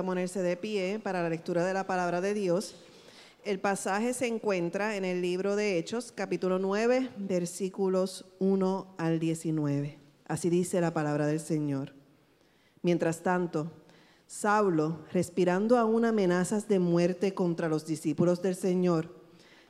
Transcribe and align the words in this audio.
a 0.00 0.02
ponerse 0.02 0.42
de 0.42 0.56
pie 0.56 1.00
para 1.02 1.22
la 1.22 1.28
lectura 1.28 1.64
de 1.64 1.72
la 1.72 1.86
palabra 1.86 2.20
de 2.20 2.34
Dios. 2.34 2.74
El 3.44 3.60
pasaje 3.60 4.12
se 4.14 4.26
encuentra 4.26 4.96
en 4.96 5.04
el 5.04 5.20
libro 5.22 5.54
de 5.54 5.78
Hechos, 5.78 6.10
capítulo 6.12 6.58
9, 6.58 7.10
versículos 7.18 8.24
1 8.40 8.94
al 8.98 9.20
19. 9.20 9.98
Así 10.26 10.50
dice 10.50 10.80
la 10.80 10.92
palabra 10.92 11.26
del 11.26 11.40
Señor. 11.40 11.94
Mientras 12.82 13.22
tanto, 13.22 13.70
Saulo, 14.26 15.04
respirando 15.12 15.78
aún 15.78 16.04
amenazas 16.04 16.66
de 16.66 16.78
muerte 16.78 17.34
contra 17.34 17.68
los 17.68 17.86
discípulos 17.86 18.42
del 18.42 18.56
Señor, 18.56 19.14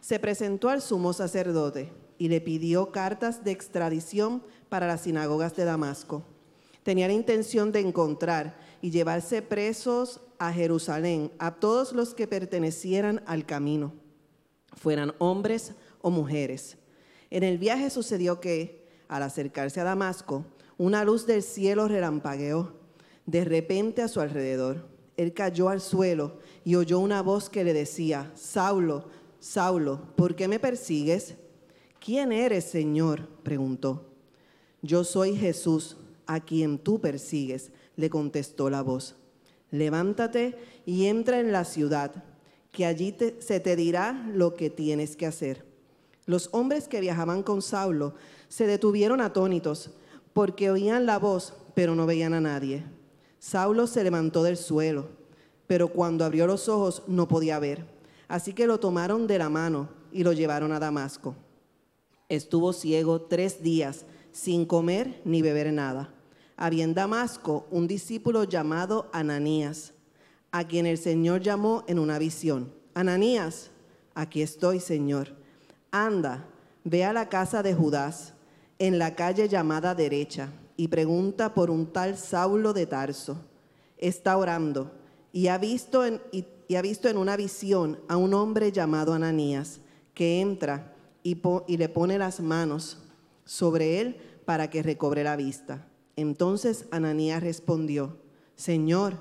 se 0.00 0.18
presentó 0.18 0.70
al 0.70 0.80
sumo 0.80 1.12
sacerdote 1.12 1.92
y 2.18 2.28
le 2.28 2.40
pidió 2.40 2.92
cartas 2.92 3.44
de 3.44 3.50
extradición 3.50 4.42
para 4.68 4.86
las 4.86 5.02
sinagogas 5.02 5.54
de 5.56 5.64
Damasco. 5.64 6.24
Tenía 6.82 7.08
la 7.08 7.14
intención 7.14 7.72
de 7.72 7.80
encontrar 7.80 8.56
y 8.84 8.90
llevarse 8.90 9.40
presos 9.40 10.20
a 10.38 10.52
Jerusalén 10.52 11.32
a 11.38 11.54
todos 11.54 11.94
los 11.94 12.14
que 12.14 12.26
pertenecieran 12.26 13.22
al 13.24 13.46
camino, 13.46 13.94
fueran 14.74 15.14
hombres 15.16 15.72
o 16.02 16.10
mujeres. 16.10 16.76
En 17.30 17.44
el 17.44 17.56
viaje 17.56 17.88
sucedió 17.88 18.42
que, 18.42 18.86
al 19.08 19.22
acercarse 19.22 19.80
a 19.80 19.84
Damasco, 19.84 20.44
una 20.76 21.02
luz 21.02 21.26
del 21.26 21.42
cielo 21.42 21.88
relampagueó 21.88 22.74
de 23.24 23.46
repente 23.46 24.02
a 24.02 24.08
su 24.08 24.20
alrededor. 24.20 24.86
Él 25.16 25.32
cayó 25.32 25.70
al 25.70 25.80
suelo 25.80 26.40
y 26.62 26.74
oyó 26.74 26.98
una 26.98 27.22
voz 27.22 27.48
que 27.48 27.64
le 27.64 27.72
decía, 27.72 28.32
Saulo, 28.34 29.08
Saulo, 29.40 30.08
¿por 30.14 30.36
qué 30.36 30.46
me 30.46 30.58
persigues? 30.58 31.36
¿Quién 32.00 32.32
eres, 32.32 32.64
Señor? 32.66 33.30
preguntó. 33.44 34.10
Yo 34.82 35.04
soy 35.04 35.36
Jesús, 35.36 35.96
a 36.26 36.40
quien 36.40 36.78
tú 36.78 37.00
persigues, 37.00 37.70
le 37.96 38.10
contestó 38.10 38.70
la 38.70 38.82
voz. 38.82 39.16
Levántate 39.70 40.56
y 40.86 41.06
entra 41.06 41.40
en 41.40 41.52
la 41.52 41.64
ciudad, 41.64 42.24
que 42.70 42.86
allí 42.86 43.16
se 43.38 43.60
te 43.60 43.76
dirá 43.76 44.28
lo 44.32 44.54
que 44.54 44.70
tienes 44.70 45.16
que 45.16 45.26
hacer. 45.26 45.64
Los 46.26 46.48
hombres 46.52 46.88
que 46.88 47.00
viajaban 47.00 47.42
con 47.42 47.60
Saulo 47.60 48.14
se 48.48 48.66
detuvieron 48.66 49.20
atónitos, 49.20 49.90
porque 50.32 50.70
oían 50.70 51.06
la 51.06 51.18
voz, 51.18 51.54
pero 51.74 51.94
no 51.94 52.06
veían 52.06 52.34
a 52.34 52.40
nadie. 52.40 52.84
Saulo 53.38 53.86
se 53.86 54.02
levantó 54.04 54.42
del 54.42 54.56
suelo, 54.56 55.08
pero 55.66 55.88
cuando 55.88 56.24
abrió 56.24 56.46
los 56.46 56.68
ojos 56.68 57.02
no 57.06 57.28
podía 57.28 57.58
ver. 57.58 57.84
Así 58.28 58.54
que 58.54 58.66
lo 58.66 58.80
tomaron 58.80 59.26
de 59.26 59.38
la 59.38 59.50
mano 59.50 59.88
y 60.12 60.24
lo 60.24 60.32
llevaron 60.32 60.72
a 60.72 60.78
Damasco. 60.78 61.34
Estuvo 62.28 62.72
ciego 62.72 63.20
tres 63.22 63.62
días, 63.62 64.06
sin 64.32 64.64
comer 64.64 65.20
ni 65.24 65.42
beber 65.42 65.72
nada. 65.72 66.13
Había 66.56 66.84
en 66.84 66.94
Damasco 66.94 67.66
un 67.70 67.86
discípulo 67.86 68.44
llamado 68.44 69.08
Ananías, 69.12 69.92
a 70.52 70.64
quien 70.64 70.86
el 70.86 70.98
Señor 70.98 71.40
llamó 71.40 71.84
en 71.88 71.98
una 71.98 72.18
visión. 72.18 72.72
Ananías, 72.94 73.70
aquí 74.14 74.40
estoy, 74.40 74.78
Señor. 74.78 75.34
Anda, 75.90 76.46
ve 76.84 77.04
a 77.04 77.12
la 77.12 77.28
casa 77.28 77.62
de 77.62 77.74
Judas, 77.74 78.34
en 78.78 78.98
la 78.98 79.14
calle 79.14 79.48
llamada 79.48 79.94
derecha 79.94 80.50
y 80.76 80.88
pregunta 80.88 81.54
por 81.54 81.70
un 81.70 81.92
tal 81.92 82.16
Saulo 82.16 82.72
de 82.72 82.86
Tarso. 82.86 83.36
Está 83.98 84.36
orando 84.36 84.92
y 85.32 85.48
ha 85.48 85.58
visto 85.58 86.04
en, 86.04 86.20
una 87.16 87.36
visión 87.36 88.00
a 88.08 88.16
un 88.16 88.34
hombre 88.34 88.72
llamado 88.72 89.14
Ananías 89.14 89.80
que 90.14 90.40
entra 90.40 90.94
y 91.22 91.76
le 91.76 91.88
pone 91.88 92.18
las 92.18 92.40
manos 92.40 92.98
sobre 93.44 94.00
él 94.00 94.16
para 94.44 94.70
que 94.70 94.82
recobre 94.82 95.24
la 95.24 95.36
vista. 95.36 95.86
Entonces 96.16 96.86
Ananías 96.90 97.42
respondió, 97.42 98.16
Señor, 98.56 99.14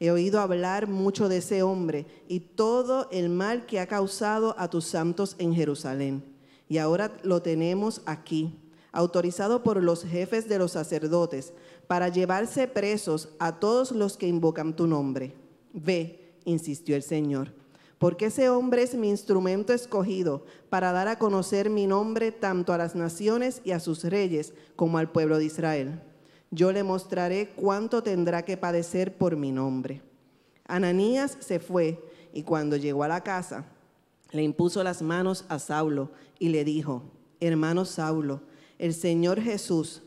he 0.00 0.10
oído 0.10 0.40
hablar 0.40 0.88
mucho 0.88 1.28
de 1.28 1.38
ese 1.38 1.62
hombre 1.62 2.06
y 2.28 2.40
todo 2.40 3.08
el 3.10 3.28
mal 3.28 3.66
que 3.66 3.80
ha 3.80 3.86
causado 3.86 4.54
a 4.58 4.68
tus 4.68 4.84
santos 4.84 5.36
en 5.38 5.54
Jerusalén. 5.54 6.24
Y 6.68 6.78
ahora 6.78 7.16
lo 7.22 7.42
tenemos 7.42 8.02
aquí 8.06 8.58
autorizado 8.92 9.62
por 9.62 9.82
los 9.82 10.04
jefes 10.04 10.48
de 10.48 10.58
los 10.58 10.72
sacerdotes, 10.72 11.52
para 11.86 12.08
llevarse 12.08 12.66
presos 12.68 13.28
a 13.38 13.60
todos 13.60 13.92
los 13.92 14.16
que 14.16 14.26
invocan 14.26 14.74
tu 14.74 14.86
nombre. 14.86 15.34
Ve, 15.72 16.34
insistió 16.44 16.96
el 16.96 17.02
Señor, 17.02 17.52
porque 17.98 18.26
ese 18.26 18.50
hombre 18.50 18.82
es 18.82 18.94
mi 18.94 19.08
instrumento 19.08 19.72
escogido 19.72 20.44
para 20.68 20.92
dar 20.92 21.08
a 21.08 21.18
conocer 21.18 21.70
mi 21.70 21.86
nombre 21.86 22.32
tanto 22.32 22.72
a 22.72 22.78
las 22.78 22.94
naciones 22.94 23.60
y 23.64 23.72
a 23.72 23.80
sus 23.80 24.04
reyes 24.04 24.52
como 24.76 24.98
al 24.98 25.10
pueblo 25.10 25.38
de 25.38 25.44
Israel. 25.46 26.02
Yo 26.50 26.72
le 26.72 26.82
mostraré 26.82 27.50
cuánto 27.50 28.02
tendrá 28.02 28.42
que 28.42 28.56
padecer 28.56 29.16
por 29.16 29.36
mi 29.36 29.52
nombre. 29.52 30.00
Ananías 30.66 31.36
se 31.40 31.60
fue 31.60 32.02
y 32.32 32.42
cuando 32.42 32.76
llegó 32.76 33.04
a 33.04 33.08
la 33.08 33.22
casa, 33.22 33.66
le 34.30 34.42
impuso 34.42 34.82
las 34.82 35.02
manos 35.02 35.44
a 35.48 35.58
Saulo 35.58 36.10
y 36.38 36.48
le 36.48 36.64
dijo, 36.64 37.02
hermano 37.40 37.84
Saulo, 37.84 38.40
el 38.78 38.94
Señor 38.94 39.40
Jesús, 39.40 40.02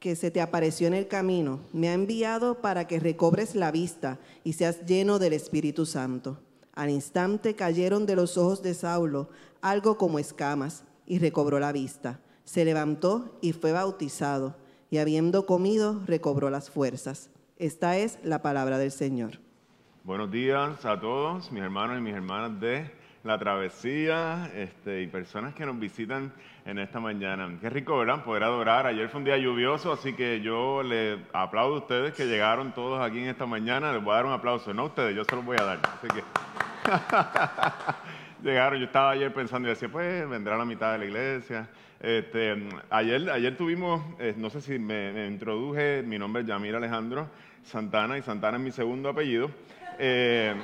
que 0.00 0.16
se 0.16 0.30
te 0.30 0.40
apareció 0.40 0.86
en 0.86 0.94
el 0.94 1.08
camino, 1.08 1.60
me 1.72 1.88
ha 1.88 1.94
enviado 1.94 2.60
para 2.60 2.86
que 2.86 3.00
recobres 3.00 3.54
la 3.54 3.70
vista 3.70 4.18
y 4.44 4.54
seas 4.54 4.84
lleno 4.86 5.18
del 5.18 5.32
Espíritu 5.32 5.86
Santo. 5.86 6.38
Al 6.72 6.90
instante 6.90 7.54
cayeron 7.54 8.06
de 8.06 8.16
los 8.16 8.36
ojos 8.36 8.62
de 8.62 8.74
Saulo 8.74 9.28
algo 9.60 9.96
como 9.96 10.18
escamas 10.18 10.82
y 11.06 11.18
recobró 11.18 11.58
la 11.58 11.72
vista. 11.72 12.20
Se 12.44 12.64
levantó 12.64 13.38
y 13.40 13.52
fue 13.52 13.72
bautizado 13.72 14.54
y 14.90 14.98
habiendo 14.98 15.46
comido 15.46 16.00
recobró 16.06 16.50
las 16.50 16.70
fuerzas. 16.70 17.30
Esta 17.58 17.96
es 17.96 18.18
la 18.22 18.42
palabra 18.42 18.78
del 18.78 18.90
Señor. 18.90 19.38
Buenos 20.04 20.30
días 20.30 20.84
a 20.84 21.00
todos, 21.00 21.50
mis 21.50 21.62
hermanos 21.62 21.98
y 21.98 22.00
mis 22.00 22.14
hermanas 22.14 22.60
de 22.60 22.90
la 23.26 23.38
travesía 23.38 24.50
este, 24.54 25.02
y 25.02 25.08
personas 25.08 25.52
que 25.54 25.66
nos 25.66 25.78
visitan 25.78 26.32
en 26.64 26.78
esta 26.78 27.00
mañana. 27.00 27.58
Qué 27.60 27.68
rico, 27.68 27.98
¿verdad? 27.98 28.22
Poder 28.24 28.44
adorar. 28.44 28.86
Ayer 28.86 29.08
fue 29.08 29.18
un 29.18 29.24
día 29.24 29.36
lluvioso, 29.36 29.92
así 29.92 30.12
que 30.12 30.40
yo 30.40 30.82
le 30.82 31.18
aplaudo 31.32 31.74
a 31.74 31.78
ustedes 31.78 32.14
que 32.14 32.26
llegaron 32.26 32.72
todos 32.72 33.00
aquí 33.00 33.18
en 33.18 33.28
esta 33.28 33.46
mañana. 33.46 33.92
Les 33.92 34.02
voy 34.02 34.12
a 34.12 34.16
dar 34.16 34.26
un 34.26 34.32
aplauso. 34.32 34.72
No 34.72 34.82
a 34.82 34.86
ustedes, 34.86 35.16
yo 35.16 35.24
se 35.24 35.34
los 35.34 35.44
voy 35.44 35.56
a 35.58 35.64
dar. 35.64 35.80
Llegaron. 38.42 38.78
Yo 38.78 38.86
estaba 38.86 39.10
ayer 39.10 39.34
pensando 39.34 39.68
y 39.68 39.70
decía, 39.70 39.88
pues 39.88 40.28
vendrá 40.28 40.56
la 40.56 40.64
mitad 40.64 40.92
de 40.92 40.98
la 40.98 41.04
iglesia. 41.04 41.68
Este, 42.00 42.68
ayer, 42.90 43.30
ayer 43.30 43.56
tuvimos, 43.56 44.02
eh, 44.18 44.34
no 44.36 44.50
sé 44.50 44.60
si 44.60 44.78
me, 44.78 45.26
introduje, 45.26 46.02
mi 46.02 46.18
nombre 46.18 46.42
es 46.42 46.48
Yamir 46.48 46.76
Alejandro 46.76 47.28
Santana 47.64 48.18
y 48.18 48.22
Santana 48.22 48.58
es 48.58 48.62
mi 48.62 48.70
segundo 48.70 49.08
apellido. 49.08 49.50
Eh, 49.98 50.54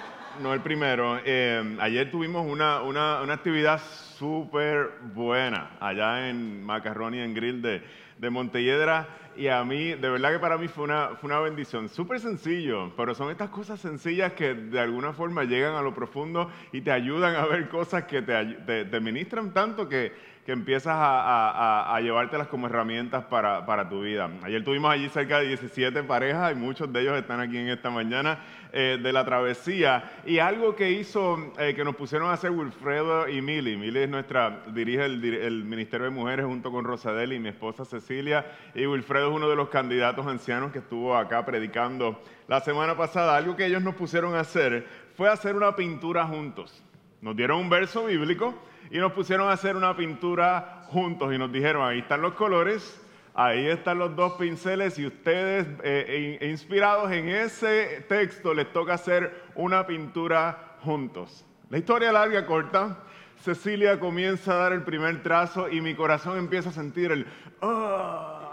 no 0.41 0.53
el 0.55 0.61
primero. 0.61 1.19
Eh, 1.25 1.77
ayer 1.81 2.11
tuvimos 2.11 2.47
una, 2.47 2.83
una, 2.83 3.23
una 3.23 3.35
actividad 3.35 3.81
súper 4.19 4.91
buena 5.15 5.77
allá 5.81 6.29
en 6.29 6.63
Macarroni 6.63 7.19
en 7.19 7.35
Grill 7.35 7.63
de, 7.63 7.83
de 8.19 8.31
Montelledra 8.31 9.09
y 9.37 9.49
a 9.49 9.65
mí, 9.65 9.95
de 9.95 10.11
verdad 10.11 10.33
que 10.33 10.39
para 10.39 10.59
mí 10.59 10.69
fue 10.69 10.85
una, 10.85 11.17
fue 11.21 11.29
una 11.29 11.41
bendición. 11.41 11.89
Súper 11.89 12.21
sencillo, 12.21 12.93
pero 12.97 13.15
son 13.15 13.31
estas 13.31 13.51
cosas 13.51 13.81
sencillas 13.81 14.35
que 14.35 14.55
de 14.55 14.79
alguna 14.79 15.13
forma 15.13 15.45
llegan 15.45 15.75
a 15.75 15.83
lo 15.83 15.95
profundo 15.95 16.51
y 16.73 16.83
te 16.83 16.93
ayudan 16.93 17.35
a 17.37 17.47
ver 17.47 17.69
cosas 17.69 18.05
que 18.05 18.23
te, 18.23 18.45
te, 18.67 18.85
te 18.85 19.01
ministran 19.01 19.53
tanto 19.53 19.89
que 19.89 20.13
que 20.45 20.51
empiezas 20.51 20.95
a, 20.97 21.99
llevártelas 22.03 22.49
como 22.49 22.67
herramientas 22.67 23.25
para, 23.27 23.89
tu 23.89 24.03
vida. 24.03 24.29
Ayer 24.43 24.65
tuvimos 24.65 24.91
allí 24.91 25.09
cerca 25.09 25.39
de 25.39 25.49
17 25.49 26.03
parejas 26.03 26.53
y 26.53 26.55
muchos 26.57 26.93
de 26.93 27.01
ellos 27.01 27.17
están 27.17 27.39
aquí 27.39 27.59
en 27.59 27.69
esta 27.69 27.91
mañana 27.91 28.41
eh, 28.73 28.99
de 29.01 29.13
la 29.13 29.25
travesía. 29.25 30.23
Y 30.27 30.41
algo 30.41 30.75
que 30.75 30.91
hizo, 30.91 31.53
eh, 31.59 31.75
que 31.77 31.85
nos 31.85 31.95
pusieron 31.95 32.29
a 32.31 32.33
hacer 32.33 32.51
Wilfredo 32.51 33.29
y 33.29 33.41
Mili. 33.41 33.77
Mili 33.77 34.01
es 34.01 34.09
nuestra, 34.09 34.65
dirige 34.75 35.05
el, 35.05 35.65
Ministerio 35.65 36.07
de 36.07 36.11
Mujeres 36.11 36.47
junto 36.47 36.73
con 36.73 36.85
Rosadel 36.85 37.33
y 37.33 37.39
mi 37.39 37.51
esposa 37.51 37.85
Cecilia. 37.85 38.45
Y 38.75 38.85
Wilfredo 38.85 39.29
es 39.29 39.37
uno 39.37 39.49
de 39.49 39.55
los 39.55 39.69
candidatos 39.69 40.27
ancianos 40.27 40.73
que 40.73 40.81
estuvo 40.81 41.17
acá 41.17 41.47
predicando 41.47 42.21
la 42.49 42.61
semana 42.61 42.97
pasada. 42.97 43.37
Algo 43.37 43.55
que 43.55 43.67
ellos 43.67 43.83
nos 43.83 43.95
pusieron 43.95 44.35
a 44.35 44.41
hacer 44.41 44.89
fue 45.15 45.29
hacer 45.29 45.55
una 45.55 45.77
pintura 45.77 46.27
juntos. 46.27 46.83
Nos 47.21 47.37
dieron 47.37 47.61
un 47.61 47.71
verso 47.71 48.07
bíblico 48.07 48.59
y 48.91 48.99
nos 48.99 49.13
pusieron 49.13 49.49
a 49.49 49.53
hacer 49.53 49.77
una 49.77 49.97
pintura 49.97 50.83
juntos 50.89 51.33
y 51.33 51.39
nos 51.39 51.51
dijeron, 51.53 51.87
ahí 51.87 52.01
están 52.01 52.23
los 52.23 52.35
colores, 52.35 53.01
ahí 53.35 53.67
están 53.67 53.99
los 53.99 54.15
dos 54.15 54.35
pinceles 54.35 54.99
y 54.99 55.07
ustedes 55.07 55.67
eh, 55.83 56.39
inspirados 56.43 57.11
en 57.13 57.29
ese 57.29 58.05
texto 58.09 58.53
les 58.55 58.73
toca 58.73 58.95
hacer 58.95 59.45
una 59.55 59.87
pintura 59.87 60.77
juntos. 60.81 61.47
La 61.71 61.79
historia 61.79 62.13
larga, 62.13 62.45
corta. 62.45 62.99
Cecilia 63.43 63.99
comienza 63.99 64.53
a 64.53 64.57
dar 64.57 64.73
el 64.73 64.83
primer 64.83 65.23
trazo 65.23 65.69
y 65.69 65.81
mi 65.81 65.95
corazón 65.95 66.39
empieza 66.39 66.69
a 66.69 66.73
sentir 66.73 67.11
el... 67.11 67.27
Ah, 67.61 68.53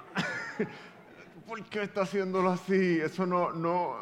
¿Por 1.47 1.63
qué 1.65 1.83
está 1.83 2.01
haciéndolo 2.01 2.49
así? 2.51 2.99
Eso 2.99 3.25
no, 3.25 3.51
no, 3.51 3.97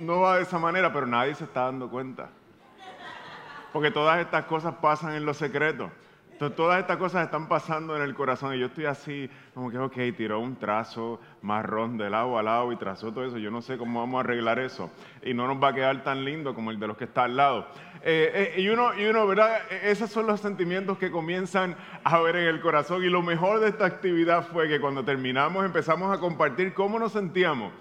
no 0.00 0.20
va 0.20 0.36
de 0.36 0.42
esa 0.42 0.58
manera, 0.58 0.92
pero 0.92 1.06
nadie 1.06 1.34
se 1.34 1.44
está 1.44 1.62
dando 1.62 1.90
cuenta. 1.90 2.30
Porque 3.72 3.90
todas 3.90 4.20
estas 4.20 4.44
cosas 4.44 4.74
pasan 4.80 5.14
en 5.14 5.24
lo 5.24 5.34
secreto. 5.34 5.90
todas 6.56 6.80
estas 6.80 6.96
cosas 6.96 7.24
están 7.24 7.46
pasando 7.46 7.96
en 7.96 8.02
el 8.02 8.14
corazón 8.14 8.52
y 8.54 8.58
yo 8.58 8.66
estoy 8.66 8.86
así, 8.86 9.30
como 9.54 9.70
que, 9.70 9.78
ok, 9.78 9.94
tiró 10.16 10.40
un 10.40 10.56
trazo 10.56 11.20
marrón 11.40 11.96
del 11.96 12.10
lado 12.10 12.36
al 12.36 12.46
lado 12.46 12.72
y 12.72 12.76
trazó 12.76 13.12
todo 13.12 13.24
eso. 13.24 13.38
Yo 13.38 13.50
no 13.52 13.62
sé 13.62 13.78
cómo 13.78 14.00
vamos 14.00 14.18
a 14.18 14.20
arreglar 14.20 14.58
eso. 14.58 14.90
Y 15.22 15.34
no 15.34 15.46
nos 15.46 15.62
va 15.62 15.68
a 15.68 15.74
quedar 15.74 16.02
tan 16.02 16.24
lindo 16.24 16.52
como 16.52 16.72
el 16.72 16.80
de 16.80 16.88
los 16.88 16.96
que 16.96 17.04
está 17.04 17.24
al 17.24 17.36
lado. 17.36 17.68
Eh, 18.02 18.54
eh, 18.56 18.60
y, 18.60 18.68
uno, 18.68 18.92
y 18.98 19.06
uno, 19.06 19.24
¿verdad? 19.26 19.60
E, 19.70 19.92
esos 19.92 20.10
son 20.10 20.26
los 20.26 20.40
sentimientos 20.40 20.98
que 20.98 21.12
comienzan 21.12 21.76
a 22.02 22.18
ver 22.20 22.34
en 22.34 22.48
el 22.48 22.60
corazón. 22.60 23.04
Y 23.04 23.08
lo 23.08 23.22
mejor 23.22 23.60
de 23.60 23.68
esta 23.68 23.86
actividad 23.86 24.48
fue 24.48 24.68
que 24.68 24.80
cuando 24.80 25.04
terminamos 25.04 25.64
empezamos 25.64 26.12
a 26.12 26.18
compartir 26.18 26.74
cómo 26.74 26.98
nos 26.98 27.12
sentíamos. 27.12 27.72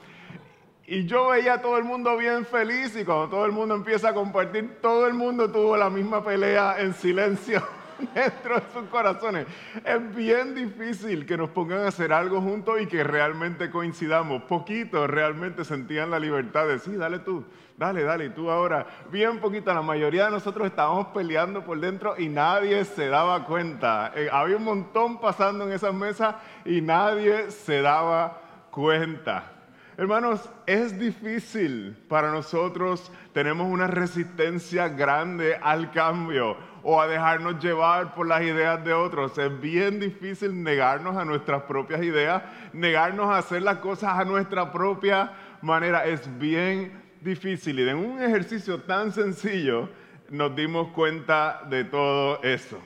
Y 0.88 1.06
yo 1.06 1.30
veía 1.30 1.56
a 1.56 1.62
todo 1.62 1.78
el 1.78 1.84
mundo 1.84 2.18
bien 2.18 2.46
feliz 2.46 2.96
y 2.96 3.06
cuando 3.06 3.30
todo 3.30 3.46
el 3.46 3.52
mundo 3.52 3.76
empieza 3.76 4.10
a 4.10 4.14
compartir, 4.14 4.80
todo 4.82 5.08
el 5.08 5.14
mundo 5.14 5.50
tuvo 5.50 5.78
la 5.78 5.90
misma 5.90 6.24
pelea 6.24 6.76
en 6.80 6.94
silencio 6.94 7.62
dentro 8.16 8.56
de 8.56 8.64
sus 8.74 8.90
corazones. 8.90 9.48
Es 9.86 10.16
bien 10.16 10.56
difícil 10.56 11.26
que 11.26 11.38
nos 11.38 11.50
pongan 11.52 11.82
a 11.82 11.88
hacer 11.90 12.12
algo 12.12 12.42
juntos 12.42 12.82
y 12.82 12.88
que 12.88 13.04
realmente 13.04 13.70
coincidamos. 13.70 14.44
Poquitos 14.44 15.10
realmente 15.10 15.64
sentían 15.64 16.10
la 16.10 16.20
libertad 16.20 16.68
de, 16.68 16.80
sí, 16.80 16.96
dale 16.96 17.20
tú, 17.20 17.46
dale, 17.78 18.04
dale, 18.04 18.26
y 18.26 18.30
tú 18.30 18.50
ahora. 18.50 18.86
Bien 19.12 19.40
poquito, 19.40 19.74
la 19.74 19.82
mayoría 19.84 20.26
de 20.26 20.32
nosotros 20.32 20.68
estábamos 20.68 21.08
peleando 21.08 21.64
por 21.64 21.80
dentro 21.80 22.16
y 22.18 22.28
nadie 22.28 22.84
se 22.86 23.08
daba 23.08 23.46
cuenta. 23.46 24.12
Eh, 24.16 24.30
había 24.32 24.58
un 24.58 24.64
montón 24.64 25.20
pasando 25.20 25.66
en 25.66 25.74
esas 25.74 25.94
mesas 25.94 26.36
y 26.66 26.82
nadie 26.82 27.52
se 27.52 27.82
daba 27.82 28.42
cuenta. 28.72 29.51
Hermanos, 30.02 30.50
es 30.66 30.98
difícil 30.98 31.96
para 32.08 32.32
nosotros, 32.32 33.12
tenemos 33.34 33.72
una 33.72 33.86
resistencia 33.86 34.90
grande 34.90 35.56
al 35.62 35.92
cambio 35.92 36.58
o 36.82 37.00
a 37.00 37.06
dejarnos 37.06 37.64
llevar 37.64 38.16
por 38.16 38.26
las 38.26 38.42
ideas 38.42 38.84
de 38.84 38.94
otros. 38.94 39.38
Es 39.38 39.62
bien 39.62 40.00
difícil 40.00 40.64
negarnos 40.64 41.16
a 41.16 41.24
nuestras 41.24 41.62
propias 41.66 42.02
ideas, 42.02 42.42
negarnos 42.74 43.28
a 43.28 43.38
hacer 43.38 43.62
las 43.62 43.78
cosas 43.78 44.18
a 44.18 44.26
nuestra 44.26 44.72
propia 44.72 45.34
manera. 45.62 46.04
Es 46.04 46.28
bien 46.40 47.00
difícil 47.22 47.80
y 47.80 47.88
en 47.88 47.98
un 47.98 48.24
ejercicio 48.24 48.82
tan 48.82 49.12
sencillo 49.12 49.88
nos 50.32 50.56
dimos 50.56 50.88
cuenta 50.94 51.62
de 51.70 51.84
todo 51.84 52.42
eso. 52.42 52.80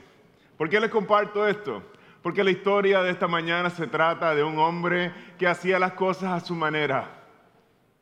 ¿Por 0.58 0.68
qué 0.68 0.78
les 0.80 0.90
comparto 0.90 1.48
esto? 1.48 1.82
Porque 2.26 2.42
la 2.42 2.50
historia 2.50 3.04
de 3.04 3.12
esta 3.12 3.28
mañana 3.28 3.70
se 3.70 3.86
trata 3.86 4.34
de 4.34 4.42
un 4.42 4.58
hombre 4.58 5.12
que 5.38 5.46
hacía 5.46 5.78
las 5.78 5.92
cosas 5.92 6.32
a 6.32 6.44
su 6.44 6.56
manera. 6.56 7.08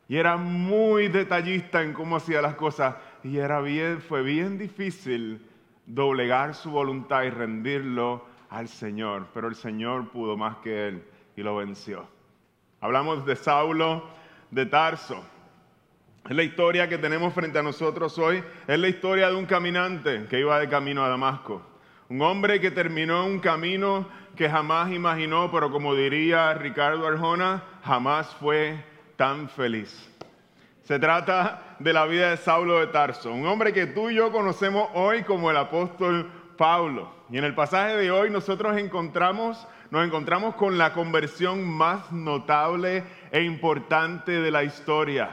Y 0.07 0.17
era 0.17 0.35
muy 0.35 1.09
detallista 1.09 1.83
en 1.83 1.93
cómo 1.93 2.15
hacía 2.15 2.41
las 2.41 2.55
cosas. 2.55 2.95
Y 3.23 3.37
era 3.37 3.61
bien, 3.61 4.01
fue 4.01 4.23
bien 4.23 4.57
difícil 4.57 5.47
doblegar 5.85 6.55
su 6.55 6.71
voluntad 6.71 7.21
y 7.21 7.29
rendirlo 7.29 8.25
al 8.49 8.67
Señor, 8.67 9.27
pero 9.31 9.47
el 9.47 9.53
Señor 9.53 10.09
pudo 10.09 10.35
más 10.35 10.57
que 10.57 10.87
él 10.87 11.03
y 11.35 11.43
lo 11.43 11.57
venció. 11.57 12.07
Hablamos 12.81 13.27
de 13.27 13.35
Saulo 13.35 14.05
de 14.49 14.65
Tarso. 14.65 15.23
Es 16.27 16.35
la 16.35 16.41
historia 16.41 16.89
que 16.89 16.97
tenemos 16.97 17.31
frente 17.31 17.59
a 17.59 17.61
nosotros 17.61 18.17
hoy. 18.17 18.43
Es 18.65 18.79
la 18.79 18.87
historia 18.87 19.29
de 19.29 19.35
un 19.35 19.45
caminante 19.45 20.25
que 20.27 20.39
iba 20.39 20.57
de 20.57 20.67
camino 20.67 21.05
a 21.05 21.09
Damasco. 21.09 21.74
Un 22.07 22.21
hombre 22.21 22.61
que 22.61 22.69
terminó 22.69 23.25
un 23.25 23.39
camino 23.39 24.07
que 24.35 24.47
jamás 24.47 24.91
imaginó, 24.91 25.51
pero 25.51 25.71
como 25.71 25.95
diría 25.95 26.53
Ricardo 26.53 27.07
Arjona, 27.07 27.63
jamás 27.83 28.27
fue 28.39 28.77
tan 29.15 29.49
feliz. 29.49 30.07
Se 30.83 30.99
trata 30.99 31.77
de 31.79 31.93
la 31.93 32.05
vida 32.05 32.29
de 32.29 32.37
Saulo 32.37 32.79
de 32.79 32.87
Tarso, 32.87 33.31
un 33.31 33.47
hombre 33.47 33.73
que 33.73 33.87
tú 33.87 34.11
y 34.11 34.15
yo 34.15 34.31
conocemos 34.31 34.87
hoy 34.93 35.23
como 35.23 35.49
el 35.49 35.57
apóstol 35.57 36.29
Pablo. 36.57 37.11
Y 37.31 37.39
en 37.39 37.43
el 37.43 37.55
pasaje 37.55 37.97
de 37.97 38.11
hoy 38.11 38.29
nosotros 38.29 38.77
encontramos, 38.77 39.67
nos 39.89 40.05
encontramos 40.05 40.53
con 40.53 40.77
la 40.77 40.93
conversión 40.93 41.67
más 41.67 42.11
notable 42.11 43.03
e 43.31 43.41
importante 43.41 44.31
de 44.31 44.51
la 44.51 44.63
historia. 44.63 45.31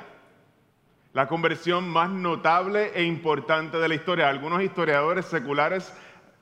La 1.13 1.29
conversión 1.29 1.87
más 1.87 2.09
notable 2.09 2.93
e 2.95 3.05
importante 3.05 3.77
de 3.77 3.89
la 3.89 3.95
historia. 3.95 4.31
Algunos 4.31 4.63
historiadores 4.63 5.27
seculares 5.27 5.93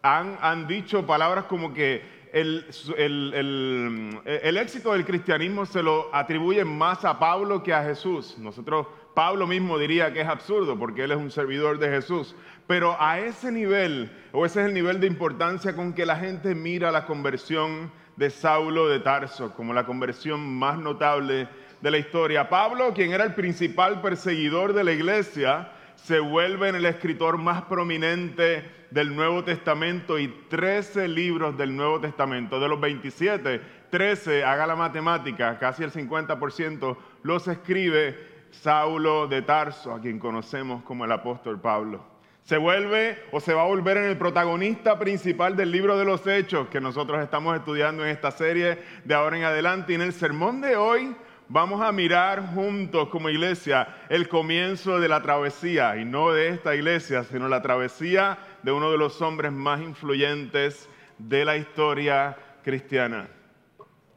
han, 0.02 0.38
han 0.40 0.66
dicho 0.66 1.06
palabras 1.06 1.44
como 1.44 1.74
que 1.74 2.02
el, 2.32 2.66
el, 2.96 4.56
éxito 4.56 4.92
del 4.92 5.04
cristianismo 5.04 5.66
se 5.66 5.82
lo 5.82 6.14
atribuye 6.14 6.64
más 6.64 7.04
a 7.04 7.18
Pablo 7.18 7.62
que 7.62 7.74
a 7.74 7.82
Jesús. 7.82 8.36
Nosotros, 8.38 8.86
Pablo 9.14 9.46
mismo 9.46 9.78
diría 9.78 10.12
que 10.12 10.20
es 10.20 10.28
absurdo 10.28 10.78
porque 10.78 11.04
él 11.04 11.12
es 11.12 11.18
un 11.18 11.30
servidor 11.30 11.78
de 11.78 11.88
Jesús. 11.88 12.34
Pero 12.66 12.96
a 13.00 13.18
ese 13.18 13.50
nivel, 13.50 14.12
o 14.32 14.46
ese 14.46 14.60
es 14.60 14.66
el 14.68 14.74
nivel 14.74 15.00
de 15.00 15.08
importancia 15.08 15.74
con 15.74 15.92
que 15.92 16.06
la 16.06 16.16
gente 16.16 16.54
mira 16.54 16.92
la 16.92 17.06
conversión 17.06 17.90
de 18.16 18.30
Saulo 18.30 18.88
de 18.88 19.00
Tarso 19.00 19.52
como 19.54 19.74
la 19.74 19.84
conversión 19.84 20.40
más 20.40 20.78
notable 20.78 21.48
de 21.80 21.90
la 21.90 21.98
historia. 21.98 22.48
Pablo, 22.48 22.92
quien 22.94 23.12
era 23.12 23.24
el 23.24 23.34
principal 23.34 24.00
perseguidor 24.00 24.72
de 24.72 24.84
la 24.84 24.92
iglesia, 24.92 25.72
se 26.04 26.18
vuelve 26.18 26.68
en 26.68 26.76
el 26.76 26.86
escritor 26.86 27.38
más 27.38 27.62
prominente 27.62 28.64
del 28.90 29.14
Nuevo 29.14 29.44
Testamento 29.44 30.18
y 30.18 30.28
13 30.48 31.08
libros 31.08 31.56
del 31.56 31.76
Nuevo 31.76 32.00
Testamento. 32.00 32.58
De 32.58 32.68
los 32.68 32.80
27, 32.80 33.60
13, 33.90 34.44
haga 34.44 34.66
la 34.66 34.76
matemática, 34.76 35.58
casi 35.58 35.84
el 35.84 35.92
50% 35.92 36.96
los 37.22 37.48
escribe 37.48 38.16
Saulo 38.50 39.28
de 39.28 39.42
Tarso, 39.42 39.94
a 39.94 40.00
quien 40.00 40.18
conocemos 40.18 40.82
como 40.82 41.04
el 41.04 41.12
apóstol 41.12 41.60
Pablo. 41.60 42.04
Se 42.42 42.56
vuelve 42.56 43.22
o 43.30 43.38
se 43.38 43.54
va 43.54 43.62
a 43.62 43.66
volver 43.66 43.98
en 43.98 44.04
el 44.04 44.16
protagonista 44.16 44.98
principal 44.98 45.56
del 45.56 45.70
libro 45.70 45.98
de 45.98 46.04
los 46.04 46.26
Hechos 46.26 46.68
que 46.68 46.80
nosotros 46.80 47.22
estamos 47.22 47.56
estudiando 47.56 48.04
en 48.04 48.10
esta 48.10 48.30
serie 48.30 48.78
de 49.04 49.14
ahora 49.14 49.36
en 49.36 49.44
adelante. 49.44 49.92
Y 49.92 49.96
en 49.96 50.02
el 50.02 50.12
sermón 50.12 50.60
de 50.60 50.76
hoy 50.76 51.14
vamos 51.50 51.82
a 51.82 51.90
mirar 51.90 52.54
juntos 52.54 53.08
como 53.08 53.28
iglesia 53.28 53.88
el 54.08 54.28
comienzo 54.28 55.00
de 55.00 55.08
la 55.08 55.20
travesía, 55.20 55.96
y 55.96 56.04
no 56.04 56.30
de 56.30 56.48
esta 56.48 56.76
iglesia, 56.76 57.24
sino 57.24 57.48
la 57.48 57.60
travesía 57.60 58.38
de 58.62 58.70
uno 58.70 58.90
de 58.92 58.96
los 58.96 59.20
hombres 59.20 59.50
más 59.50 59.80
influyentes 59.80 60.88
de 61.18 61.44
la 61.44 61.56
historia 61.56 62.36
cristiana 62.62 63.28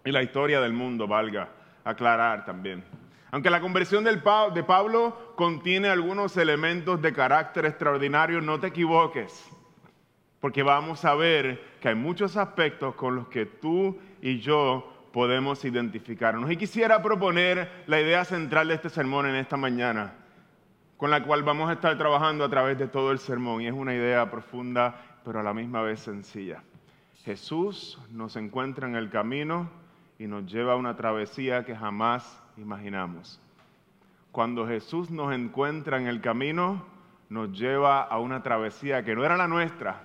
y 0.05 0.11
la 0.11 0.21
historia 0.21 0.61
del 0.61 0.73
mundo, 0.73 1.07
valga 1.07 1.49
aclarar 1.83 2.45
también. 2.45 2.83
Aunque 3.31 3.49
la 3.49 3.61
conversión 3.61 4.03
de 4.03 4.13
Pablo 4.15 5.33
contiene 5.35 5.89
algunos 5.89 6.37
elementos 6.37 7.01
de 7.01 7.13
carácter 7.13 7.65
extraordinario, 7.65 8.41
no 8.41 8.59
te 8.59 8.67
equivoques, 8.67 9.49
porque 10.39 10.61
vamos 10.61 11.03
a 11.03 11.15
ver 11.15 11.79
que 11.81 11.89
hay 11.89 11.95
muchos 11.95 12.37
aspectos 12.37 12.93
con 12.93 13.15
los 13.15 13.27
que 13.27 13.47
tú 13.47 13.99
y 14.21 14.39
yo 14.39 14.92
podemos 15.13 15.63
identificarnos. 15.63 16.51
Y 16.51 16.57
quisiera 16.57 17.01
proponer 17.01 17.83
la 17.85 18.01
idea 18.01 18.25
central 18.25 18.67
de 18.67 18.73
este 18.73 18.89
sermón 18.89 19.27
en 19.27 19.35
esta 19.35 19.55
mañana, 19.55 20.15
con 20.97 21.11
la 21.11 21.23
cual 21.23 21.43
vamos 21.43 21.69
a 21.69 21.73
estar 21.73 21.97
trabajando 21.97 22.43
a 22.43 22.49
través 22.49 22.79
de 22.79 22.87
todo 22.87 23.11
el 23.11 23.19
sermón. 23.19 23.61
Y 23.61 23.67
es 23.67 23.73
una 23.73 23.93
idea 23.93 24.29
profunda, 24.31 25.19
pero 25.23 25.39
a 25.39 25.43
la 25.43 25.53
misma 25.53 25.83
vez 25.83 25.99
sencilla. 25.99 26.63
Jesús 27.23 28.01
nos 28.09 28.35
encuentra 28.35 28.87
en 28.87 28.95
el 28.95 29.11
camino 29.11 29.69
y 30.17 30.25
nos 30.25 30.51
lleva 30.51 30.73
a 30.73 30.77
una 30.77 30.95
travesía 30.95 31.63
que 31.63 31.75
jamás 31.75 32.41
imaginamos. 32.57 33.39
Cuando 34.31 34.67
Jesús 34.67 35.11
nos 35.11 35.31
encuentra 35.31 35.97
en 35.97 36.07
el 36.07 36.21
camino, 36.21 36.83
nos 37.29 37.51
lleva 37.51 38.01
a 38.01 38.17
una 38.17 38.41
travesía 38.41 39.03
que 39.03 39.15
no 39.15 39.23
era 39.23 39.37
la 39.37 39.47
nuestra, 39.47 40.01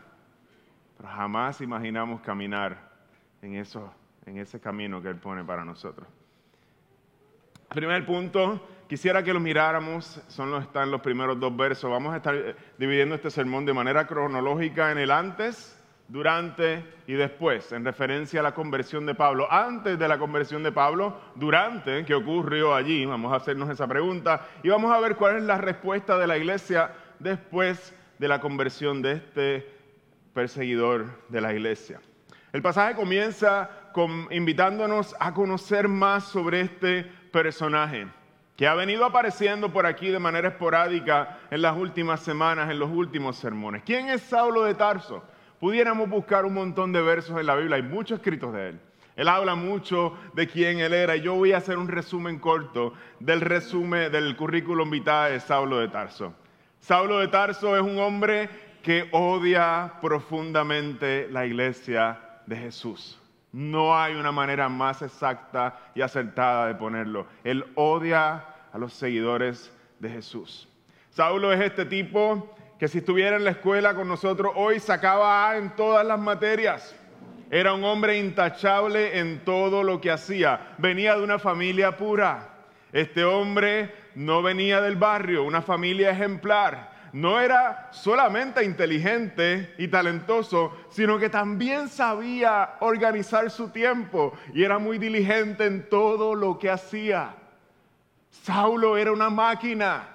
pero 0.98 1.08
jamás 1.08 1.62
imaginamos 1.62 2.20
caminar 2.20 2.90
en 3.40 3.54
esos 3.54 3.90
en 4.28 4.38
ese 4.38 4.60
camino 4.60 5.02
que 5.02 5.08
Él 5.08 5.16
pone 5.16 5.44
para 5.44 5.64
nosotros. 5.64 6.06
Primer 7.68 8.06
punto, 8.06 8.66
quisiera 8.88 9.22
que 9.22 9.32
lo 9.32 9.40
miráramos, 9.40 10.22
son 10.28 10.50
los, 10.50 10.62
están 10.62 10.90
los 10.90 11.00
primeros 11.00 11.38
dos 11.38 11.54
versos. 11.56 11.90
Vamos 11.90 12.14
a 12.14 12.18
estar 12.18 12.34
eh, 12.34 12.56
dividiendo 12.78 13.14
este 13.14 13.30
sermón 13.30 13.66
de 13.66 13.74
manera 13.74 14.06
cronológica 14.06 14.90
en 14.90 14.98
el 14.98 15.10
antes, 15.10 15.74
durante 16.08 16.82
y 17.06 17.12
después, 17.12 17.70
en 17.72 17.84
referencia 17.84 18.40
a 18.40 18.42
la 18.42 18.54
conversión 18.54 19.04
de 19.04 19.14
Pablo. 19.14 19.46
Antes 19.52 19.98
de 19.98 20.08
la 20.08 20.18
conversión 20.18 20.62
de 20.62 20.72
Pablo, 20.72 21.20
durante, 21.34 22.04
¿qué 22.06 22.14
ocurrió 22.14 22.74
allí? 22.74 23.04
Vamos 23.04 23.30
a 23.32 23.36
hacernos 23.36 23.68
esa 23.68 23.86
pregunta 23.86 24.46
y 24.62 24.70
vamos 24.70 24.90
a 24.90 25.00
ver 25.00 25.16
cuál 25.16 25.36
es 25.36 25.42
la 25.42 25.58
respuesta 25.58 26.16
de 26.16 26.26
la 26.26 26.38
iglesia 26.38 26.92
después 27.18 27.94
de 28.18 28.28
la 28.28 28.40
conversión 28.40 29.02
de 29.02 29.12
este 29.12 29.70
perseguidor 30.32 31.06
de 31.28 31.40
la 31.42 31.52
iglesia. 31.52 32.00
El 32.52 32.62
pasaje 32.62 32.94
comienza 32.94 33.87
invitándonos 34.30 35.16
a 35.18 35.32
conocer 35.34 35.88
más 35.88 36.24
sobre 36.24 36.60
este 36.60 37.04
personaje 37.32 38.06
que 38.58 38.66
ha 38.66 38.74
venido 38.74 39.04
apareciendo 39.04 39.72
por 39.72 39.86
aquí 39.86 40.08
de 40.08 40.18
manera 40.18 40.48
esporádica 40.48 41.38
en 41.48 41.62
las 41.62 41.76
últimas 41.76 42.20
semanas, 42.20 42.68
en 42.68 42.80
los 42.80 42.90
últimos 42.90 43.36
sermones. 43.36 43.84
¿Quién 43.86 44.08
es 44.08 44.20
Saulo 44.22 44.64
de 44.64 44.74
Tarso? 44.74 45.22
Pudiéramos 45.60 46.08
buscar 46.08 46.44
un 46.44 46.54
montón 46.54 46.92
de 46.92 47.00
versos 47.00 47.38
en 47.38 47.46
la 47.46 47.54
Biblia, 47.54 47.76
hay 47.76 47.82
muchos 47.82 48.18
escritos 48.18 48.52
de 48.52 48.70
él. 48.70 48.80
Él 49.14 49.28
habla 49.28 49.54
mucho 49.54 50.16
de 50.34 50.48
quién 50.48 50.80
él 50.80 50.92
era 50.92 51.14
y 51.14 51.20
yo 51.20 51.34
voy 51.34 51.52
a 51.52 51.58
hacer 51.58 51.78
un 51.78 51.86
resumen 51.86 52.40
corto 52.40 52.94
del 53.20 53.40
resumen 53.40 54.10
del 54.10 54.36
currículum 54.36 54.90
vitae 54.90 55.32
de 55.32 55.40
Saulo 55.40 55.78
de 55.78 55.88
Tarso. 55.88 56.34
Saulo 56.80 57.20
de 57.20 57.28
Tarso 57.28 57.76
es 57.76 57.82
un 57.82 57.98
hombre 57.98 58.48
que 58.82 59.08
odia 59.12 59.94
profundamente 60.00 61.28
la 61.30 61.46
iglesia 61.46 62.18
de 62.46 62.56
Jesús. 62.56 63.20
No 63.52 63.98
hay 63.98 64.14
una 64.14 64.32
manera 64.32 64.68
más 64.68 65.02
exacta 65.02 65.78
y 65.94 66.02
acertada 66.02 66.66
de 66.66 66.74
ponerlo. 66.74 67.26
Él 67.44 67.64
odia 67.74 68.44
a 68.72 68.78
los 68.78 68.92
seguidores 68.92 69.72
de 69.98 70.10
Jesús. 70.10 70.68
Saulo 71.10 71.52
es 71.52 71.60
este 71.60 71.84
tipo 71.84 72.54
que 72.78 72.88
si 72.88 72.98
estuviera 72.98 73.36
en 73.36 73.44
la 73.44 73.50
escuela 73.50 73.94
con 73.94 74.06
nosotros 74.06 74.52
hoy 74.54 74.78
sacaba 74.78 75.48
A 75.48 75.56
en 75.56 75.74
todas 75.74 76.06
las 76.06 76.20
materias. 76.20 76.94
Era 77.50 77.72
un 77.72 77.82
hombre 77.84 78.18
intachable 78.18 79.18
en 79.18 79.44
todo 79.44 79.82
lo 79.82 80.00
que 80.00 80.10
hacía. 80.10 80.74
Venía 80.76 81.16
de 81.16 81.24
una 81.24 81.38
familia 81.38 81.96
pura. 81.96 82.50
Este 82.92 83.24
hombre 83.24 83.94
no 84.14 84.42
venía 84.42 84.80
del 84.82 84.96
barrio, 84.96 85.44
una 85.44 85.62
familia 85.62 86.10
ejemplar 86.10 86.87
no 87.12 87.40
era 87.40 87.88
solamente 87.92 88.64
inteligente 88.64 89.74
y 89.78 89.88
talentoso, 89.88 90.76
sino 90.90 91.18
que 91.18 91.28
también 91.28 91.88
sabía 91.88 92.76
organizar 92.80 93.50
su 93.50 93.70
tiempo 93.70 94.32
y 94.52 94.64
era 94.64 94.78
muy 94.78 94.98
diligente 94.98 95.66
en 95.66 95.88
todo 95.88 96.34
lo 96.34 96.58
que 96.58 96.70
hacía. 96.70 97.34
Saulo 98.30 98.96
era 98.96 99.12
una 99.12 99.30
máquina. 99.30 100.08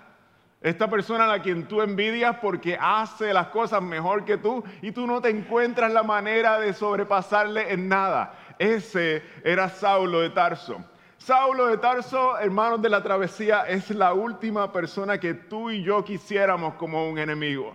Esta 0.61 0.89
persona 0.89 1.25
a 1.25 1.27
la 1.27 1.41
quien 1.41 1.67
tú 1.67 1.81
envidias 1.81 2.37
porque 2.41 2.77
hace 2.79 3.33
las 3.33 3.47
cosas 3.47 3.81
mejor 3.81 4.23
que 4.23 4.37
tú 4.37 4.63
y 4.81 4.93
tú 4.93 5.05
no 5.05 5.21
te 5.21 5.29
encuentras 5.29 5.91
la 5.91 6.03
manera 6.03 6.57
de 6.57 6.73
sobrepasarle 6.73 7.73
en 7.73 7.89
nada. 7.89 8.33
Ese 8.57 9.23
era 9.43 9.67
Saulo 9.67 10.21
de 10.21 10.29
Tarso. 10.29 10.81
Saulo 11.25 11.67
de 11.67 11.77
Tarso, 11.77 12.37
hermanos 12.37 12.81
de 12.81 12.89
la 12.89 13.01
travesía, 13.01 13.61
es 13.61 13.89
la 13.91 14.13
última 14.13 14.73
persona 14.73 15.21
que 15.21 15.33
tú 15.33 15.71
y 15.71 15.81
yo 15.81 16.03
quisiéramos 16.03 16.73
como 16.73 17.09
un 17.09 17.17
enemigo. 17.17 17.73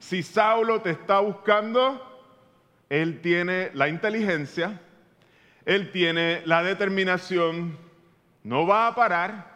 Si 0.00 0.24
Saulo 0.24 0.80
te 0.80 0.90
está 0.90 1.20
buscando, 1.20 2.04
él 2.88 3.20
tiene 3.20 3.70
la 3.74 3.86
inteligencia, 3.86 4.80
él 5.64 5.92
tiene 5.92 6.42
la 6.44 6.64
determinación, 6.64 7.78
no 8.42 8.66
va 8.66 8.88
a 8.88 8.96
parar 8.96 9.46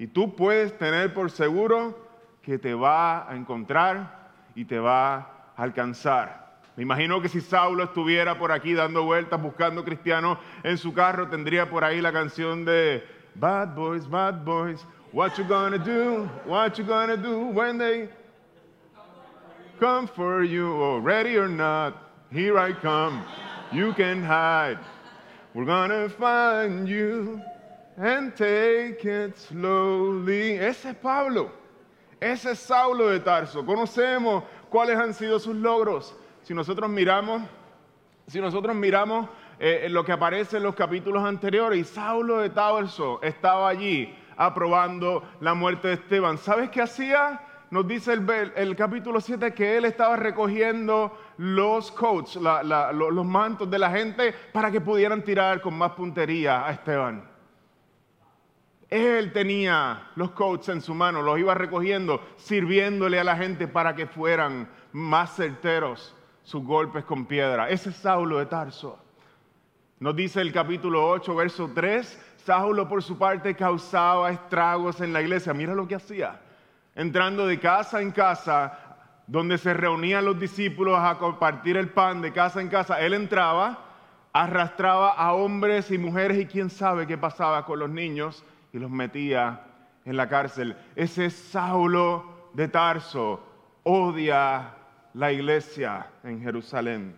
y 0.00 0.08
tú 0.08 0.34
puedes 0.34 0.76
tener 0.76 1.14
por 1.14 1.30
seguro 1.30 2.08
que 2.42 2.58
te 2.58 2.74
va 2.74 3.30
a 3.30 3.36
encontrar 3.36 4.32
y 4.56 4.64
te 4.64 4.80
va 4.80 5.14
a 5.14 5.52
alcanzar. 5.54 6.41
Me 6.76 6.82
imagino 6.82 7.20
que 7.20 7.28
si 7.28 7.40
Saulo 7.40 7.84
estuviera 7.84 8.38
por 8.38 8.50
aquí 8.50 8.72
dando 8.72 9.04
vueltas 9.04 9.40
buscando 9.40 9.84
cristianos 9.84 10.38
en 10.62 10.78
su 10.78 10.92
carro, 10.92 11.28
tendría 11.28 11.68
por 11.68 11.84
ahí 11.84 12.00
la 12.00 12.12
canción 12.12 12.64
de 12.64 13.04
Bad 13.34 13.74
Boys, 13.74 14.08
Bad 14.08 14.44
Boys, 14.44 14.86
What 15.12 15.36
you 15.36 15.44
gonna 15.44 15.76
do? 15.76 16.24
What 16.46 16.78
you 16.78 16.84
gonna 16.84 17.18
do 17.18 17.48
when 17.48 17.76
they 17.76 18.08
come 19.78 20.06
for 20.06 20.42
you? 20.42 20.72
Oh, 20.72 20.98
ready 21.00 21.36
or 21.36 21.48
not, 21.48 21.98
here 22.30 22.56
I 22.58 22.72
come. 22.72 23.22
You 23.72 23.92
can 23.92 24.22
hide. 24.22 24.78
We're 25.52 25.66
gonna 25.66 26.08
find 26.08 26.88
you 26.88 27.42
and 27.98 28.34
take 28.34 29.04
it 29.04 29.36
slowly. 29.36 30.58
Ese 30.58 30.86
es 30.86 30.96
Pablo. 31.02 31.50
Ese 32.18 32.52
es 32.52 32.60
Saulo 32.60 33.10
de 33.10 33.20
Tarso. 33.20 33.62
Conocemos 33.66 34.44
cuáles 34.70 34.96
han 34.96 35.12
sido 35.12 35.38
sus 35.38 35.54
logros 35.54 36.14
si 36.42 36.54
nosotros 36.54 36.90
miramos, 36.90 37.42
si 38.26 38.40
nosotros 38.40 38.74
miramos 38.74 39.28
eh, 39.58 39.86
lo 39.88 40.04
que 40.04 40.12
aparece 40.12 40.56
en 40.56 40.64
los 40.64 40.74
capítulos 40.74 41.24
anteriores, 41.24 41.78
y 41.78 41.84
Saulo 41.84 42.38
de 42.38 42.50
Tarso 42.50 43.20
estaba 43.22 43.68
allí 43.68 44.12
aprobando 44.36 45.22
la 45.40 45.54
muerte 45.54 45.88
de 45.88 45.94
Esteban. 45.94 46.38
¿Sabes 46.38 46.70
qué 46.70 46.82
hacía? 46.82 47.40
Nos 47.70 47.86
dice 47.86 48.12
el, 48.12 48.76
capítulo 48.76 49.20
7 49.20 49.54
que 49.54 49.78
él 49.78 49.86
estaba 49.86 50.16
recogiendo 50.16 51.16
los 51.38 51.90
coats, 51.92 52.36
los 52.36 53.24
mantos 53.24 53.70
de 53.70 53.78
la 53.78 53.90
gente 53.90 54.34
para 54.52 54.70
que 54.70 54.80
pudieran 54.80 55.22
tirar 55.22 55.62
con 55.62 55.74
más 55.74 55.92
puntería 55.92 56.66
a 56.66 56.72
Esteban. 56.72 57.30
Él 58.90 59.32
tenía 59.32 60.10
los 60.16 60.32
coats 60.32 60.68
en 60.68 60.82
su 60.82 60.92
mano, 60.92 61.22
los 61.22 61.38
iba 61.38 61.54
recogiendo, 61.54 62.20
sirviéndole 62.36 63.18
a 63.18 63.24
la 63.24 63.36
gente 63.36 63.66
para 63.66 63.94
que 63.94 64.06
fueran 64.06 64.68
más 64.92 65.34
certeros 65.34 66.14
sus 66.42 66.64
golpes 66.64 67.04
con 67.04 67.26
piedra. 67.26 67.68
Ese 67.68 67.90
es 67.90 67.96
Saulo 67.96 68.38
de 68.38 68.46
Tarso. 68.46 68.98
Nos 70.00 70.16
dice 70.16 70.40
el 70.40 70.52
capítulo 70.52 71.08
8, 71.08 71.34
verso 71.34 71.70
3, 71.72 72.34
Saulo 72.44 72.88
por 72.88 73.02
su 73.02 73.16
parte 73.16 73.54
causaba 73.54 74.30
estragos 74.32 75.00
en 75.00 75.12
la 75.12 75.22
iglesia. 75.22 75.54
Mira 75.54 75.74
lo 75.74 75.86
que 75.86 75.94
hacía. 75.94 76.40
Entrando 76.94 77.46
de 77.46 77.60
casa 77.60 78.02
en 78.02 78.10
casa, 78.10 78.96
donde 79.26 79.58
se 79.58 79.72
reunían 79.72 80.24
los 80.24 80.38
discípulos 80.38 80.98
a 80.98 81.18
compartir 81.18 81.76
el 81.76 81.90
pan 81.90 82.20
de 82.20 82.32
casa 82.32 82.60
en 82.60 82.68
casa, 82.68 83.00
él 83.00 83.14
entraba, 83.14 83.78
arrastraba 84.32 85.10
a 85.12 85.34
hombres 85.34 85.90
y 85.90 85.98
mujeres 85.98 86.38
y 86.38 86.46
quién 86.46 86.68
sabe 86.68 87.06
qué 87.06 87.16
pasaba 87.16 87.64
con 87.64 87.78
los 87.78 87.88
niños 87.88 88.44
y 88.72 88.78
los 88.78 88.90
metía 88.90 89.62
en 90.04 90.16
la 90.16 90.28
cárcel. 90.28 90.76
Ese 90.96 91.26
es 91.26 91.34
Saulo 91.34 92.50
de 92.54 92.66
Tarso. 92.66 93.40
Odia 93.84 94.81
la 95.14 95.32
iglesia 95.32 96.06
en 96.24 96.42
Jerusalén. 96.42 97.16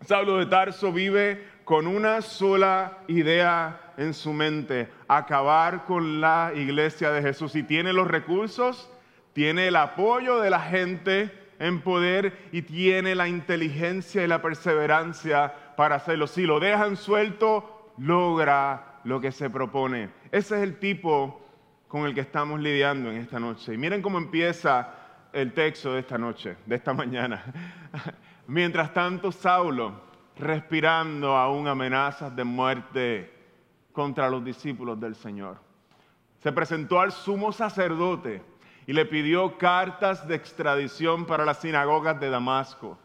Saulo 0.00 0.38
de 0.38 0.46
Tarso 0.46 0.92
vive 0.92 1.44
con 1.64 1.86
una 1.86 2.20
sola 2.20 2.98
idea 3.08 3.92
en 3.96 4.12
su 4.12 4.32
mente, 4.32 4.88
acabar 5.08 5.84
con 5.84 6.20
la 6.20 6.52
iglesia 6.54 7.10
de 7.10 7.22
Jesús. 7.22 7.54
Y 7.54 7.62
tiene 7.62 7.92
los 7.92 8.06
recursos, 8.06 8.90
tiene 9.32 9.68
el 9.68 9.76
apoyo 9.76 10.40
de 10.40 10.50
la 10.50 10.60
gente 10.60 11.32
en 11.58 11.80
poder 11.80 12.48
y 12.52 12.62
tiene 12.62 13.14
la 13.14 13.28
inteligencia 13.28 14.22
y 14.22 14.26
la 14.26 14.42
perseverancia 14.42 15.54
para 15.76 15.96
hacerlo. 15.96 16.26
Si 16.26 16.42
lo 16.42 16.60
dejan 16.60 16.96
suelto, 16.96 17.92
logra 17.98 19.00
lo 19.04 19.20
que 19.20 19.32
se 19.32 19.48
propone. 19.48 20.10
Ese 20.32 20.56
es 20.56 20.62
el 20.62 20.78
tipo 20.78 21.40
con 21.88 22.06
el 22.06 22.14
que 22.14 22.20
estamos 22.20 22.60
lidiando 22.60 23.10
en 23.10 23.18
esta 23.18 23.38
noche. 23.38 23.72
Y 23.72 23.78
miren 23.78 24.02
cómo 24.02 24.18
empieza 24.18 25.03
el 25.34 25.52
texto 25.52 25.92
de 25.92 26.00
esta 26.00 26.16
noche, 26.16 26.56
de 26.64 26.76
esta 26.76 26.94
mañana. 26.94 27.44
Mientras 28.46 28.94
tanto, 28.94 29.32
Saulo, 29.32 30.00
respirando 30.38 31.36
aún 31.36 31.66
amenazas 31.66 32.34
de 32.34 32.44
muerte 32.44 33.32
contra 33.92 34.30
los 34.30 34.44
discípulos 34.44 34.98
del 35.00 35.16
Señor, 35.16 35.58
se 36.38 36.52
presentó 36.52 37.00
al 37.00 37.10
sumo 37.10 37.52
sacerdote 37.52 38.42
y 38.86 38.92
le 38.92 39.06
pidió 39.06 39.58
cartas 39.58 40.26
de 40.28 40.36
extradición 40.36 41.26
para 41.26 41.44
las 41.44 41.60
sinagogas 41.60 42.20
de 42.20 42.30
Damasco. 42.30 42.98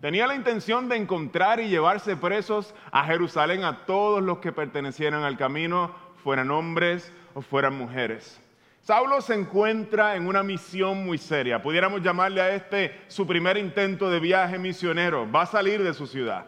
Tenía 0.00 0.26
la 0.26 0.34
intención 0.34 0.88
de 0.88 0.96
encontrar 0.96 1.60
y 1.60 1.68
llevarse 1.68 2.16
presos 2.16 2.74
a 2.90 3.04
Jerusalén 3.04 3.64
a 3.64 3.86
todos 3.86 4.22
los 4.22 4.38
que 4.38 4.52
pertenecieran 4.52 5.22
al 5.22 5.36
camino, 5.36 5.94
fueran 6.24 6.50
hombres 6.50 7.12
o 7.34 7.42
fueran 7.42 7.76
mujeres. 7.76 8.40
Saulo 8.86 9.20
se 9.20 9.34
encuentra 9.34 10.14
en 10.14 10.28
una 10.28 10.44
misión 10.44 11.04
muy 11.04 11.18
seria. 11.18 11.60
Pudiéramos 11.60 12.02
llamarle 12.02 12.40
a 12.40 12.54
este 12.54 12.96
su 13.08 13.26
primer 13.26 13.56
intento 13.56 14.08
de 14.08 14.20
viaje 14.20 14.60
misionero. 14.60 15.28
Va 15.28 15.42
a 15.42 15.46
salir 15.46 15.82
de 15.82 15.92
su 15.92 16.06
ciudad 16.06 16.46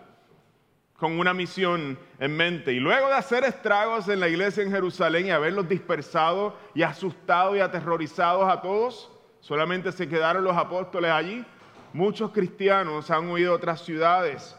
con 0.96 1.18
una 1.18 1.34
misión 1.34 1.98
en 2.20 2.36
mente. 2.36 2.72
Y 2.72 2.78
luego 2.78 3.08
de 3.08 3.14
hacer 3.14 3.42
estragos 3.42 4.08
en 4.08 4.20
la 4.20 4.28
iglesia 4.28 4.62
en 4.62 4.70
Jerusalén 4.70 5.26
y 5.26 5.30
haberlos 5.32 5.68
dispersado 5.68 6.56
y 6.76 6.82
asustado 6.82 7.56
y 7.56 7.60
aterrorizados 7.60 8.48
a 8.48 8.62
todos, 8.62 9.10
solamente 9.40 9.90
se 9.90 10.08
quedaron 10.08 10.44
los 10.44 10.56
apóstoles 10.56 11.10
allí. 11.10 11.44
Muchos 11.92 12.30
cristianos 12.30 13.10
han 13.10 13.28
huido 13.28 13.50
a 13.50 13.56
otras 13.56 13.84
ciudades 13.84 14.56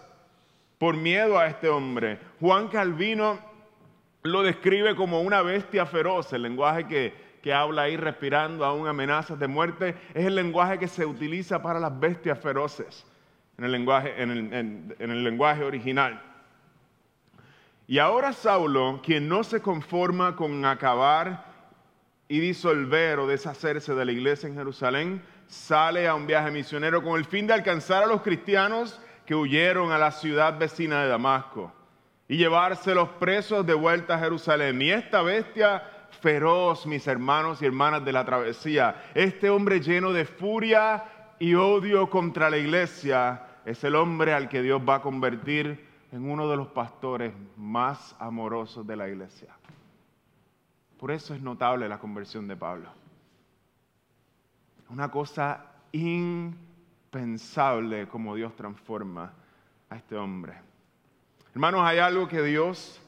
por 0.77 0.97
miedo 0.97 1.39
a 1.39 1.47
este 1.47 1.69
hombre. 1.69 2.19
Juan 2.41 2.67
Calvino 2.67 3.39
lo 4.23 4.43
describe 4.43 4.97
como 4.97 5.21
una 5.21 5.41
bestia 5.41 5.85
feroz, 5.85 6.33
el 6.33 6.41
lenguaje 6.41 6.85
que 6.85 7.28
que 7.41 7.53
habla 7.53 7.83
ahí 7.83 7.97
respirando 7.97 8.65
aún 8.65 8.87
amenazas 8.87 9.39
de 9.39 9.47
muerte, 9.47 9.95
es 10.13 10.25
el 10.25 10.35
lenguaje 10.35 10.77
que 10.77 10.87
se 10.87 11.05
utiliza 11.05 11.61
para 11.61 11.79
las 11.79 11.97
bestias 11.99 12.39
feroces 12.39 13.05
en 13.57 13.65
el 13.65 13.71
lenguaje, 13.71 14.21
en 14.21 14.95
el, 14.99 15.23
lenguaje 15.23 15.63
original. 15.63 16.21
Y 17.87 17.99
ahora 17.99 18.31
Saulo, 18.31 19.01
quien 19.03 19.27
no 19.27 19.43
se 19.43 19.61
conforma 19.61 20.35
con 20.35 20.63
acabar 20.63 21.45
y 22.27 22.39
disolver 22.39 23.19
o 23.19 23.27
deshacerse 23.27 23.93
de 23.93 24.05
la 24.05 24.11
iglesia 24.11 24.47
en 24.47 24.55
Jerusalén, 24.55 25.21
sale 25.47 26.07
a 26.07 26.15
un 26.15 26.27
viaje 26.27 26.51
misionero 26.51 27.03
con 27.03 27.17
el 27.17 27.25
fin 27.25 27.47
de 27.47 27.53
alcanzar 27.53 28.03
a 28.03 28.07
los 28.07 28.21
cristianos 28.21 29.01
que 29.25 29.35
huyeron 29.35 29.91
a 29.91 29.97
la 29.97 30.11
ciudad 30.11 30.57
vecina 30.57 31.01
de 31.01 31.09
Damasco 31.09 31.73
y 32.29 32.37
llevárselos 32.37 33.09
presos 33.19 33.65
de 33.65 33.73
vuelta 33.73 34.15
a 34.15 34.19
Jerusalén. 34.19 34.81
Y 34.81 34.91
esta 34.91 35.21
bestia 35.23 35.83
feroz, 36.21 36.85
mis 36.85 37.07
hermanos 37.07 37.61
y 37.61 37.65
hermanas 37.65 38.03
de 38.03 38.11
la 38.11 38.25
travesía. 38.25 39.11
Este 39.13 39.49
hombre 39.49 39.79
lleno 39.79 40.13
de 40.13 40.25
furia 40.25 41.05
y 41.39 41.55
odio 41.55 42.09
contra 42.09 42.49
la 42.49 42.57
iglesia 42.57 43.45
es 43.65 43.83
el 43.83 43.95
hombre 43.95 44.33
al 44.33 44.49
que 44.49 44.61
Dios 44.61 44.81
va 44.87 44.95
a 44.95 45.01
convertir 45.01 45.87
en 46.11 46.29
uno 46.29 46.49
de 46.49 46.57
los 46.57 46.67
pastores 46.67 47.33
más 47.55 48.15
amorosos 48.19 48.85
de 48.85 48.95
la 48.95 49.07
iglesia. 49.07 49.55
Por 50.97 51.11
eso 51.11 51.33
es 51.33 51.41
notable 51.41 51.87
la 51.87 51.99
conversión 51.99 52.47
de 52.47 52.57
Pablo. 52.57 52.89
Una 54.89 55.09
cosa 55.09 55.65
impensable 55.91 58.07
como 58.07 58.35
Dios 58.35 58.55
transforma 58.55 59.31
a 59.89 59.95
este 59.95 60.15
hombre. 60.15 60.53
Hermanos, 61.53 61.81
hay 61.83 61.99
algo 61.99 62.27
que 62.27 62.41
Dios 62.41 62.99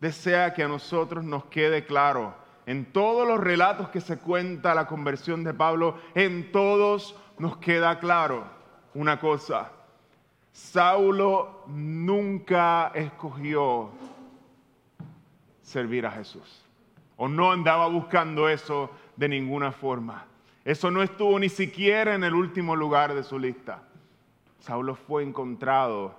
desea 0.00 0.52
que 0.52 0.62
a 0.62 0.68
nosotros 0.68 1.24
nos 1.24 1.46
quede 1.46 1.84
claro. 1.84 2.34
En 2.66 2.92
todos 2.92 3.26
los 3.26 3.40
relatos 3.40 3.88
que 3.88 4.00
se 4.00 4.18
cuenta 4.18 4.74
la 4.74 4.86
conversión 4.86 5.42
de 5.42 5.52
Pablo, 5.52 5.98
en 6.14 6.52
todos 6.52 7.16
nos 7.38 7.56
queda 7.56 7.98
claro 7.98 8.44
una 8.94 9.18
cosa. 9.18 9.72
Saulo 10.52 11.64
nunca 11.66 12.92
escogió 12.94 13.90
servir 15.62 16.06
a 16.06 16.10
Jesús. 16.10 16.64
O 17.16 17.28
no 17.28 17.50
andaba 17.50 17.88
buscando 17.88 18.48
eso 18.48 18.90
de 19.16 19.28
ninguna 19.28 19.72
forma. 19.72 20.26
Eso 20.64 20.90
no 20.90 21.02
estuvo 21.02 21.38
ni 21.38 21.48
siquiera 21.48 22.14
en 22.14 22.22
el 22.22 22.34
último 22.34 22.76
lugar 22.76 23.14
de 23.14 23.24
su 23.24 23.38
lista. 23.38 23.82
Saulo 24.60 24.94
fue 24.94 25.24
encontrado 25.24 26.14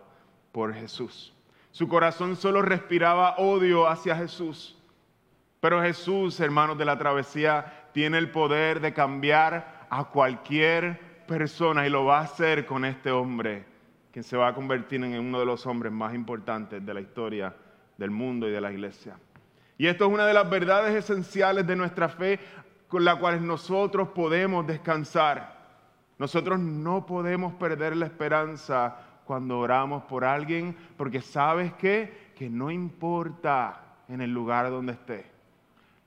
por 0.52 0.74
Jesús. 0.74 1.34
Su 1.72 1.88
corazón 1.88 2.36
solo 2.36 2.62
respiraba 2.62 3.38
odio 3.38 3.88
hacia 3.88 4.16
Jesús. 4.16 4.78
Pero 5.64 5.82
Jesús, 5.82 6.42
hermanos 6.42 6.78
de 6.78 6.84
la 6.84 6.98
travesía, 6.98 7.88
tiene 7.94 8.18
el 8.18 8.30
poder 8.30 8.82
de 8.82 8.92
cambiar 8.92 9.86
a 9.90 10.04
cualquier 10.04 11.00
persona 11.26 11.88
y 11.88 11.90
lo 11.90 12.04
va 12.04 12.18
a 12.18 12.24
hacer 12.24 12.66
con 12.66 12.84
este 12.84 13.12
hombre, 13.12 13.64
quien 14.12 14.24
se 14.26 14.36
va 14.36 14.50
a 14.50 14.54
convertir 14.54 15.02
en 15.02 15.18
uno 15.18 15.40
de 15.40 15.46
los 15.46 15.66
hombres 15.66 15.94
más 15.94 16.14
importantes 16.14 16.86
de 16.86 16.94
la 16.94 17.00
historia 17.00 17.56
del 17.98 18.12
mundo 18.12 18.46
y 18.46 18.52
de 18.52 18.60
la 18.60 18.74
iglesia. 18.74 19.16
Y 19.78 19.88
esto 19.88 20.06
es 20.06 20.12
una 20.12 20.26
de 20.26 20.34
las 20.34 20.50
verdades 20.50 20.96
esenciales 20.96 21.66
de 21.66 21.78
nuestra 21.78 22.10
fe 22.10 22.42
con 22.90 23.06
la 23.06 23.16
cual 23.16 23.48
nosotros 23.48 24.10
podemos 24.10 24.68
descansar. 24.68 25.62
Nosotros 26.18 26.60
no 26.60 27.06
podemos 27.06 27.54
perder 27.54 27.96
la 27.96 28.08
esperanza 28.08 28.98
cuando 29.24 29.60
oramos 29.60 30.04
por 30.04 30.26
alguien, 30.26 30.76
porque 30.98 31.22
sabes 31.22 31.72
qué? 31.76 32.34
Que 32.36 32.50
no 32.50 32.70
importa 32.70 33.80
en 34.10 34.20
el 34.20 34.34
lugar 34.34 34.70
donde 34.70 34.92
esté. 34.92 35.33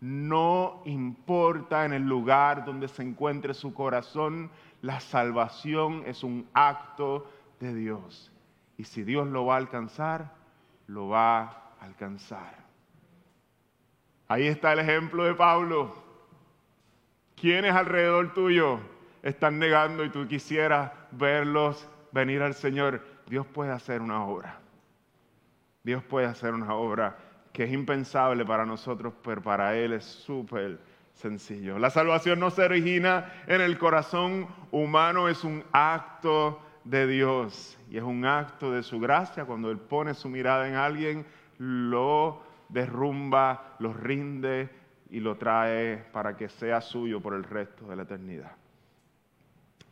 No 0.01 0.83
importa 0.85 1.85
en 1.85 1.93
el 1.93 2.03
lugar 2.03 2.65
donde 2.65 2.89
se 2.89 3.03
encuentre 3.03 3.55
su 3.55 3.73
corazón, 3.73 4.51
la 4.83 5.01
salvación 5.01 6.03
es 6.07 6.23
un 6.23 6.49
acto 6.53 7.31
de 7.61 7.75
Dios. 7.75 8.31
Y 8.77 8.85
si 8.85 9.03
Dios 9.03 9.27
lo 9.27 9.47
va 9.47 9.55
a 9.55 9.59
alcanzar, 9.59 10.35
lo 10.87 11.09
va 11.09 11.41
a 11.41 11.73
alcanzar. 11.81 12.55
Ahí 14.29 14.47
está 14.47 14.73
el 14.73 14.81
ejemplo 14.81 15.25
de 15.25 15.35
Pablo. 15.35 15.95
¿Quiénes 17.37 17.73
alrededor 17.73 18.35
tuyo 18.35 18.81
están 19.23 19.59
negando 19.59 20.05
y 20.05 20.11
tú 20.11 20.29
quisieras 20.29 20.93
verlos 21.11 21.89
venir 22.13 22.43
al 22.43 22.55
Señor, 22.55 23.05
Dios 23.27 23.45
puede 23.47 23.73
hacer 23.73 24.01
una 24.01 24.25
obra. 24.25 24.61
Dios 25.83 26.03
puede 26.05 26.27
hacer 26.27 26.55
una 26.55 26.75
obra 26.75 27.17
que 27.57 27.65
es 27.65 27.73
impensable 27.73 28.45
para 28.45 28.67
nosotros, 28.67 29.15
pero 29.25 29.41
para 29.41 29.75
Él 29.79 29.95
es 29.95 30.05
súper 30.05 30.79
sencillo. 31.15 31.79
La 31.79 31.89
salvación 31.89 32.39
no 32.39 32.51
se 32.51 32.63
origina 32.63 33.33
en 33.47 33.63
el 33.63 33.79
corazón 33.79 34.47
humano, 34.71 35.27
es 35.27 35.43
un 35.43 35.65
acto 35.73 36.61
de 36.85 37.07
Dios 37.07 37.79
y 37.89 37.97
es 37.97 38.03
un 38.03 38.27
acto 38.27 38.71
de 38.73 38.83
su 38.83 39.01
gracia. 39.01 39.47
Cuando 39.47 39.71
Él 39.71 39.79
pone 39.79 40.13
su 40.13 40.29
mirada 40.29 40.69
en 40.69 40.75
alguien, 40.75 41.25
lo 41.57 42.43
derrumba, 42.69 43.77
lo 43.79 43.95
rinde 43.95 44.69
y 45.09 45.21
lo 45.21 45.39
trae 45.39 45.97
para 46.13 46.37
que 46.37 46.51
sea 46.51 46.83
suyo 46.83 47.23
por 47.23 47.33
el 47.33 47.45
resto 47.45 47.87
de 47.89 47.97
la 47.97 48.03
eternidad. 48.03 48.53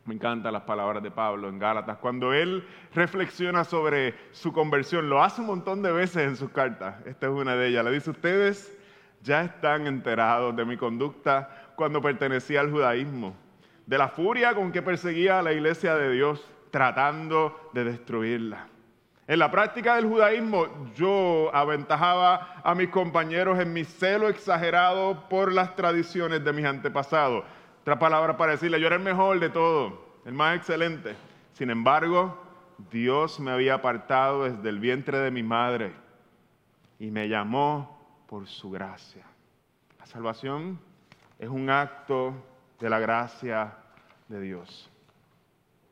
Me 0.05 0.13
encantan 0.13 0.53
las 0.53 0.61
palabras 0.61 1.01
de 1.01 1.09
Pablo 1.09 1.49
en 1.49 1.57
Gálatas. 1.57 1.97
Cuando 1.97 2.31
él 2.31 2.63
reflexiona 2.93 3.63
sobre 3.63 4.13
su 4.31 4.53
conversión, 4.53 5.09
lo 5.09 5.23
hace 5.23 5.41
un 5.41 5.47
montón 5.47 5.81
de 5.81 5.91
veces 5.91 6.27
en 6.27 6.35
sus 6.35 6.51
cartas. 6.51 6.95
Esta 7.07 7.25
es 7.25 7.31
una 7.31 7.55
de 7.55 7.69
ellas. 7.69 7.83
Le 7.83 7.91
dice, 7.91 8.11
ustedes 8.11 8.77
ya 9.23 9.41
están 9.41 9.87
enterados 9.87 10.55
de 10.55 10.63
mi 10.63 10.77
conducta 10.77 11.71
cuando 11.75 12.03
pertenecía 12.03 12.61
al 12.61 12.69
judaísmo, 12.69 13.35
de 13.87 13.97
la 13.97 14.09
furia 14.09 14.53
con 14.53 14.71
que 14.71 14.83
perseguía 14.83 15.39
a 15.39 15.41
la 15.41 15.53
iglesia 15.53 15.95
de 15.95 16.11
Dios, 16.11 16.47
tratando 16.69 17.69
de 17.73 17.85
destruirla. 17.85 18.67
En 19.27 19.39
la 19.39 19.49
práctica 19.49 19.95
del 19.95 20.05
judaísmo 20.05 20.93
yo 20.93 21.49
aventajaba 21.51 22.61
a 22.63 22.75
mis 22.75 22.89
compañeros 22.89 23.59
en 23.59 23.73
mi 23.73 23.83
celo 23.83 24.29
exagerado 24.29 25.27
por 25.29 25.51
las 25.51 25.75
tradiciones 25.75 26.43
de 26.43 26.53
mis 26.53 26.65
antepasados. 26.65 27.43
Otra 27.85 27.99
palabra 27.99 28.35
para 28.35 28.53
decirle, 28.53 28.79
yo 28.79 28.87
era 28.87 28.95
el 28.95 29.03
mejor 29.03 29.39
de 29.39 29.51
todo, 29.51 30.07
el 30.25 30.33
más 30.33 30.57
excelente. 30.57 31.15
Sin 31.53 31.69
embargo, 31.69 32.35
Dios 32.89 33.39
me 33.39 33.51
había 33.51 33.75
apartado 33.75 34.45
desde 34.45 34.69
el 34.69 34.79
vientre 34.79 35.19
de 35.19 35.29
mi 35.29 35.43
madre 35.43 35.93
y 36.97 37.11
me 37.11 37.29
llamó 37.29 37.95
por 38.25 38.47
su 38.47 38.71
gracia. 38.71 39.23
La 39.99 40.07
salvación 40.07 40.79
es 41.37 41.47
un 41.47 41.69
acto 41.69 42.33
de 42.79 42.89
la 42.89 42.97
gracia 42.97 43.77
de 44.29 44.41
Dios. 44.41 44.89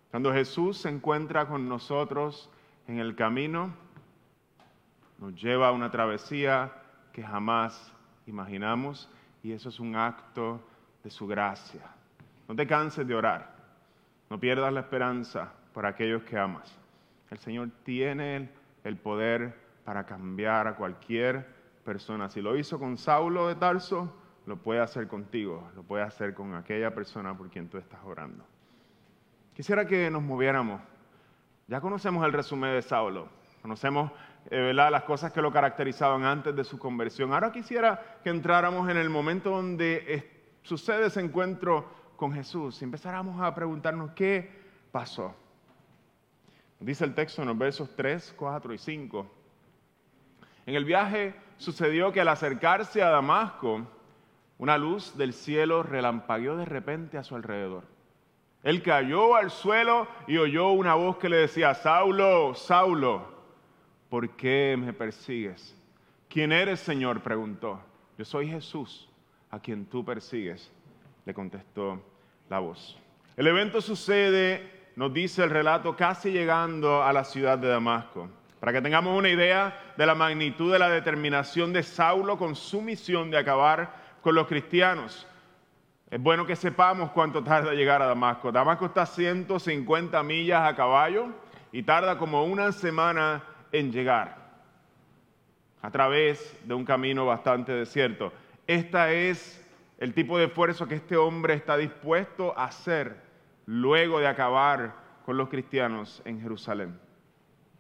Cuando 0.10 0.34
Jesús 0.34 0.80
se 0.80 0.90
encuentra 0.90 1.46
con 1.46 1.70
nosotros 1.70 2.50
en 2.88 2.98
el 2.98 3.16
camino, 3.16 3.72
nos 5.20 5.40
lleva 5.40 5.68
a 5.68 5.72
una 5.72 5.92
travesía 5.92 6.74
que 7.12 7.22
jamás 7.22 7.94
imaginamos 8.26 9.08
y 9.44 9.52
eso 9.52 9.70
es 9.70 9.80
un 9.80 9.96
acto 9.96 10.60
de 11.04 11.10
su 11.10 11.28
gracia. 11.28 11.82
No 12.48 12.56
te 12.56 12.66
canses 12.66 13.08
de 13.08 13.16
orar. 13.16 13.54
No 14.30 14.40
pierdas 14.40 14.74
la 14.74 14.82
esperanza 14.82 15.52
por 15.74 15.86
aquellos 15.86 16.24
que 16.24 16.38
amas. 16.38 16.80
El 17.30 17.38
Señor 17.38 17.70
tiene 17.84 18.50
el 18.84 18.98
poder 18.98 19.56
para 19.84 20.06
cambiar 20.06 20.68
a 20.68 20.76
cualquier 20.76 21.48
persona. 21.84 22.30
Si 22.30 22.42
lo 22.42 22.56
hizo 22.56 22.80
con 22.80 22.98
Saulo 22.98 23.48
de 23.48 23.56
Tarso, 23.56 24.14
lo 24.46 24.58
puede 24.58 24.80
hacer 24.80 25.08
contigo, 25.08 25.70
lo 25.76 25.84
puede 25.84 26.04
hacer 26.04 26.34
con 26.34 26.56
aquella 26.56 26.94
persona 26.94 27.36
por 27.38 27.50
quien 27.50 27.70
tú 27.70 27.78
estás 27.78 28.00
orando. 28.04 28.46
Quisiera 29.54 29.86
que 29.86 30.10
nos 30.10 30.24
moviéramos. 30.24 30.82
Ya 31.68 31.80
conocemos 31.80 32.26
el 32.26 32.34
resumen 32.34 32.74
de 32.74 32.82
Saulo, 32.82 33.30
conocemos 33.62 34.12
eh, 34.52 34.74
las 34.74 35.04
cosas 35.04 35.32
que 35.32 35.42
lo 35.42 35.52
caracterizaban 35.52 36.26
antes 36.26 36.56
de 36.56 36.64
su 36.64 36.78
conversión. 36.78 37.34
Ahora 37.34 37.52
quisiera 37.52 38.20
que 38.22 38.30
entráramos 38.30 38.90
en 38.90 38.98
el 38.98 39.10
momento 39.10 39.52
donde 39.52 40.04
sucede 40.64 41.08
ese 41.08 41.20
encuentro 41.20 41.86
con 42.16 42.34
Jesús 42.34 42.82
y 42.82 42.86
empezáramos 42.86 43.40
a 43.42 43.54
preguntarnos 43.54 44.12
qué 44.12 44.50
pasó. 44.92 45.36
Dice 46.80 47.06
el 47.06 47.14
texto 47.14 47.42
en 47.42 47.50
los 47.50 47.58
versos 47.58 47.96
3, 47.96 48.34
4 48.38 48.74
y 48.74 48.78
5. 48.78 49.28
En 50.66 50.76
el 50.76 50.86
viaje 50.86 51.36
sucedió 51.58 52.12
que 52.12 52.22
al 52.22 52.28
acercarse 52.28 53.02
a 53.02 53.10
Damasco, 53.10 53.86
una 54.58 54.78
luz 54.78 55.18
del 55.18 55.34
cielo 55.34 55.84
relampagueó 55.84 56.58
de 56.58 56.66
repente 56.66 57.18
a 57.18 57.24
su 57.24 57.36
alrededor. 57.36 57.84
Él 58.64 58.82
cayó 58.82 59.36
al 59.36 59.52
suelo 59.52 60.08
y 60.28 60.38
oyó 60.38 60.72
una 60.72 60.94
voz 60.96 61.18
que 61.18 61.30
le 61.30 61.38
decía, 61.38 61.74
Saulo, 61.74 62.56
Saulo, 62.56 63.28
¿por 64.10 64.30
qué 64.32 64.76
me 64.78 64.94
persigues? 64.94 65.76
¿Quién 66.30 66.54
eres, 66.54 66.80
Señor? 66.80 67.22
preguntó. 67.22 67.82
Yo 68.18 68.24
soy 68.24 68.48
Jesús 68.48 69.10
a 69.54 69.60
quien 69.60 69.86
tú 69.86 70.04
persigues, 70.04 70.72
le 71.26 71.34
contestó 71.36 72.02
la 72.50 72.58
voz. 72.58 72.98
El 73.38 73.46
evento 73.46 73.82
sucede, 73.82 74.88
nos 74.96 75.14
dice 75.14 75.44
el 75.44 75.52
relato, 75.52 75.96
casi 75.96 76.32
llegando 76.32 77.04
a 77.04 77.14
la 77.14 77.24
ciudad 77.24 77.60
de 77.60 77.68
Damasco. 77.68 78.30
Para 78.60 78.74
que 78.74 78.82
tengamos 78.82 79.16
una 79.16 79.30
idea 79.30 79.94
de 79.96 80.08
la 80.08 80.16
magnitud 80.16 80.74
de 80.74 80.80
la 80.80 80.90
determinación 80.90 81.72
de 81.72 81.84
Saulo 81.84 82.36
con 82.36 82.56
su 82.56 82.82
misión 82.82 83.30
de 83.30 83.38
acabar 83.38 83.94
con 84.22 84.34
los 84.34 84.48
cristianos. 84.48 85.28
Es 86.10 86.20
bueno 86.20 86.48
que 86.48 86.56
sepamos 86.56 87.12
cuánto 87.12 87.44
tarda 87.44 87.74
llegar 87.74 88.02
a 88.02 88.08
Damasco. 88.08 88.52
Damasco 88.52 88.88
está 88.88 89.04
a 89.04 89.06
150 89.06 90.24
millas 90.24 90.68
a 90.68 90.76
caballo 90.76 91.28
y 91.72 91.84
tarda 91.84 92.18
como 92.18 92.44
una 92.44 92.72
semana 92.72 93.44
en 93.72 93.92
llegar 93.92 94.36
a 95.80 95.92
través 95.92 96.58
de 96.66 96.74
un 96.74 96.86
camino 96.86 97.28
bastante 97.28 97.72
desierto. 97.72 98.34
Este 98.68 99.30
es 99.30 99.62
el 99.98 100.14
tipo 100.14 100.38
de 100.38 100.46
esfuerzo 100.46 100.88
que 100.88 100.96
este 100.96 101.18
hombre 101.18 101.54
está 101.54 101.76
dispuesto 101.76 102.58
a 102.58 102.66
hacer 102.66 103.18
luego 103.66 104.20
de 104.20 104.28
acabar 104.28 104.96
con 105.26 105.36
los 105.36 105.50
cristianos 105.50 106.22
en 106.24 106.42
Jerusalén. 106.42 106.98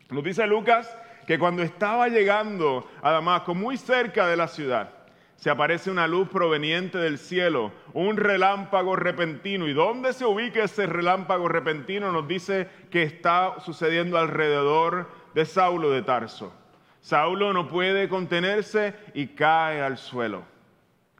Nos 0.09 0.23
dice 0.25 0.45
Lucas 0.45 0.93
que 1.25 1.39
cuando 1.39 1.63
estaba 1.63 2.09
llegando 2.09 2.85
a 3.01 3.11
Damasco, 3.11 3.55
muy 3.55 3.77
cerca 3.77 4.27
de 4.27 4.35
la 4.35 4.49
ciudad, 4.49 4.89
se 5.37 5.49
aparece 5.49 5.89
una 5.89 6.05
luz 6.05 6.27
proveniente 6.27 6.97
del 6.97 7.17
cielo, 7.17 7.71
un 7.93 8.17
relámpago 8.17 8.97
repentino. 8.97 9.69
¿Y 9.69 9.73
dónde 9.73 10.11
se 10.11 10.25
ubica 10.25 10.65
ese 10.65 10.85
relámpago 10.85 11.47
repentino? 11.47 12.11
Nos 12.11 12.27
dice 12.27 12.67
que 12.91 13.03
está 13.03 13.59
sucediendo 13.61 14.17
alrededor 14.17 15.09
de 15.33 15.45
Saulo 15.45 15.91
de 15.91 16.01
Tarso. 16.01 16.53
Saulo 16.99 17.53
no 17.53 17.69
puede 17.69 18.09
contenerse 18.09 18.93
y 19.13 19.27
cae 19.27 19.81
al 19.81 19.97
suelo 19.97 20.52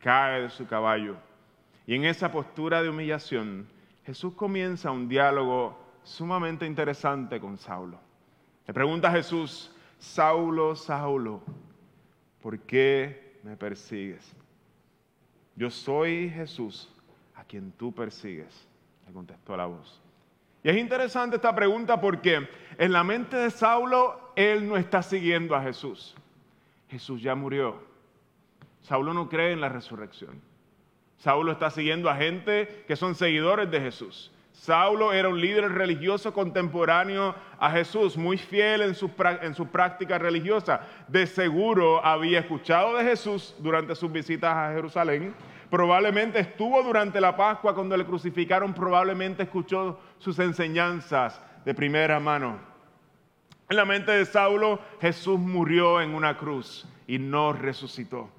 cae 0.04 0.42
de 0.42 0.50
su 0.50 0.68
caballo 0.68 1.16
y 1.88 1.96
en 1.96 2.04
esa 2.04 2.32
postura 2.32 2.84
de 2.84 2.89
humillación 2.89 3.68
Jesús 4.06 4.34
comienza 4.36 4.92
un 4.92 5.08
diálogo 5.08 5.80
sumamente 6.04 6.66
interesante 6.66 7.39
con 7.39 7.58
Saulo. 7.58 7.98
Le 8.68 8.74
pregunta 8.74 9.08
a 9.08 9.12
Jesús, 9.12 9.72
Saulo, 9.98 10.76
Saulo, 10.76 11.42
¿por 12.42 12.60
qué 12.60 13.39
me 13.44 13.56
persigues? 13.56 14.36
Yo 15.56 15.70
soy 15.70 16.30
Jesús 16.30 16.94
a 17.36 17.46
quien 17.46 17.72
tú 17.72 17.94
persigues, 17.94 18.68
le 19.08 19.13
contestó 19.13 19.56
la 19.56 19.68
voz. 19.68 20.02
Y 20.63 20.70
es 20.70 20.78
interesante 20.78 21.38
esta 21.38 21.56
pregunta 21.56 22.00
porque 22.02 22.50
en 22.78 22.92
la 22.92 23.06
mente 23.06 23.38
de 23.38 23.52
Saulo, 23.52 24.32
él 24.36 24.68
no 24.68 24.76
está 24.76 25.02
siguiendo 25.02 25.56
a 25.56 25.62
Jesús. 25.62 26.16
Jesús 26.89 27.22
ya 27.22 27.36
murió. 27.36 27.92
Saulo 28.84 29.13
no 29.13 29.30
cree 29.30 29.54
en 29.54 29.62
la 29.62 29.69
resurrección. 29.69 30.41
Saulo 31.17 31.54
está 31.54 31.69
siguiendo 31.69 32.10
a 32.10 32.15
gente 32.15 32.84
que 32.88 32.96
son 32.96 33.15
seguidores 33.15 33.72
de 33.72 33.80
Jesús. 33.80 34.32
Saulo 34.52 35.13
era 35.13 35.30
un 35.30 35.41
líder 35.41 35.72
religioso 35.72 36.34
contemporáneo 36.34 37.34
a 37.60 37.72
Jesús, 37.72 38.15
muy 38.17 38.38
fiel 38.38 38.82
en 38.82 38.93
su, 38.93 39.10
en 39.41 39.56
su, 39.56 39.67
práctica 39.67 40.17
religiosa. 40.17 40.82
De 41.08 41.26
seguro 41.26 42.06
había 42.06 42.39
escuchado 42.39 42.96
de 42.98 43.04
Jesús 43.04 43.56
durante 43.60 43.96
sus 43.96 44.12
visitas 44.12 44.56
a 44.56 44.74
Jerusalén. 44.74 45.34
Probablemente 45.69 46.39
estuvo 46.39 46.84
durante 46.84 47.19
la 47.19 47.36
Pascua 47.36 47.74
cuando 47.74 47.98
le 47.98 48.06
crucificaron, 48.06 48.74
probablemente 48.74 49.43
escuchó 49.43 50.00
sus 50.19 50.38
enseñanzas 50.39 51.41
de 51.65 51.74
primera 51.74 52.19
mano. 52.19 52.60
En 53.69 53.78
la 53.78 53.86
mente 53.86 54.12
de 54.12 54.26
Saulo, 54.26 54.80
Jesús 55.02 55.39
murió 55.39 56.00
en 56.00 56.13
una 56.13 56.38
cruz 56.38 56.86
y 57.08 57.17
no 57.17 57.54
resucitó. 57.54 58.30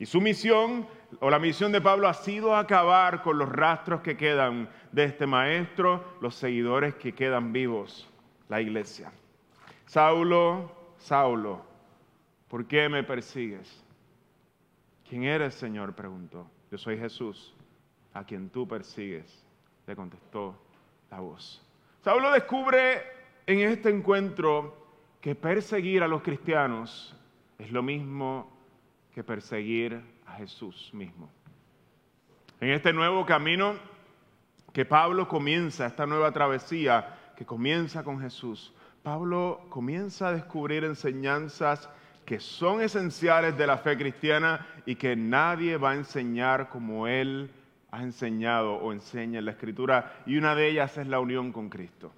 Y 0.00 0.06
su 0.06 0.18
misión, 0.18 0.88
o 1.20 1.28
la 1.28 1.38
misión 1.38 1.72
de 1.72 1.80
Pablo, 1.82 2.08
ha 2.08 2.14
sido 2.14 2.56
acabar 2.56 3.20
con 3.20 3.36
los 3.36 3.50
rastros 3.50 4.00
que 4.00 4.16
quedan 4.16 4.70
de 4.92 5.04
este 5.04 5.26
maestro, 5.26 6.16
los 6.22 6.34
seguidores 6.34 6.94
que 6.94 7.12
quedan 7.12 7.52
vivos, 7.52 8.08
la 8.48 8.62
iglesia. 8.62 9.12
Saulo, 9.84 10.72
Saulo, 10.96 11.60
¿por 12.48 12.64
qué 12.66 12.88
me 12.88 13.04
persigues? 13.04 13.84
¿Quién 15.06 15.24
eres, 15.24 15.52
Señor? 15.54 15.94
preguntó. 15.94 16.50
Yo 16.70 16.78
soy 16.78 16.96
Jesús, 16.96 17.54
a 18.14 18.24
quien 18.24 18.48
tú 18.48 18.66
persigues, 18.66 19.44
le 19.86 19.94
contestó 19.94 20.58
la 21.10 21.20
voz. 21.20 21.62
Saulo 22.00 22.32
descubre 22.32 23.02
en 23.44 23.58
este 23.68 23.90
encuentro 23.90 24.78
que 25.20 25.34
perseguir 25.34 26.02
a 26.02 26.08
los 26.08 26.22
cristianos 26.22 27.14
es 27.58 27.70
lo 27.70 27.82
mismo 27.82 28.59
que 29.20 29.24
perseguir 29.24 30.00
a 30.26 30.36
Jesús 30.36 30.88
mismo. 30.94 31.30
En 32.58 32.70
este 32.70 32.90
nuevo 32.90 33.26
camino 33.26 33.74
que 34.72 34.86
Pablo 34.86 35.28
comienza, 35.28 35.84
esta 35.84 36.06
nueva 36.06 36.32
travesía 36.32 37.34
que 37.36 37.44
comienza 37.44 38.02
con 38.02 38.18
Jesús, 38.18 38.72
Pablo 39.02 39.66
comienza 39.68 40.28
a 40.28 40.32
descubrir 40.32 40.84
enseñanzas 40.84 41.90
que 42.24 42.40
son 42.40 42.80
esenciales 42.80 43.58
de 43.58 43.66
la 43.66 43.76
fe 43.76 43.98
cristiana 43.98 44.66
y 44.86 44.94
que 44.94 45.14
nadie 45.16 45.76
va 45.76 45.90
a 45.90 45.96
enseñar 45.96 46.70
como 46.70 47.06
él 47.06 47.50
ha 47.90 48.02
enseñado 48.02 48.76
o 48.76 48.90
enseña 48.90 49.40
en 49.40 49.44
la 49.44 49.50
Escritura, 49.50 50.22
y 50.24 50.38
una 50.38 50.54
de 50.54 50.66
ellas 50.66 50.96
es 50.96 51.08
la 51.08 51.20
unión 51.20 51.52
con 51.52 51.68
Cristo. 51.68 52.10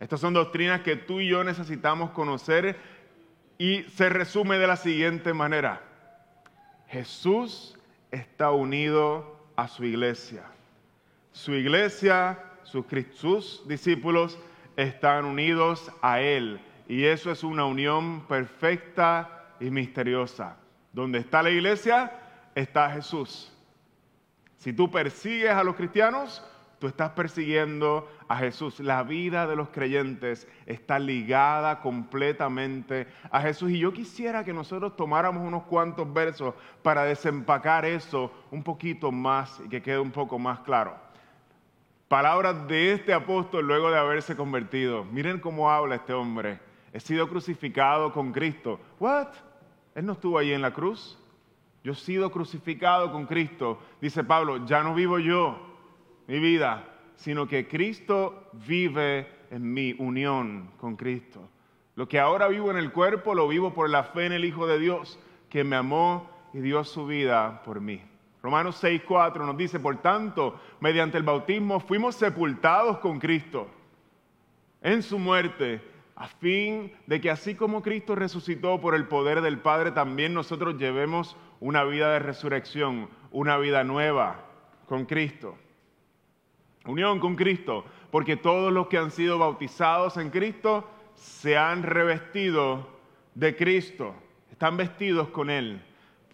Estas 0.00 0.20
son 0.20 0.34
doctrinas 0.34 0.82
que 0.82 0.96
tú 0.96 1.20
y 1.20 1.28
yo 1.28 1.42
necesitamos 1.44 2.10
conocer 2.10 2.76
y 3.58 3.82
se 3.82 4.08
resume 4.08 4.58
de 4.58 4.68
la 4.68 4.76
siguiente 4.76 5.34
manera. 5.34 5.82
Jesús 6.86 7.76
está 8.10 8.52
unido 8.52 9.36
a 9.56 9.68
su 9.68 9.84
iglesia. 9.84 10.44
Su 11.32 11.52
iglesia, 11.54 12.38
sus, 12.62 12.86
sus, 13.14 13.68
discípulos 13.68 14.38
están 14.76 15.24
unidos 15.24 15.92
a 16.00 16.20
Él. 16.20 16.60
Y 16.86 17.04
eso 17.04 17.30
es 17.30 17.42
una 17.42 17.64
unión 17.64 18.26
perfecta 18.26 19.52
y 19.60 19.70
misteriosa. 19.70 20.56
Donde 20.92 21.18
está 21.18 21.42
la 21.42 21.50
iglesia, 21.50 22.12
está 22.54 22.90
Jesús. 22.90 23.52
Si 24.56 24.72
tú 24.72 24.90
persigues 24.90 25.50
a 25.50 25.62
los 25.62 25.76
cristianos, 25.76 26.42
tú 26.78 26.86
estás 26.86 27.10
persiguiendo 27.10 28.08
a 28.28 28.36
Jesús. 28.36 28.80
La 28.80 29.02
vida 29.02 29.46
de 29.46 29.56
los 29.56 29.68
creyentes 29.68 30.46
está 30.66 30.98
ligada 30.98 31.80
completamente 31.80 33.06
a 33.30 33.40
Jesús. 33.40 33.70
Y 33.70 33.78
yo 33.78 33.92
quisiera 33.92 34.44
que 34.44 34.52
nosotros 34.52 34.96
tomáramos 34.96 35.46
unos 35.46 35.64
cuantos 35.64 36.12
versos 36.12 36.54
para 36.82 37.04
desempacar 37.04 37.84
eso 37.84 38.32
un 38.50 38.62
poquito 38.62 39.10
más 39.10 39.60
y 39.64 39.68
que 39.68 39.82
quede 39.82 39.98
un 39.98 40.12
poco 40.12 40.38
más 40.38 40.60
claro. 40.60 40.96
Palabras 42.06 42.66
de 42.68 42.92
este 42.92 43.12
apóstol 43.12 43.66
luego 43.66 43.90
de 43.90 43.98
haberse 43.98 44.36
convertido. 44.36 45.04
Miren 45.04 45.40
cómo 45.40 45.70
habla 45.70 45.96
este 45.96 46.12
hombre. 46.12 46.58
He 46.92 47.00
sido 47.00 47.28
crucificado 47.28 48.12
con 48.12 48.32
Cristo. 48.32 48.80
¿What? 48.98 49.28
Él 49.94 50.06
no 50.06 50.12
estuvo 50.12 50.38
ahí 50.38 50.52
en 50.52 50.62
la 50.62 50.72
cruz. 50.72 51.18
Yo 51.84 51.92
he 51.92 51.96
sido 51.96 52.30
crucificado 52.30 53.12
con 53.12 53.26
Cristo. 53.26 53.78
Dice 54.00 54.24
Pablo, 54.24 54.64
ya 54.64 54.82
no 54.82 54.94
vivo 54.94 55.18
yo 55.18 55.67
mi 56.28 56.38
vida, 56.38 56.84
sino 57.16 57.48
que 57.48 57.66
Cristo 57.66 58.50
vive 58.66 59.26
en 59.50 59.72
mi 59.72 59.94
unión 59.98 60.70
con 60.78 60.94
Cristo. 60.94 61.48
Lo 61.96 62.06
que 62.06 62.20
ahora 62.20 62.46
vivo 62.48 62.70
en 62.70 62.76
el 62.76 62.92
cuerpo 62.92 63.34
lo 63.34 63.48
vivo 63.48 63.74
por 63.74 63.90
la 63.90 64.04
fe 64.04 64.26
en 64.26 64.32
el 64.32 64.44
Hijo 64.44 64.66
de 64.66 64.78
Dios, 64.78 65.18
que 65.48 65.64
me 65.64 65.74
amó 65.74 66.30
y 66.52 66.60
dio 66.60 66.84
su 66.84 67.06
vida 67.06 67.62
por 67.64 67.80
mí. 67.80 68.02
Romanos 68.42 68.82
6:4 68.84 69.46
nos 69.46 69.56
dice, 69.56 69.80
por 69.80 70.00
tanto, 70.00 70.60
mediante 70.80 71.16
el 71.16 71.24
bautismo 71.24 71.80
fuimos 71.80 72.14
sepultados 72.14 72.98
con 72.98 73.18
Cristo 73.18 73.66
en 74.82 75.02
su 75.02 75.18
muerte, 75.18 75.80
a 76.14 76.28
fin 76.28 76.92
de 77.06 77.20
que 77.20 77.30
así 77.30 77.54
como 77.54 77.82
Cristo 77.82 78.14
resucitó 78.14 78.80
por 78.80 78.94
el 78.94 79.08
poder 79.08 79.40
del 79.40 79.58
Padre, 79.58 79.92
también 79.92 80.34
nosotros 80.34 80.76
llevemos 80.76 81.36
una 81.58 81.84
vida 81.84 82.12
de 82.12 82.18
resurrección, 82.18 83.08
una 83.32 83.56
vida 83.56 83.82
nueva 83.82 84.44
con 84.86 85.06
Cristo 85.06 85.56
unión 86.88 87.20
con 87.20 87.36
Cristo, 87.36 87.84
porque 88.10 88.36
todos 88.36 88.72
los 88.72 88.88
que 88.88 88.98
han 88.98 89.10
sido 89.10 89.38
bautizados 89.38 90.16
en 90.16 90.30
Cristo 90.30 90.88
se 91.14 91.56
han 91.56 91.82
revestido 91.82 92.88
de 93.34 93.54
Cristo, 93.56 94.14
están 94.50 94.76
vestidos 94.76 95.28
con 95.28 95.50
Él, 95.50 95.82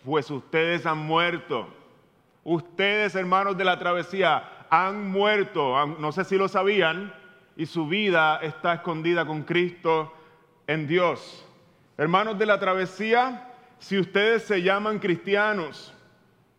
pues 0.05 0.31
ustedes 0.31 0.87
han 0.87 0.99
muerto. 0.99 1.69
Ustedes, 2.45 3.15
hermanos 3.15 3.57
de 3.57 3.65
la 3.65 3.79
travesía, 3.79 4.67
han 4.71 5.11
muerto, 5.11 5.87
no 5.99 6.13
sé 6.13 6.25
si 6.25 6.37
lo 6.37 6.47
sabían, 6.49 7.13
y 7.57 7.67
su 7.67 7.87
vida 7.87 8.39
está 8.43 8.75
escondida 8.75 9.27
con 9.27 9.43
Cristo 9.43 10.13
en 10.67 10.87
Dios. 10.87 11.47
Hermanos 11.97 12.39
de 12.39 12.47
la 12.47 12.59
travesía, 12.59 13.51
si 13.79 13.99
ustedes 13.99 14.45
se 14.45 14.63
llaman 14.63 14.99
cristianos, 14.99 15.95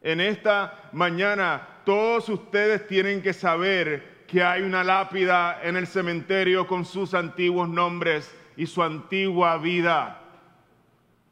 en 0.01 0.21
esta 0.21 0.89
mañana 0.91 1.74
todos 1.85 2.29
ustedes 2.29 2.87
tienen 2.87 3.21
que 3.21 3.33
saber 3.33 4.25
que 4.27 4.43
hay 4.43 4.63
una 4.63 4.83
lápida 4.83 5.61
en 5.63 5.75
el 5.77 5.87
cementerio 5.87 6.67
con 6.67 6.83
sus 6.83 7.13
antiguos 7.13 7.69
nombres 7.69 8.35
y 8.57 8.65
su 8.65 8.81
antigua 8.81 9.57
vida. 9.57 10.21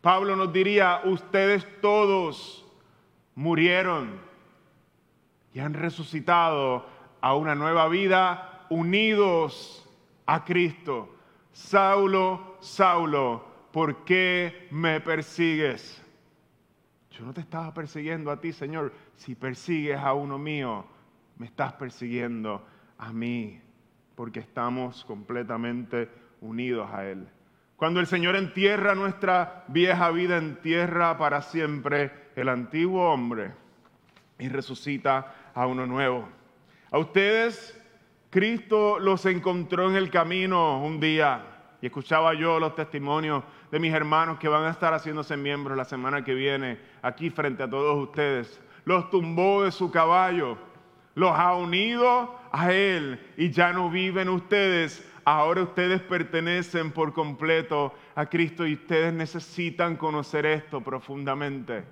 Pablo 0.02 0.36
nos 0.36 0.54
diría, 0.54 1.02
ustedes 1.06 1.66
todos 1.82 2.66
murieron 3.36 4.20
y 5.54 5.60
han 5.60 5.74
resucitado 5.74 6.86
a 7.22 7.36
una 7.36 7.56
nueva 7.56 7.88
vida 7.88 8.66
unidos 8.70 9.88
a 10.26 10.44
Cristo. 10.44 11.16
Saulo, 11.52 12.58
Saulo, 12.60 13.46
¿por 13.72 14.04
qué 14.04 14.68
me 14.72 15.00
persigues? 15.00 16.02
Yo 17.12 17.24
no 17.26 17.34
te 17.34 17.42
estaba 17.42 17.74
persiguiendo 17.74 18.32
a 18.32 18.42
ti, 18.42 18.52
Señor. 18.52 18.92
Si 19.16 19.36
persigues 19.36 19.98
a 19.98 20.14
uno 20.14 20.38
mío, 20.38 20.86
me 21.38 21.46
estás 21.46 21.74
persiguiendo 21.74 22.66
a 22.98 23.12
mí, 23.12 23.62
porque 24.16 24.40
estamos 24.40 25.06
completamente 25.06 26.10
unidos 26.42 26.90
a 26.92 27.06
Él. 27.06 27.28
Cuando 27.76 28.00
el 28.00 28.08
Señor 28.08 28.36
entierra 28.36 28.96
nuestra 28.96 29.66
vieja 29.68 30.10
vida, 30.12 30.38
entierra 30.38 31.18
para 31.18 31.42
siempre 31.42 32.12
el 32.36 32.50
antiguo 32.50 33.12
hombre 33.12 33.52
y 34.40 34.48
resucita 34.48 35.52
a 35.54 35.68
uno 35.68 35.86
nuevo. 35.86 36.28
A 36.92 36.98
ustedes, 36.98 37.80
Cristo 38.30 39.00
los 39.00 39.26
encontró 39.26 39.90
en 39.90 39.96
el 39.96 40.10
camino 40.10 40.82
un 40.84 41.00
día 41.00 41.46
y 41.82 41.88
escuchaba 41.88 42.34
yo 42.34 42.60
los 42.60 42.76
testimonios 42.76 43.44
de 43.70 43.80
mis 43.80 43.94
hermanos 43.94 44.40
que 44.40 44.48
van 44.48 44.64
a 44.64 44.70
estar 44.70 44.94
haciéndose 44.94 45.36
miembros 45.36 45.78
la 45.78 45.86
semana 45.86 46.24
que 46.24 46.34
viene 46.34 46.80
aquí 47.02 47.30
frente 47.30 47.64
a 47.64 47.70
todos 47.70 48.02
ustedes. 48.02 48.62
Los 48.86 49.10
tumbó 49.10 49.64
de 49.64 49.72
su 49.72 49.92
caballo, 49.92 50.58
los 51.16 51.32
ha 51.32 51.56
unido 51.56 52.36
a 52.52 52.72
Él 52.72 53.20
y 53.38 53.50
ya 53.50 53.74
no 53.74 53.90
viven 53.90 54.30
ustedes. 54.30 55.10
Ahora 55.26 55.62
ustedes 55.62 56.02
pertenecen 56.02 56.92
por 56.92 57.14
completo 57.14 57.94
a 58.16 58.26
Cristo 58.26 58.68
y 58.68 58.74
ustedes 58.74 59.14
necesitan 59.14 59.96
conocer 59.96 60.46
esto 60.46 60.82
profundamente. 60.82 61.86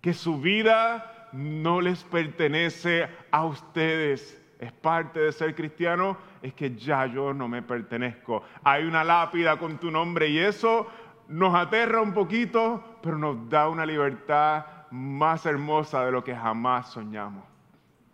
Que 0.00 0.14
su 0.14 0.40
vida 0.40 1.28
no 1.32 1.80
les 1.80 2.04
pertenece 2.04 3.08
a 3.32 3.44
ustedes, 3.44 4.40
es 4.60 4.72
parte 4.72 5.18
de 5.18 5.32
ser 5.32 5.54
cristiano, 5.54 6.16
es 6.42 6.54
que 6.54 6.76
ya 6.76 7.06
yo 7.06 7.34
no 7.34 7.48
me 7.48 7.62
pertenezco. 7.62 8.44
Hay 8.62 8.84
una 8.84 9.02
lápida 9.02 9.56
con 9.58 9.78
tu 9.78 9.90
nombre 9.90 10.28
y 10.28 10.38
eso 10.38 10.86
nos 11.28 11.54
aterra 11.54 12.00
un 12.00 12.12
poquito, 12.12 12.98
pero 13.02 13.18
nos 13.18 13.48
da 13.48 13.68
una 13.68 13.84
libertad 13.84 14.66
más 14.94 15.44
hermosa 15.44 16.04
de 16.04 16.12
lo 16.12 16.22
que 16.22 16.34
jamás 16.34 16.90
soñamos. 16.92 17.44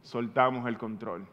Soltamos 0.02 0.66
el 0.66 0.78
control. 0.78 1.26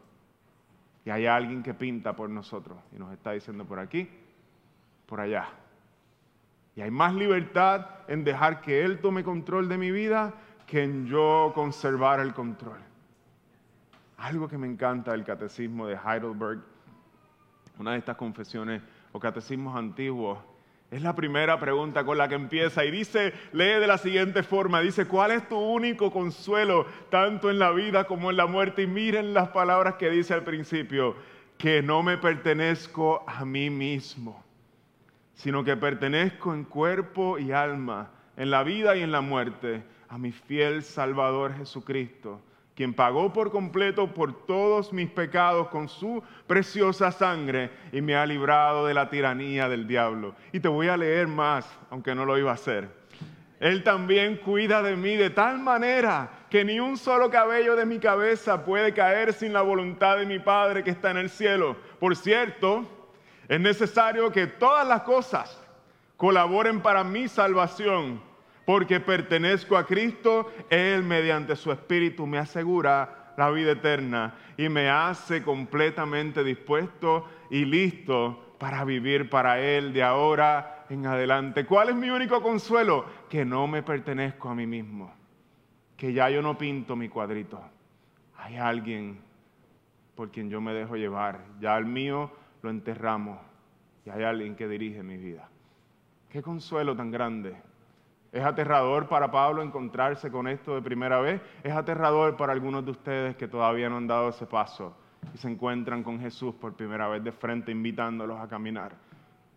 Y 1.04 1.10
hay 1.10 1.26
alguien 1.26 1.62
que 1.62 1.72
pinta 1.72 2.14
por 2.14 2.28
nosotros 2.28 2.78
y 2.94 2.98
nos 2.98 3.12
está 3.12 3.32
diciendo 3.32 3.64
por 3.64 3.78
aquí, 3.78 4.08
por 5.06 5.20
allá. 5.20 5.48
Y 6.76 6.82
hay 6.82 6.90
más 6.90 7.14
libertad 7.14 7.86
en 8.08 8.24
dejar 8.24 8.60
que 8.60 8.84
Él 8.84 9.00
tome 9.00 9.24
control 9.24 9.68
de 9.68 9.78
mi 9.78 9.90
vida 9.90 10.34
que 10.66 10.84
en 10.84 11.06
yo 11.06 11.52
conservar 11.54 12.20
el 12.20 12.34
control. 12.34 12.78
Algo 14.18 14.48
que 14.48 14.58
me 14.58 14.66
encanta 14.66 15.12
del 15.12 15.24
catecismo 15.24 15.86
de 15.86 15.96
Heidelberg, 15.96 16.60
una 17.78 17.92
de 17.92 17.98
estas 17.98 18.16
confesiones 18.16 18.82
o 19.12 19.18
catecismos 19.18 19.74
antiguos, 19.76 20.38
es 20.90 21.02
la 21.02 21.14
primera 21.14 21.60
pregunta 21.60 22.04
con 22.04 22.16
la 22.16 22.28
que 22.28 22.34
empieza 22.34 22.84
y 22.84 22.90
dice, 22.90 23.34
lee 23.52 23.78
de 23.78 23.86
la 23.86 23.98
siguiente 23.98 24.42
forma, 24.42 24.80
dice, 24.80 25.06
¿cuál 25.06 25.32
es 25.32 25.46
tu 25.46 25.58
único 25.58 26.10
consuelo 26.10 26.86
tanto 27.10 27.50
en 27.50 27.58
la 27.58 27.72
vida 27.72 28.04
como 28.04 28.30
en 28.30 28.38
la 28.38 28.46
muerte? 28.46 28.82
Y 28.82 28.86
miren 28.86 29.34
las 29.34 29.48
palabras 29.48 29.96
que 29.96 30.08
dice 30.08 30.32
al 30.32 30.44
principio, 30.44 31.14
que 31.58 31.82
no 31.82 32.02
me 32.02 32.16
pertenezco 32.16 33.22
a 33.26 33.44
mí 33.44 33.68
mismo, 33.68 34.42
sino 35.34 35.62
que 35.62 35.76
pertenezco 35.76 36.54
en 36.54 36.64
cuerpo 36.64 37.38
y 37.38 37.52
alma, 37.52 38.10
en 38.36 38.50
la 38.50 38.62
vida 38.62 38.96
y 38.96 39.02
en 39.02 39.12
la 39.12 39.20
muerte, 39.20 39.82
a 40.08 40.16
mi 40.16 40.32
fiel 40.32 40.82
Salvador 40.82 41.54
Jesucristo 41.54 42.40
quien 42.78 42.94
pagó 42.94 43.32
por 43.32 43.50
completo 43.50 44.14
por 44.14 44.46
todos 44.46 44.92
mis 44.92 45.10
pecados 45.10 45.66
con 45.66 45.88
su 45.88 46.22
preciosa 46.46 47.10
sangre 47.10 47.72
y 47.90 48.00
me 48.00 48.14
ha 48.14 48.24
librado 48.24 48.86
de 48.86 48.94
la 48.94 49.10
tiranía 49.10 49.68
del 49.68 49.88
diablo. 49.88 50.36
Y 50.52 50.60
te 50.60 50.68
voy 50.68 50.86
a 50.86 50.96
leer 50.96 51.26
más, 51.26 51.68
aunque 51.90 52.14
no 52.14 52.24
lo 52.24 52.38
iba 52.38 52.52
a 52.52 52.54
hacer. 52.54 52.88
Él 53.58 53.82
también 53.82 54.36
cuida 54.36 54.80
de 54.80 54.94
mí 54.94 55.16
de 55.16 55.30
tal 55.30 55.58
manera 55.58 56.30
que 56.48 56.64
ni 56.64 56.78
un 56.78 56.96
solo 56.96 57.30
cabello 57.30 57.74
de 57.74 57.84
mi 57.84 57.98
cabeza 57.98 58.64
puede 58.64 58.94
caer 58.94 59.32
sin 59.32 59.52
la 59.52 59.62
voluntad 59.62 60.16
de 60.16 60.26
mi 60.26 60.38
Padre 60.38 60.84
que 60.84 60.90
está 60.90 61.10
en 61.10 61.16
el 61.16 61.30
cielo. 61.30 61.76
Por 61.98 62.14
cierto, 62.14 62.86
es 63.48 63.58
necesario 63.58 64.30
que 64.30 64.46
todas 64.46 64.86
las 64.86 65.02
cosas 65.02 65.60
colaboren 66.16 66.80
para 66.80 67.02
mi 67.02 67.26
salvación 67.26 68.27
porque 68.68 69.00
pertenezco 69.00 69.78
a 69.78 69.86
Cristo, 69.86 70.52
Él 70.68 71.02
mediante 71.02 71.56
su 71.56 71.72
Espíritu 71.72 72.26
me 72.26 72.36
asegura 72.36 73.32
la 73.38 73.48
vida 73.48 73.72
eterna 73.72 74.34
y 74.58 74.68
me 74.68 74.90
hace 74.90 75.42
completamente 75.42 76.44
dispuesto 76.44 77.26
y 77.48 77.64
listo 77.64 78.56
para 78.58 78.84
vivir 78.84 79.30
para 79.30 79.58
Él 79.58 79.94
de 79.94 80.02
ahora 80.02 80.84
en 80.90 81.06
adelante. 81.06 81.64
¿Cuál 81.64 81.88
es 81.88 81.94
mi 81.94 82.10
único 82.10 82.42
consuelo? 82.42 83.06
Que 83.30 83.42
no 83.42 83.66
me 83.66 83.82
pertenezco 83.82 84.50
a 84.50 84.54
mí 84.54 84.66
mismo, 84.66 85.14
que 85.96 86.12
ya 86.12 86.28
yo 86.28 86.42
no 86.42 86.58
pinto 86.58 86.94
mi 86.94 87.08
cuadrito. 87.08 87.62
Hay 88.36 88.58
alguien 88.58 89.18
por 90.14 90.30
quien 90.30 90.50
yo 90.50 90.60
me 90.60 90.74
dejo 90.74 90.96
llevar, 90.96 91.40
ya 91.58 91.74
el 91.78 91.86
mío 91.86 92.30
lo 92.60 92.68
enterramos 92.68 93.38
y 94.04 94.10
hay 94.10 94.24
alguien 94.24 94.54
que 94.56 94.68
dirige 94.68 95.02
mi 95.02 95.16
vida. 95.16 95.48
Qué 96.28 96.42
consuelo 96.42 96.94
tan 96.94 97.10
grande 97.10 97.67
es 98.30 98.44
aterrador 98.44 99.08
para 99.08 99.30
Pablo 99.30 99.62
encontrarse 99.62 100.30
con 100.30 100.48
esto 100.48 100.74
de 100.74 100.82
primera 100.82 101.20
vez. 101.20 101.40
Es 101.62 101.72
aterrador 101.72 102.36
para 102.36 102.52
algunos 102.52 102.84
de 102.84 102.90
ustedes 102.90 103.36
que 103.36 103.48
todavía 103.48 103.88
no 103.88 103.96
han 103.96 104.06
dado 104.06 104.28
ese 104.28 104.46
paso 104.46 104.94
y 105.32 105.38
se 105.38 105.48
encuentran 105.48 106.02
con 106.02 106.20
Jesús 106.20 106.54
por 106.54 106.74
primera 106.74 107.08
vez 107.08 107.24
de 107.24 107.32
frente, 107.32 107.72
invitándolos 107.72 108.38
a 108.38 108.48
caminar. 108.48 108.94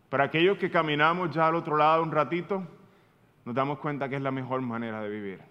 Para 0.10 0.26
aquellos 0.26 0.58
que 0.58 0.72
caminamos 0.72 1.32
ya 1.32 1.48
al 1.48 1.56
otro 1.56 1.76
lado 1.76 2.02
un 2.04 2.12
ratito, 2.12 2.64
nos 3.44 3.56
damos 3.56 3.80
cuenta 3.80 4.08
que 4.08 4.16
es 4.16 4.22
la 4.22 4.32
mejor 4.32 4.62
manera 4.62 5.02
de 5.02 5.10
vivir. 5.10 5.42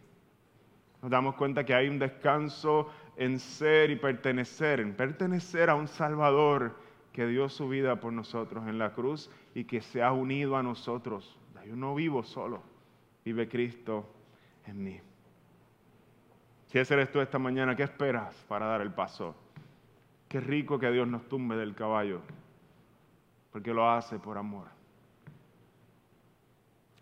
Nos 1.02 1.10
damos 1.10 1.34
cuenta 1.34 1.64
que 1.64 1.74
hay 1.74 1.88
un 1.88 1.98
descanso 1.98 2.88
en 3.16 3.38
ser 3.38 3.90
y 3.90 3.96
pertenecer, 3.96 4.80
en 4.80 4.94
pertenecer 4.94 5.68
a 5.70 5.74
un 5.74 5.88
Salvador 5.88 6.76
que 7.12 7.26
dio 7.26 7.48
su 7.48 7.68
vida 7.68 8.00
por 8.00 8.12
nosotros 8.12 8.66
en 8.66 8.78
la 8.78 8.92
cruz 8.92 9.30
y 9.54 9.64
que 9.64 9.80
se 9.82 10.02
ha 10.02 10.12
unido 10.12 10.56
a 10.56 10.62
nosotros. 10.62 11.36
Yo 11.66 11.76
no 11.76 11.94
vivo 11.94 12.22
solo 12.22 12.69
vive 13.24 13.48
Cristo 13.48 14.12
en 14.66 14.82
mí. 14.82 15.00
Si 16.66 16.78
ese 16.78 16.94
eres 16.94 17.10
tú 17.10 17.20
esta 17.20 17.38
mañana, 17.38 17.74
¿qué 17.74 17.82
esperas 17.82 18.34
para 18.48 18.66
dar 18.66 18.80
el 18.80 18.92
paso? 18.92 19.34
Qué 20.28 20.40
rico 20.40 20.78
que 20.78 20.90
Dios 20.90 21.08
nos 21.08 21.28
tumbe 21.28 21.56
del 21.56 21.74
caballo, 21.74 22.20
porque 23.50 23.74
lo 23.74 23.90
hace 23.90 24.18
por 24.18 24.38
amor. 24.38 24.68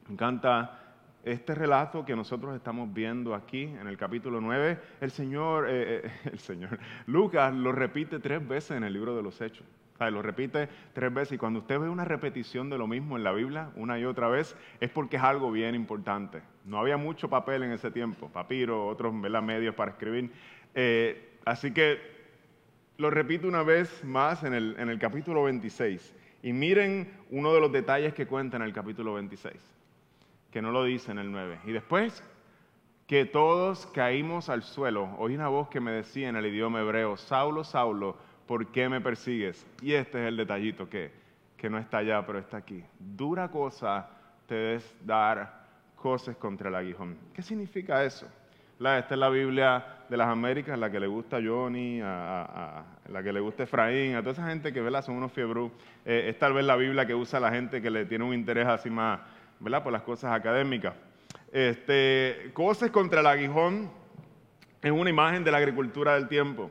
Me 0.07 0.14
encanta 0.14 0.96
este 1.22 1.54
relato 1.54 2.04
que 2.07 2.16
nosotros 2.16 2.57
estamos 2.57 2.92
viendo 2.92 3.35
aquí 3.35 3.64
en 3.64 3.87
el 3.87 3.98
capítulo 3.98 4.40
9. 4.40 4.81
El 5.02 5.11
Señor, 5.11 5.68
eh, 5.68 6.07
eh, 6.07 6.12
el 6.33 6.38
Señor, 6.38 6.78
Lucas 7.07 7.52
lo 7.52 7.72
repite 7.72 8.18
tres 8.18 8.46
veces 8.46 8.78
en 8.78 8.85
el 8.85 8.92
libro 8.94 9.14
de 9.14 9.22
los 9.22 9.38
Hechos 9.40 9.66
lo 9.98 10.22
repite 10.22 10.68
tres 10.92 11.12
veces 11.12 11.32
y 11.32 11.38
cuando 11.38 11.61
usted 11.61 11.78
ve 11.80 11.88
una 11.88 12.04
repetición 12.04 12.70
de 12.70 12.78
lo 12.78 12.87
mismo 12.87 13.16
en 13.16 13.24
la 13.24 13.32
Biblia 13.32 13.70
una 13.74 13.98
y 13.98 14.04
otra 14.04 14.28
vez 14.28 14.56
es 14.80 14.90
porque 14.90 15.16
es 15.16 15.22
algo 15.22 15.50
bien 15.50 15.74
importante. 15.74 16.40
No 16.64 16.78
había 16.78 16.96
mucho 16.96 17.28
papel 17.28 17.64
en 17.64 17.72
ese 17.72 17.90
tiempo, 17.90 18.28
papiro, 18.28 18.87
otros 18.87 19.12
medios 19.12 19.74
para 19.74 19.90
escribir. 19.90 20.30
Eh, 20.74 21.38
así 21.44 21.72
que 21.72 21.98
lo 22.96 23.11
repito 23.11 23.48
una 23.48 23.62
vez 23.62 24.04
más 24.04 24.44
en 24.44 24.54
el, 24.54 24.76
en 24.78 24.88
el 24.88 24.98
capítulo 24.98 25.44
26 25.44 26.14
y 26.42 26.52
miren 26.52 27.12
uno 27.30 27.52
de 27.52 27.61
los 27.61 27.72
detalles 27.72 28.14
que 28.14 28.26
cuenta 28.26 28.56
en 28.56 28.62
el 28.62 28.72
capítulo 28.72 29.14
26, 29.14 29.54
que 30.52 30.62
no 30.62 30.70
lo 30.70 30.84
dice 30.84 31.11
en 31.11 31.18
el 31.18 31.32
9. 31.32 31.61
Y 31.64 31.72
después 31.72 32.22
que 33.08 33.24
todos 33.24 33.87
caímos 33.87 34.48
al 34.50 34.62
suelo, 34.62 35.08
oí 35.18 35.34
una 35.34 35.48
voz 35.48 35.68
que 35.68 35.80
me 35.80 35.90
decía 35.90 36.28
en 36.28 36.37
el 36.37 36.46
idioma 36.46 36.80
hebreo, 36.80 37.16
Saulo, 37.16 37.64
Saulo, 37.64 38.16
¿por 38.48 38.66
qué 38.68 38.88
me 38.88 39.00
persigues? 39.00 39.64
Y 39.82 39.92
este 39.92 40.20
es 40.22 40.28
el 40.28 40.38
detallito 40.38 40.88
que, 40.88 41.12
que 41.56 41.68
no 41.68 41.78
está 41.78 41.98
allá, 41.98 42.26
pero 42.26 42.38
está 42.38 42.56
aquí. 42.56 42.82
Dura 42.98 43.48
cosa 43.48 44.08
te 44.46 44.76
es 44.76 44.96
dar 45.04 45.66
cosas 45.94 46.34
contra 46.37 46.70
el 46.70 46.74
aguijón. 46.74 47.18
¿Qué 47.34 47.42
significa 47.42 48.02
eso? 48.02 48.26
La, 48.78 48.98
esta 48.98 49.14
es 49.14 49.20
la 49.20 49.28
Biblia 49.28 49.84
de 50.08 50.16
las 50.16 50.28
Américas, 50.28 50.78
la 50.78 50.90
que 50.90 50.98
le 50.98 51.06
gusta 51.06 51.37
a 51.37 51.42
Johnny, 51.44 52.00
a, 52.02 52.84
la 53.08 53.22
que 53.22 53.32
le 53.32 53.40
gusta 53.40 53.64
a 53.64 53.64
Efraín, 53.64 54.14
a 54.14 54.20
toda 54.20 54.32
esa 54.32 54.46
gente 54.48 54.72
que 54.72 54.80
¿verdad? 54.80 55.04
son 55.04 55.16
unos 55.16 55.30
fiebrú. 55.32 55.70
Eh, 56.06 56.28
es 56.30 56.38
tal 56.38 56.54
vez 56.54 56.64
la 56.64 56.76
Biblia 56.76 57.04
que 57.04 57.14
usa 57.14 57.38
la 57.38 57.50
gente 57.50 57.82
que 57.82 57.90
le 57.90 58.06
tiene 58.06 58.24
un 58.24 58.32
interés 58.32 58.66
así 58.66 58.88
más 58.88 59.20
¿verdad? 59.61 59.82
por 59.82 59.92
las 59.92 60.02
cosas 60.02 60.32
académicas. 60.32 60.94
Este, 61.52 62.50
cosas 62.54 62.90
contra 62.90 63.20
el 63.20 63.26
aguijón 63.26 63.90
es 64.80 64.90
una 64.90 65.11
imagen 65.11 65.44
de 65.44 65.50
la 65.50 65.58
agricultura 65.58 66.14
del 66.14 66.28
tiempo. 66.28 66.70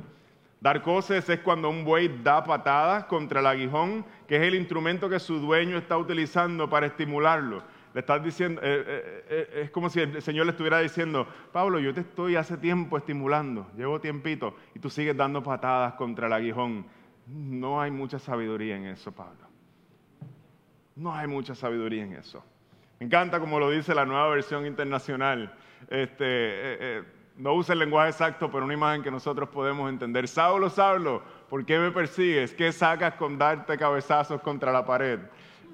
Dar 0.60 0.82
coces 0.82 1.30
es 1.30 1.40
cuando 1.42 1.70
un 1.70 1.86
buey 1.86 2.22
da 2.24 2.44
patadas 2.44 3.06
contra 3.06 3.42
el 3.42 3.48
aguijón, 3.48 4.04
que 4.28 4.38
es 4.38 4.42
el 4.42 4.56
instrumento 4.56 5.08
que 5.08 5.20
su 5.20 5.40
dueño 5.40 5.78
está 5.78 5.98
utilizando 5.98 6.68
para 6.70 6.88
estimularlo. 6.88 7.62
Le 7.94 8.00
estás 8.02 8.24
diciendo, 8.24 8.62
eh, 8.64 8.84
eh, 8.86 9.26
eh, 9.30 9.62
es 9.64 9.72
como 9.72 9.90
si 9.90 10.00
el 10.00 10.22
Señor 10.22 10.46
le 10.46 10.52
estuviera 10.52 10.80
diciendo, 10.80 11.28
Pablo, 11.52 11.80
yo 11.80 11.94
te 11.94 12.02
estoy 12.02 12.36
hace 12.36 12.58
tiempo 12.58 12.98
estimulando, 12.98 13.70
llevo 13.78 14.02
tiempito, 14.02 14.56
y 14.74 14.80
tú 14.80 14.90
sigues 14.90 15.16
dando 15.16 15.44
patadas 15.44 15.94
contra 15.94 16.28
el 16.28 16.34
aguijón. 16.34 16.86
No 17.28 17.80
hay 17.80 17.92
mucha 17.92 18.18
sabiduría 18.18 18.78
en 18.78 18.86
eso, 18.86 19.12
Pablo. 19.12 19.48
No 20.96 21.14
hay 21.14 21.28
mucha 21.28 21.54
sabiduría 21.54 22.04
en 22.04 22.14
eso. 22.14 22.44
Me 23.00 23.06
encanta 23.06 23.40
como 23.40 23.60
lo 23.60 23.70
dice 23.70 23.94
la 23.94 24.06
nueva 24.06 24.28
versión 24.30 24.66
internacional. 24.66 25.54
Este, 25.90 27.04
no 27.38 27.54
usa 27.54 27.74
el 27.74 27.80
lenguaje 27.80 28.10
exacto, 28.10 28.50
pero 28.52 28.66
una 28.66 28.74
imagen 28.74 29.04
que 29.04 29.12
nosotros 29.12 29.50
podemos 29.50 29.90
entender. 29.90 30.28
Saulo, 30.28 30.70
Saulo, 30.70 31.22
¿por 31.50 31.66
qué 31.66 31.78
me 31.78 31.92
persigues? 31.92 32.54
¿Qué 32.54 32.72
sacas 32.72 33.14
con 33.14 33.38
darte 33.38 33.78
cabezazos 33.78 34.42
contra 34.42 34.72
la 34.72 34.86
pared? 34.86 35.20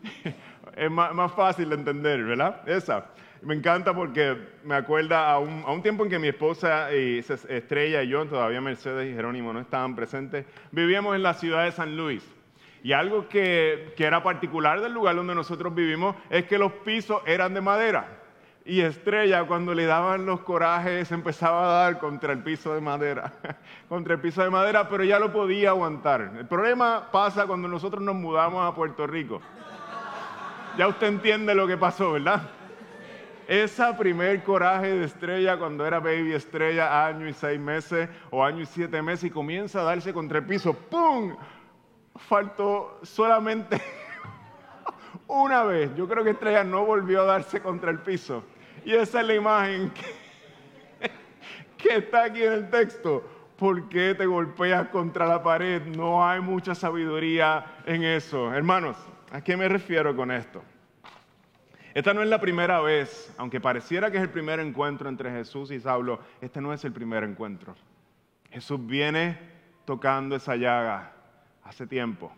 es 0.76 0.91
más, 0.91 1.32
fácil 1.32 1.69
de 1.69 1.76
entender, 1.76 2.23
¿verdad? 2.23 2.67
Esa. 2.67 3.06
Me 3.41 3.56
encanta 3.56 3.93
porque 3.93 4.38
me 4.63 4.76
acuerda 4.76 5.32
a 5.32 5.39
un, 5.39 5.82
tiempo 5.82 6.04
en 6.04 6.10
que 6.10 6.19
mi 6.19 6.30
esposa 6.30 6.93
y 6.93 7.19
Estrella 7.19 8.04
y 8.04 8.08
yo, 8.08 8.26
todavía 8.26 8.62
Mercedes 8.62 9.12
y 9.12 9.13
Jerónimo 9.13 9.52
no 9.52 9.60
estaban 9.60 9.95
presentes, 9.95 10.45
vivíamos 10.71 11.15
en 11.15 11.23
la 11.23 11.34
ciudad 11.34 11.65
de 11.65 11.71
San 11.71 11.97
Luis. 11.97 12.23
Y 12.84 12.91
algo 12.91 13.28
que, 13.30 13.93
que 13.95 14.06
era 14.06 14.23
particular 14.23 14.82
del 14.82 14.93
lugar 14.93 15.15
donde 15.15 15.36
nosotros 15.36 15.73
vivimos 15.73 16.15
es 16.30 16.45
que 16.45 16.58
los 16.58 16.71
pisos 16.71 17.21
eran 17.26 17.54
de 17.54 17.62
madera. 17.62 18.22
Y 18.65 18.80
Estrella, 18.80 19.45
cuando 19.45 19.73
le 19.73 19.86
daban 19.86 20.26
los 20.26 20.39
corajes, 20.41 21.12
empezaba 21.12 21.65
a 21.65 21.84
dar 21.84 21.99
contra 21.99 22.32
el 22.32 22.43
piso 22.43 22.73
de 22.73 22.80
madera, 22.80 23.34
contra 23.89 24.13
el 24.13 24.21
piso 24.21 24.41
de 24.41 24.49
madera, 24.49 24.88
pero 24.88 25.04
ya 25.04 25.19
lo 25.19 25.34
podía 25.34 25.69
aguantar. 25.69 26.32
El 26.38 26.47
problema 26.47 27.10
pasa 27.12 27.45
cuando 27.45 27.67
nosotros 27.67 28.02
nos 28.02 28.15
mudamos 28.15 28.65
a 28.65 28.73
Puerto 28.73 29.06
Rico. 29.06 29.41
Ya 30.78 30.88
usted 30.88 31.08
entiende 31.08 31.54
lo 31.54 31.67
que 31.67 31.78
pasó, 31.78 32.13
¿verdad? 32.13 32.41
esa 33.47 33.97
primer 33.97 34.43
coraje 34.43 34.97
de 34.97 35.06
estrella 35.06 35.58
cuando 35.58 35.86
era 35.86 35.99
baby 35.99 36.34
estrella, 36.34 37.06
año 37.06 37.28
y 37.28 37.34
seis 37.34 37.60
meses 37.60 38.10
o 38.32 38.43
año 38.43 38.62
y 38.62 38.65
siete 38.65 39.02
meses 39.02 39.26
y 39.26 39.30
comienza 39.30 39.82
a 39.82 39.84
darse 39.84 40.13
contra 40.13 40.39
el 40.39 40.45
piso, 40.45 40.73
¡pum! 40.73 41.36
Faltó 42.15 42.99
solamente 43.04 43.82
una 45.28 45.63
vez. 45.63 45.93
Yo 45.95 46.08
creo 46.08 46.23
que 46.23 46.32
Estrella 46.32 46.63
no 46.63 46.86
volvió 46.86 47.21
a 47.21 47.26
darse 47.26 47.62
contra 47.62 47.91
el 47.91 47.99
piso. 47.99 48.43
Y 48.86 48.93
esa 48.93 49.22
es 49.22 49.28
la 49.28 49.34
imagen 49.36 49.91
que, 51.78 51.96
está 51.96 52.26
aquí 52.26 52.43
en 52.43 52.54
el 52.54 52.69
texto. 52.69 53.24
¿Por 53.58 53.88
qué 53.88 54.13
te 54.15 54.26
golpeas 54.26 54.89
contra 54.89 55.26
la 55.26 55.41
pared? 55.41 55.82
No 55.84 56.28
hay 56.28 56.41
mucha 56.41 56.76
sabiduría 56.76 57.65
en 57.86 58.04
eso. 58.04 58.54
Hermanos, 58.54 58.98
¿a 59.32 59.41
qué 59.41 59.56
me 59.56 59.69
refiero 59.69 60.15
con 60.15 60.32
esto? 60.32 60.62
Esta 61.93 62.13
no 62.13 62.24
es 62.24 62.28
la 62.28 62.41
primera 62.41 62.82
vez, 62.82 63.34
aunque 63.38 63.62
pareciera 63.62 64.10
que 64.10 64.17
es 64.17 64.24
el 64.24 64.32
primer 64.32 64.60
encuentro 64.60 65.08
entre 65.08 65.32
Jesús 65.32 65.69
y 65.72 65.80
Saulo, 65.80 66.19
este 66.41 66.60
no 66.60 66.74
es 66.74 66.84
el 66.84 66.91
primer 66.91 67.24
encuentro. 67.24 67.76
Jesús 68.50 68.84
viene 68.86 69.38
tocando 69.86 70.36
esa 70.36 70.56
llaga 70.56 71.13
hace 71.63 71.86
tiempo 71.86 72.32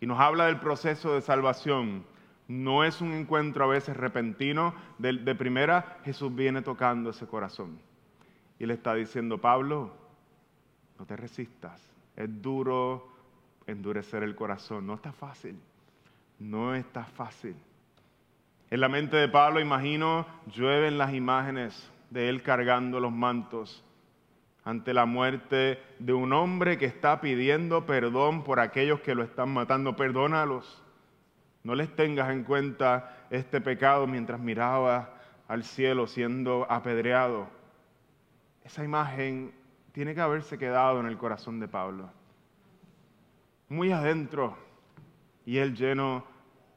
y 0.00 0.06
nos 0.06 0.18
habla 0.18 0.46
del 0.46 0.58
proceso 0.58 1.14
de 1.14 1.20
salvación. 1.20 2.04
No 2.48 2.84
es 2.84 3.00
un 3.00 3.12
encuentro 3.12 3.64
a 3.64 3.68
veces 3.68 3.96
repentino, 3.96 4.74
de, 4.98 5.34
primera 5.34 5.98
Jesús 6.04 6.34
viene 6.34 6.62
tocando 6.62 7.10
ese 7.10 7.26
corazón 7.26 7.78
y 8.58 8.66
le 8.66 8.74
está 8.74 8.94
diciendo, 8.94 9.38
Pablo, 9.38 9.92
no 10.98 11.06
te 11.06 11.16
resistas, 11.16 11.80
es 12.16 12.42
duro 12.42 13.08
endurecer 13.66 14.22
el 14.22 14.34
corazón, 14.34 14.86
no 14.86 14.94
está 14.94 15.12
fácil, 15.12 15.58
no 16.38 16.74
está 16.74 17.04
fácil. 17.04 17.56
En 18.70 18.80
la 18.80 18.88
mente 18.88 19.16
de 19.16 19.28
Pablo, 19.28 19.60
imagino, 19.60 20.26
llueven 20.46 20.98
las 20.98 21.12
imágenes 21.12 21.90
de 22.10 22.28
él 22.28 22.42
cargando 22.42 23.00
los 23.00 23.12
mantos 23.12 23.84
ante 24.64 24.94
la 24.94 25.06
muerte 25.06 25.82
de 25.98 26.12
un 26.12 26.32
hombre 26.32 26.78
que 26.78 26.86
está 26.86 27.20
pidiendo 27.20 27.84
perdón 27.84 28.44
por 28.44 28.60
aquellos 28.60 29.00
que 29.00 29.14
lo 29.14 29.24
están 29.24 29.52
matando. 29.52 29.96
Perdónalos. 29.96 30.82
No 31.64 31.74
les 31.74 31.94
tengas 31.94 32.30
en 32.30 32.44
cuenta 32.44 33.26
este 33.30 33.60
pecado 33.60 34.06
mientras 34.06 34.40
miraba 34.40 35.14
al 35.48 35.64
cielo 35.64 36.06
siendo 36.06 36.66
apedreado. 36.70 37.46
Esa 38.64 38.84
imagen 38.84 39.52
tiene 39.92 40.14
que 40.14 40.20
haberse 40.20 40.58
quedado 40.58 41.00
en 41.00 41.06
el 41.06 41.18
corazón 41.18 41.60
de 41.60 41.68
Pablo. 41.68 42.10
Muy 43.68 43.92
adentro. 43.92 44.56
Y 45.44 45.58
él 45.58 45.74
lleno 45.74 46.24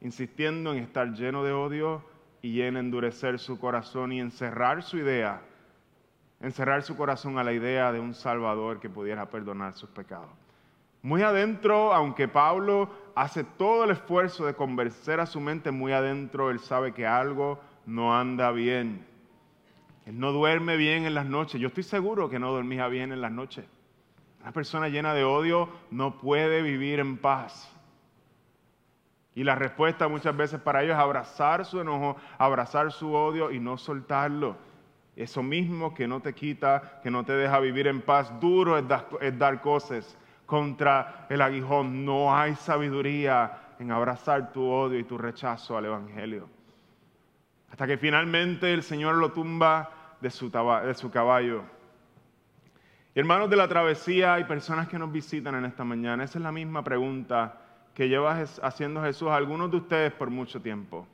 insistiendo 0.00 0.72
en 0.72 0.78
estar 0.78 1.12
lleno 1.12 1.42
de 1.42 1.52
odio 1.52 2.04
y 2.42 2.62
en 2.62 2.76
endurecer 2.76 3.38
su 3.38 3.58
corazón 3.58 4.12
y 4.12 4.20
encerrar 4.20 4.82
su 4.82 4.98
idea, 4.98 5.40
encerrar 6.40 6.82
su 6.82 6.96
corazón 6.96 7.38
a 7.38 7.44
la 7.44 7.52
idea 7.52 7.92
de 7.92 8.00
un 8.00 8.14
Salvador 8.14 8.78
que 8.78 8.90
pudiera 8.90 9.28
perdonar 9.28 9.74
sus 9.74 9.90
pecados. 9.90 10.30
Muy 11.02 11.22
adentro, 11.22 11.92
aunque 11.92 12.28
Pablo 12.28 12.90
hace 13.16 13.44
todo 13.44 13.84
el 13.84 13.90
esfuerzo 13.90 14.44
de 14.44 14.54
convencer 14.54 15.20
a 15.20 15.26
su 15.26 15.40
mente, 15.40 15.70
muy 15.70 15.92
adentro 15.92 16.50
él 16.50 16.60
sabe 16.60 16.92
que 16.92 17.06
algo 17.06 17.58
no 17.86 18.16
anda 18.16 18.52
bien. 18.52 19.06
Él 20.04 20.20
no 20.20 20.32
duerme 20.32 20.76
bien 20.76 21.06
en 21.06 21.14
las 21.14 21.24
noches. 21.24 21.58
Yo 21.58 21.68
estoy 21.68 21.82
seguro 21.82 22.28
que 22.28 22.38
no 22.38 22.52
dormía 22.52 22.86
bien 22.88 23.12
en 23.12 23.22
las 23.22 23.32
noches. 23.32 23.64
Una 24.42 24.52
persona 24.52 24.88
llena 24.88 25.14
de 25.14 25.24
odio 25.24 25.70
no 25.90 26.18
puede 26.18 26.60
vivir 26.60 27.00
en 27.00 27.16
paz. 27.16 27.72
Y 29.34 29.44
la 29.44 29.54
respuesta 29.54 30.08
muchas 30.08 30.36
veces 30.36 30.60
para 30.60 30.82
ellos 30.82 30.94
es 30.94 31.00
abrazar 31.00 31.64
su 31.64 31.80
enojo, 31.80 32.16
abrazar 32.36 32.92
su 32.92 33.14
odio 33.14 33.50
y 33.50 33.58
no 33.58 33.78
soltarlo. 33.78 34.56
Eso 35.16 35.42
mismo 35.42 35.94
que 35.94 36.06
no 36.06 36.20
te 36.20 36.34
quita, 36.34 37.00
que 37.02 37.10
no 37.10 37.24
te 37.24 37.32
deja 37.32 37.58
vivir 37.60 37.86
en 37.86 38.02
paz, 38.02 38.30
duro 38.40 38.76
es 38.76 39.38
dar, 39.38 39.60
cosas 39.62 40.18
contra 40.46 41.26
el 41.28 41.42
aguijón. 41.42 42.04
No 42.04 42.34
hay 42.34 42.54
sabiduría 42.54 43.74
en 43.78 43.90
abrazar 43.90 44.52
tu 44.52 44.64
odio 44.64 44.98
y 44.98 45.04
tu 45.04 45.18
rechazo 45.18 45.76
al 45.76 45.86
Evangelio. 45.86 46.48
Hasta 47.70 47.86
que 47.86 47.98
finalmente 47.98 48.72
el 48.72 48.82
Señor 48.82 49.16
lo 49.16 49.32
tumba 49.32 50.16
de 50.20 50.30
su, 50.30 50.50
de 50.50 50.94
su 50.94 51.10
caballo. 51.10 51.64
hermanos 53.14 53.50
de 53.50 53.56
la 53.56 53.68
travesía, 53.68 54.34
hay 54.34 54.44
personas 54.44 54.88
que 54.88 54.98
nos 54.98 55.12
visitan 55.12 55.56
en 55.56 55.66
esta 55.66 55.84
mañana. 55.84 56.24
Esa 56.24 56.38
es 56.38 56.42
la 56.42 56.52
misma 56.52 56.82
pregunta 56.82 57.60
que 57.92 58.08
lleva 58.08 58.40
haciendo 58.62 59.02
Jesús 59.02 59.28
a 59.28 59.36
algunos 59.36 59.70
de 59.70 59.78
ustedes 59.78 60.12
por 60.12 60.30
mucho 60.30 60.60
tiempo. 60.60 61.06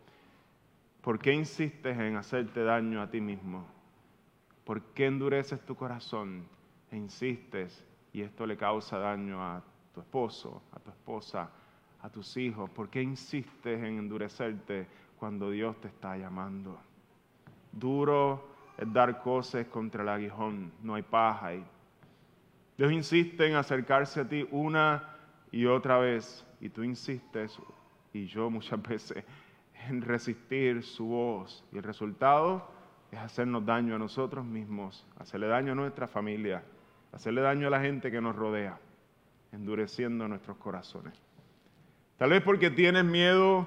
¿Por 1.00 1.18
qué 1.18 1.32
insistes 1.32 1.98
en 1.98 2.16
hacerte 2.16 2.62
daño 2.62 3.02
a 3.02 3.10
ti 3.10 3.20
mismo? 3.20 3.66
¿Por 4.64 4.82
qué 4.94 5.06
endureces 5.06 5.60
tu 5.64 5.74
corazón 5.74 6.46
e 6.90 6.96
insistes 6.96 7.84
y 8.12 8.22
esto 8.22 8.46
le 8.46 8.56
causa 8.56 8.98
daño 8.98 9.42
a 9.42 9.62
tu 9.94 10.00
esposo, 10.00 10.62
a 10.72 10.80
tu 10.80 10.90
esposa, 10.90 11.50
a 12.00 12.08
tus 12.10 12.36
hijos? 12.36 12.70
¿Por 12.70 12.88
qué 12.88 13.02
insistes 13.02 13.78
en 13.78 13.98
endurecerte 13.98 14.86
cuando 15.18 15.50
Dios 15.50 15.80
te 15.80 15.88
está 15.88 16.16
llamando? 16.16 16.78
Duro 17.72 18.48
es 18.76 18.92
dar 18.92 19.22
cosas 19.22 19.66
contra 19.66 20.02
el 20.02 20.08
aguijón, 20.08 20.72
no 20.82 20.94
hay 20.94 21.02
paz 21.02 21.42
ahí. 21.42 21.64
Dios 22.76 22.92
insiste 22.92 23.46
en 23.46 23.54
acercarse 23.54 24.20
a 24.20 24.28
ti 24.28 24.46
una 24.50 25.16
y 25.50 25.66
otra 25.66 25.98
vez 25.98 26.46
y 26.60 26.68
tú 26.68 26.82
insistes, 26.82 27.58
y 28.12 28.26
yo 28.26 28.50
muchas 28.50 28.80
veces, 28.88 29.24
en 29.88 30.02
resistir 30.02 30.82
su 30.82 31.06
voz. 31.06 31.64
Y 31.72 31.78
el 31.78 31.82
resultado 31.82 32.68
es 33.10 33.18
hacernos 33.18 33.64
daño 33.64 33.94
a 33.94 33.98
nosotros 33.98 34.44
mismos, 34.44 35.06
hacerle 35.18 35.48
daño 35.48 35.72
a 35.72 35.74
nuestra 35.74 36.08
familia, 36.08 36.62
hacerle 37.12 37.40
daño 37.42 37.68
a 37.68 37.70
la 37.70 37.80
gente 37.80 38.10
que 38.10 38.20
nos 38.20 38.34
rodea, 38.34 38.78
endureciendo 39.52 40.26
nuestros 40.26 40.56
corazones. 40.56 41.14
Tal 42.16 42.30
vez 42.30 42.42
porque 42.42 42.70
tienes 42.70 43.04
miedo 43.04 43.66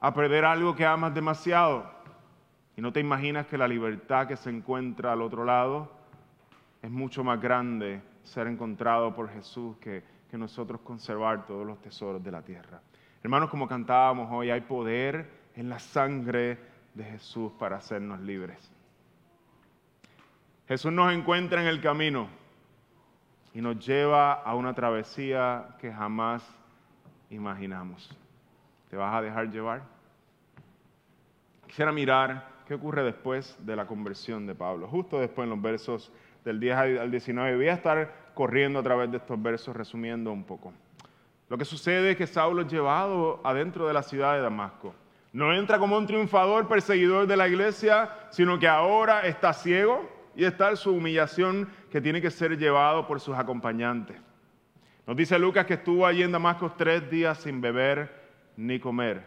a 0.00 0.12
perder 0.14 0.44
algo 0.44 0.74
que 0.74 0.84
amas 0.84 1.14
demasiado 1.14 1.90
y 2.76 2.80
no 2.80 2.92
te 2.92 3.00
imaginas 3.00 3.46
que 3.46 3.58
la 3.58 3.66
libertad 3.66 4.28
que 4.28 4.36
se 4.36 4.50
encuentra 4.50 5.12
al 5.12 5.22
otro 5.22 5.44
lado 5.44 5.90
es 6.82 6.90
mucho 6.90 7.24
más 7.24 7.40
grande 7.40 8.02
ser 8.22 8.46
encontrado 8.46 9.14
por 9.14 9.30
Jesús 9.30 9.76
que 9.78 10.04
que 10.28 10.38
nosotros 10.38 10.80
conservar 10.82 11.46
todos 11.46 11.66
los 11.66 11.80
tesoros 11.80 12.22
de 12.22 12.30
la 12.30 12.42
tierra. 12.42 12.80
Hermanos, 13.22 13.50
como 13.50 13.66
cantábamos 13.66 14.28
hoy, 14.30 14.50
hay 14.50 14.60
poder 14.60 15.28
en 15.56 15.68
la 15.68 15.78
sangre 15.78 16.58
de 16.94 17.04
Jesús 17.04 17.52
para 17.58 17.76
hacernos 17.76 18.20
libres. 18.20 18.70
Jesús 20.68 20.92
nos 20.92 21.10
encuentra 21.14 21.62
en 21.62 21.66
el 21.66 21.80
camino 21.80 22.28
y 23.54 23.62
nos 23.62 23.78
lleva 23.86 24.34
a 24.34 24.54
una 24.54 24.74
travesía 24.74 25.76
que 25.80 25.90
jamás 25.90 26.46
imaginamos. 27.30 28.14
¿Te 28.90 28.96
vas 28.98 29.14
a 29.14 29.22
dejar 29.22 29.50
llevar? 29.50 29.80
Quisiera 31.66 31.90
mirar 31.90 32.46
qué 32.66 32.74
ocurre 32.74 33.02
después 33.02 33.56
de 33.64 33.76
la 33.76 33.86
conversión 33.86 34.46
de 34.46 34.54
Pablo, 34.54 34.88
justo 34.88 35.18
después 35.18 35.44
en 35.46 35.50
los 35.50 35.62
versos 35.62 36.12
del 36.44 36.60
10 36.60 36.76
al 36.76 37.10
19. 37.10 37.56
Voy 37.56 37.68
a 37.68 37.72
estar 37.72 38.32
corriendo 38.34 38.80
a 38.80 38.82
través 38.82 39.10
de 39.10 39.16
estos 39.16 39.40
versos, 39.40 39.74
resumiendo 39.74 40.30
un 40.30 40.44
poco. 40.44 40.74
Lo 41.48 41.56
que 41.56 41.64
sucede 41.64 42.10
es 42.10 42.16
que 42.18 42.26
Saulo 42.26 42.60
es 42.60 42.70
llevado 42.70 43.40
adentro 43.42 43.86
de 43.86 43.94
la 43.94 44.02
ciudad 44.02 44.34
de 44.34 44.42
Damasco. 44.42 44.94
No 45.32 45.50
entra 45.54 45.78
como 45.78 45.96
un 45.96 46.06
triunfador, 46.06 46.68
perseguidor 46.68 47.26
de 47.26 47.38
la 47.38 47.48
iglesia, 47.48 48.10
sino 48.28 48.58
que 48.58 48.68
ahora 48.68 49.22
está 49.22 49.54
ciego 49.54 50.17
y 50.38 50.44
está 50.44 50.70
en 50.70 50.76
su 50.76 50.94
humillación 50.94 51.68
que 51.90 52.00
tiene 52.00 52.22
que 52.22 52.30
ser 52.30 52.56
llevado 52.56 53.08
por 53.08 53.18
sus 53.18 53.36
acompañantes. 53.36 54.16
Nos 55.04 55.16
dice 55.16 55.36
Lucas 55.36 55.66
que 55.66 55.74
estuvo 55.74 56.06
allí 56.06 56.22
en 56.22 56.30
Damasco 56.30 56.72
tres 56.78 57.10
días 57.10 57.38
sin 57.38 57.60
beber 57.60 58.08
ni 58.56 58.78
comer. 58.78 59.24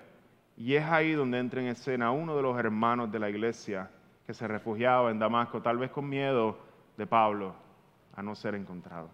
Y 0.55 0.73
es 0.75 0.85
ahí 0.85 1.11
donde 1.11 1.37
entra 1.39 1.59
en 1.59 1.67
escena 1.67 2.11
uno 2.11 2.37
de 2.37 2.41
los 2.41 2.57
hermanos 2.57 3.11
de 3.11 3.19
la 3.19 3.29
iglesia 3.29 3.91
que 4.25 4.33
se 4.33 4.47
refugiaba 4.47 5.11
en 5.11 5.19
Damasco, 5.19 5.61
tal 5.61 5.79
vez 5.79 5.91
con 5.91 6.07
miedo 6.07 6.57
de 6.95 7.05
Pablo 7.05 7.55
a 8.15 8.23
no 8.23 8.33
ser 8.33 8.55
encontrado. 8.55 9.09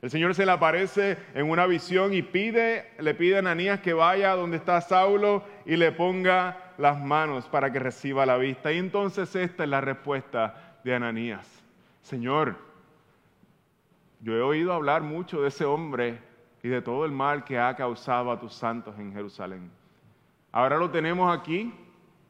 El 0.00 0.10
Señor 0.10 0.36
se 0.36 0.46
le 0.46 0.52
aparece 0.52 1.18
en 1.34 1.50
una 1.50 1.66
visión 1.66 2.14
y 2.14 2.22
pide, 2.22 2.92
le 3.00 3.14
pide 3.14 3.34
a 3.34 3.38
Ananías 3.40 3.80
que 3.80 3.94
vaya 3.94 4.36
donde 4.36 4.58
está 4.58 4.80
Saulo 4.80 5.42
y 5.66 5.74
le 5.74 5.90
ponga 5.90 6.72
las 6.78 7.00
manos 7.00 7.48
para 7.48 7.72
que 7.72 7.80
reciba 7.80 8.26
la 8.26 8.36
vista. 8.36 8.70
Y 8.70 8.78
entonces 8.78 9.34
esta 9.34 9.64
es 9.64 9.68
la 9.68 9.80
respuesta 9.80 10.71
de 10.84 10.94
Ananías. 10.94 11.62
Señor, 12.02 12.56
yo 14.20 14.34
he 14.34 14.42
oído 14.42 14.72
hablar 14.72 15.02
mucho 15.02 15.42
de 15.42 15.48
ese 15.48 15.64
hombre 15.64 16.18
y 16.62 16.68
de 16.68 16.80
todo 16.80 17.04
el 17.04 17.12
mal 17.12 17.44
que 17.44 17.58
ha 17.58 17.74
causado 17.74 18.30
a 18.30 18.38
tus 18.38 18.54
santos 18.54 18.98
en 18.98 19.12
Jerusalén. 19.12 19.70
Ahora 20.52 20.76
lo 20.76 20.90
tenemos 20.90 21.36
aquí, 21.36 21.72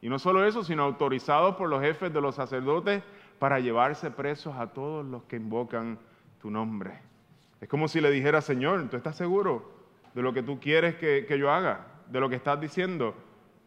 y 0.01 0.09
no 0.09 0.19
solo 0.19 0.45
eso, 0.45 0.63
sino 0.63 0.83
autorizado 0.83 1.55
por 1.55 1.69
los 1.69 1.81
jefes 1.81 2.13
de 2.13 2.19
los 2.19 2.35
sacerdotes 2.35 3.03
para 3.39 3.59
llevarse 3.59 4.11
presos 4.11 4.55
a 4.57 4.67
todos 4.67 5.05
los 5.05 5.23
que 5.23 5.37
invocan 5.37 5.97
tu 6.41 6.49
nombre. 6.49 6.99
Es 7.61 7.69
como 7.69 7.87
si 7.87 8.01
le 8.01 8.11
dijera, 8.11 8.41
Señor, 8.41 8.89
¿tú 8.89 8.97
estás 8.97 9.15
seguro 9.15 9.71
de 10.13 10.21
lo 10.21 10.33
que 10.33 10.43
tú 10.43 10.59
quieres 10.59 10.95
que, 10.95 11.25
yo 11.39 11.49
haga? 11.49 11.87
De 12.09 12.19
lo 12.19 12.27
que 12.27 12.35
estás 12.35 12.59
diciendo. 12.59 13.15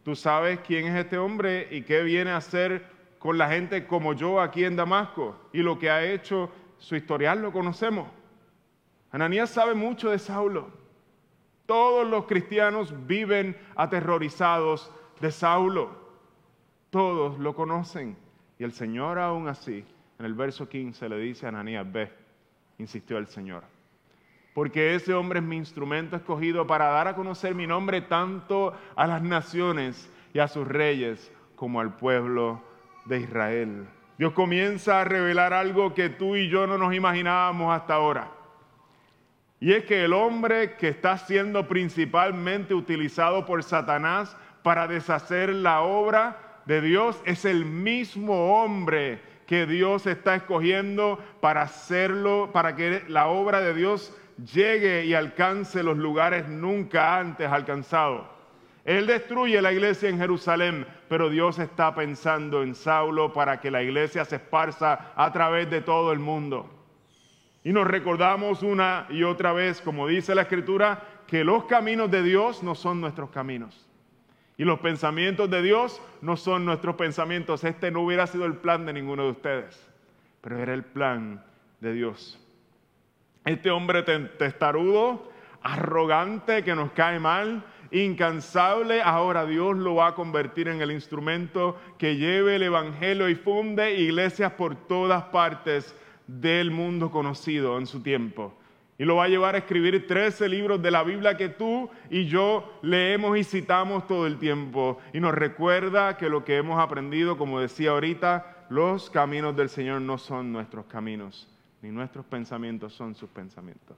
tú 0.03 0.15
sabes 0.15 0.59
quién 0.59 0.85
es 0.85 0.95
este 0.95 1.17
hombre 1.17 1.67
y 1.71 1.81
qué 1.81 2.03
viene 2.03 2.31
a 2.31 2.37
hacer 2.37 2.96
con 3.27 3.37
la 3.37 3.49
gente 3.49 3.85
como 3.85 4.13
yo 4.13 4.39
aquí 4.39 4.63
en 4.63 4.77
Damasco. 4.77 5.35
Y 5.51 5.57
lo 5.57 5.77
que 5.77 5.89
ha 5.89 6.01
hecho, 6.01 6.49
su 6.77 6.95
historial 6.95 7.41
lo 7.41 7.51
conocemos. 7.51 8.07
Ananías 9.11 9.49
sabe 9.49 9.73
mucho 9.73 10.11
de 10.11 10.17
Saulo. 10.17 10.69
Todos 11.65 12.07
los 12.07 12.23
cristianos 12.23 12.93
viven 13.05 13.57
aterrorizados 13.75 14.89
de 15.19 15.33
Saulo. 15.33 15.89
Todos 16.89 17.37
lo 17.37 17.53
conocen. 17.53 18.15
Y 18.59 18.63
el 18.63 18.71
Señor 18.71 19.19
aún 19.19 19.49
así, 19.49 19.83
en 20.19 20.25
el 20.25 20.33
verso 20.33 20.69
15 20.69 21.09
le 21.09 21.17
dice 21.19 21.47
a 21.47 21.49
Ananías, 21.49 21.85
ve, 21.91 22.09
insistió 22.77 23.17
el 23.17 23.27
Señor. 23.27 23.65
Porque 24.53 24.95
ese 24.95 25.13
hombre 25.13 25.39
es 25.39 25.45
mi 25.45 25.57
instrumento 25.57 26.15
escogido 26.15 26.65
para 26.65 26.85
dar 26.85 27.09
a 27.09 27.15
conocer 27.15 27.55
mi 27.55 27.67
nombre 27.67 27.99
tanto 27.99 28.73
a 28.95 29.05
las 29.05 29.21
naciones 29.21 30.09
y 30.33 30.39
a 30.39 30.47
sus 30.47 30.65
reyes 30.65 31.29
como 31.57 31.81
al 31.81 31.97
pueblo 31.97 32.61
de 33.07 33.19
Israel. 33.21 33.87
Dios 34.17 34.33
comienza 34.33 35.01
a 35.01 35.03
revelar 35.03 35.53
algo 35.53 35.93
que 35.93 36.09
tú 36.09 36.35
y 36.35 36.49
yo 36.49 36.65
no 36.67 36.77
nos 36.77 36.93
imaginábamos 36.93 37.75
hasta 37.75 37.93
ahora. 37.93 38.31
Y 39.59 39.73
es 39.73 39.85
que 39.85 40.03
el 40.03 40.13
hombre 40.13 40.75
que 40.75 40.87
está 40.87 41.17
siendo 41.17 41.67
principalmente 41.67 42.73
utilizado 42.73 43.45
por 43.45 43.63
Satanás 43.63 44.35
para 44.63 44.87
deshacer 44.87 45.49
la 45.49 45.81
obra 45.81 46.61
de 46.65 46.81
Dios 46.81 47.21
es 47.25 47.45
el 47.45 47.65
mismo 47.65 48.61
hombre 48.61 49.21
que 49.47 49.65
Dios 49.65 50.05
está 50.05 50.35
escogiendo 50.35 51.19
para 51.39 51.61
hacerlo, 51.61 52.51
para 52.51 52.75
que 52.75 53.03
la 53.07 53.27
obra 53.27 53.61
de 53.61 53.73
Dios 53.73 54.15
llegue 54.53 55.05
y 55.05 55.13
alcance 55.13 55.81
los 55.81 55.97
lugares 55.97 56.47
nunca 56.47 57.17
antes 57.17 57.49
alcanzados. 57.49 58.36
Él 58.87 59.05
destruye 59.05 59.61
la 59.61 59.73
iglesia 59.73 60.07
en 60.07 60.17
Jerusalén, 60.17 60.87
pero 61.09 61.29
Dios 61.29 61.59
está 61.59 61.93
pensando 61.93 62.63
en 62.63 62.73
Saulo 62.73 63.33
para 63.33 63.59
que 63.59 63.69
la 63.69 63.83
iglesia 63.83 64.23
se 64.23 64.37
esparza 64.37 65.11
a 65.13 65.29
través 65.33 65.69
de 65.69 65.81
todo 65.81 66.13
el 66.13 66.19
mundo. 66.19 66.69
Y 67.65 67.73
nos 67.73 67.85
recordamos 67.85 68.63
una 68.63 69.05
y 69.09 69.23
otra 69.23 69.51
vez, 69.51 69.81
como 69.81 70.07
dice 70.07 70.33
la 70.33 70.43
Escritura, 70.43 71.03
que 71.27 71.43
los 71.43 71.65
caminos 71.65 72.09
de 72.09 72.23
Dios 72.23 72.63
no 72.63 72.75
son 72.75 73.01
nuestros 73.01 73.29
caminos. 73.29 73.85
Y 74.55 74.63
los 74.63 74.79
pensamientos 74.79 75.49
de 75.49 75.61
Dios 75.61 76.01
no 76.21 76.37
son 76.37 76.63
nuestros 76.63 76.95
pensamientos. 76.95 77.65
Este 77.65 77.91
no 77.91 78.03
hubiera 78.03 78.25
sido 78.25 78.45
el 78.45 78.55
plan 78.55 78.85
de 78.85 78.93
ninguno 78.93 79.25
de 79.25 79.31
ustedes, 79.31 79.85
pero 80.39 80.59
era 80.59 80.73
el 80.73 80.85
plan 80.85 81.43
de 81.81 81.91
Dios. 81.91 82.39
Este 83.43 83.69
hombre 83.69 84.03
testarudo, 84.03 85.29
arrogante, 85.61 86.63
que 86.63 86.73
nos 86.73 86.91
cae 86.91 87.19
mal, 87.19 87.65
incansable, 87.91 89.01
ahora 89.01 89.45
Dios 89.45 89.77
lo 89.77 89.95
va 89.95 90.07
a 90.07 90.15
convertir 90.15 90.67
en 90.67 90.81
el 90.81 90.91
instrumento 90.91 91.77
que 91.97 92.15
lleve 92.17 92.55
el 92.55 92.63
Evangelio 92.63 93.29
y 93.29 93.35
funde 93.35 93.99
iglesias 93.99 94.53
por 94.53 94.75
todas 94.75 95.23
partes 95.25 95.95
del 96.27 96.71
mundo 96.71 97.11
conocido 97.11 97.77
en 97.77 97.87
su 97.87 98.01
tiempo. 98.01 98.53
Y 98.99 99.05
lo 99.05 99.17
va 99.17 99.25
a 99.25 99.29
llevar 99.29 99.53
a 99.53 99.59
escribir 99.59 100.07
13 100.07 100.49
libros 100.49 100.81
de 100.81 100.89
la 100.89 101.03
Biblia 101.03 101.37
que 101.37 101.49
tú 101.49 101.89
y 102.09 102.25
yo 102.25 102.79
leemos 102.81 103.37
y 103.37 103.43
citamos 103.43 104.07
todo 104.07 104.25
el 104.25 104.39
tiempo. 104.39 104.97
Y 105.13 105.19
nos 105.19 105.35
recuerda 105.35 106.17
que 106.17 106.29
lo 106.29 106.43
que 106.43 106.57
hemos 106.57 106.79
aprendido, 106.79 107.37
como 107.37 107.59
decía 107.59 107.91
ahorita, 107.91 108.65
los 108.69 109.09
caminos 109.09 109.55
del 109.55 109.69
Señor 109.69 110.01
no 110.01 110.17
son 110.17 110.51
nuestros 110.51 110.87
caminos, 110.87 111.47
ni 111.81 111.89
nuestros 111.89 112.25
pensamientos 112.25 112.93
son 112.93 113.13
sus 113.13 113.29
pensamientos. 113.29 113.95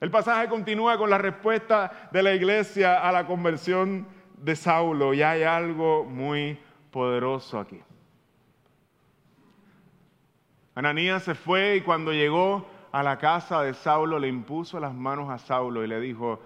El 0.00 0.10
pasaje 0.10 0.48
continúa 0.48 0.96
con 0.96 1.10
la 1.10 1.18
respuesta 1.18 2.08
de 2.12 2.22
la 2.22 2.34
iglesia 2.34 3.00
a 3.00 3.10
la 3.10 3.26
conversión 3.26 4.06
de 4.36 4.54
Saulo 4.54 5.12
y 5.12 5.22
hay 5.22 5.42
algo 5.42 6.04
muy 6.04 6.58
poderoso 6.92 7.58
aquí. 7.58 7.80
Ananías 10.76 11.24
se 11.24 11.34
fue 11.34 11.76
y 11.76 11.80
cuando 11.80 12.12
llegó 12.12 12.64
a 12.92 13.02
la 13.02 13.18
casa 13.18 13.62
de 13.62 13.74
Saulo, 13.74 14.20
le 14.20 14.28
impuso 14.28 14.78
las 14.78 14.94
manos 14.94 15.28
a 15.30 15.38
Saulo 15.38 15.82
y 15.82 15.88
le 15.88 16.00
dijo, 16.00 16.40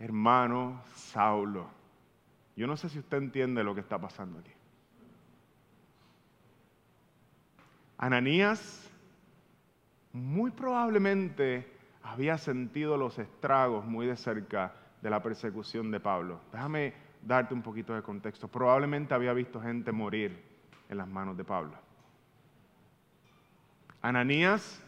hermano 0.00 0.82
Saulo, 0.94 1.68
yo 2.56 2.66
no 2.66 2.76
sé 2.76 2.88
si 2.88 2.98
usted 2.98 3.18
entiende 3.18 3.62
lo 3.62 3.74
que 3.74 3.80
está 3.80 3.98
pasando 3.98 4.40
aquí. 4.40 4.50
Ananías 7.98 8.90
muy 10.12 10.50
probablemente 10.50 11.71
había 12.02 12.38
sentido 12.38 12.96
los 12.96 13.18
estragos 13.18 13.84
muy 13.84 14.06
de 14.06 14.16
cerca 14.16 14.74
de 15.00 15.10
la 15.10 15.22
persecución 15.22 15.90
de 15.90 16.00
Pablo. 16.00 16.40
Déjame 16.52 16.94
darte 17.22 17.54
un 17.54 17.62
poquito 17.62 17.94
de 17.94 18.02
contexto. 18.02 18.48
Probablemente 18.48 19.14
había 19.14 19.32
visto 19.32 19.60
gente 19.60 19.92
morir 19.92 20.42
en 20.88 20.98
las 20.98 21.08
manos 21.08 21.36
de 21.36 21.44
Pablo. 21.44 21.76
Ananías 24.00 24.82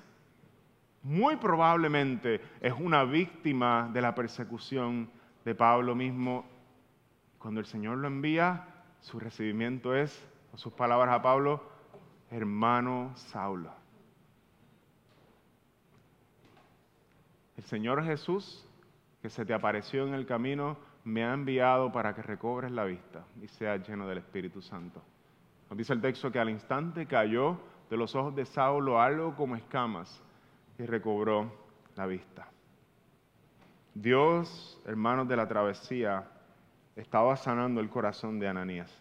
muy 1.03 1.37
probablemente 1.37 2.41
es 2.61 2.73
una 2.73 3.05
víctima 3.05 3.91
de 3.93 4.01
la 4.01 4.15
persecución 4.15 5.11
de 5.45 5.55
Pablo 5.55 5.95
mismo. 5.95 6.47
Cuando 7.39 7.61
el 7.61 7.67
Señor 7.67 7.99
lo 7.99 8.09
envía, 8.09 8.67
su 9.01 9.21
recibimiento 9.21 9.95
es, 9.95 10.27
con 10.51 10.59
sus 10.59 10.73
palabras 10.73 11.15
a 11.15 11.21
Pablo, 11.21 11.63
hermano 12.31 13.13
Saulo. 13.17 13.84
El 17.57 17.65
Señor 17.65 18.05
Jesús, 18.05 18.67
que 19.23 19.31
se 19.31 19.45
te 19.45 19.55
apareció 19.55 20.07
en 20.07 20.15
el 20.15 20.27
camino, 20.27 20.77
me 21.05 21.25
ha 21.25 21.33
enviado 21.33 21.93
para 21.93 22.15
que 22.15 22.23
recobres 22.23 22.73
la 22.73 22.85
vista 22.85 23.25
y 23.43 23.49
seas 23.49 23.87
lleno 23.87 24.07
del 24.09 24.19
Espíritu 24.19 24.61
Santo. 24.61 25.03
Nos 25.69 25.79
dice 25.79 25.93
el 25.93 26.01
texto 26.01 26.33
que 26.33 26.39
al 26.39 26.51
instante 26.51 27.07
cayó 27.07 27.59
de 27.91 27.97
los 27.97 28.15
ojos 28.15 28.35
de 28.35 28.45
Saulo 28.45 29.01
algo 29.01 29.35
como 29.37 29.57
escamas 29.57 30.23
y 30.79 30.85
recobró 30.85 31.53
la 31.95 32.07
vista. 32.07 32.49
Dios, 33.95 34.81
hermanos 34.87 35.29
de 35.29 35.37
la 35.37 35.47
travesía, 35.47 36.29
estaba 36.97 37.37
sanando 37.37 37.81
el 37.81 37.89
corazón 37.89 38.39
de 38.41 38.49
Ananías. 38.49 38.93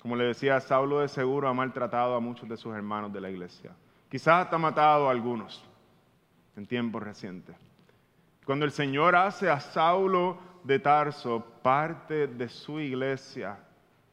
Como 0.00 0.16
le 0.16 0.24
decía, 0.24 0.60
Saulo 0.60 1.00
de 1.00 1.08
seguro 1.08 1.48
ha 1.48 1.54
maltratado 1.54 2.14
a 2.14 2.20
muchos 2.20 2.48
de 2.48 2.56
sus 2.56 2.74
hermanos 2.74 3.12
de 3.12 3.20
la 3.20 3.28
iglesia. 3.28 3.72
Quizás 4.08 4.44
hasta 4.44 4.56
matado 4.56 5.08
a 5.08 5.10
algunos 5.10 5.69
en 6.60 6.66
tiempos 6.66 7.02
recientes. 7.02 7.56
Cuando 8.44 8.66
el 8.66 8.70
Señor 8.70 9.16
hace 9.16 9.48
a 9.48 9.60
Saulo 9.60 10.38
de 10.62 10.78
Tarso 10.78 11.42
parte 11.62 12.26
de 12.26 12.50
su 12.50 12.78
iglesia, 12.78 13.58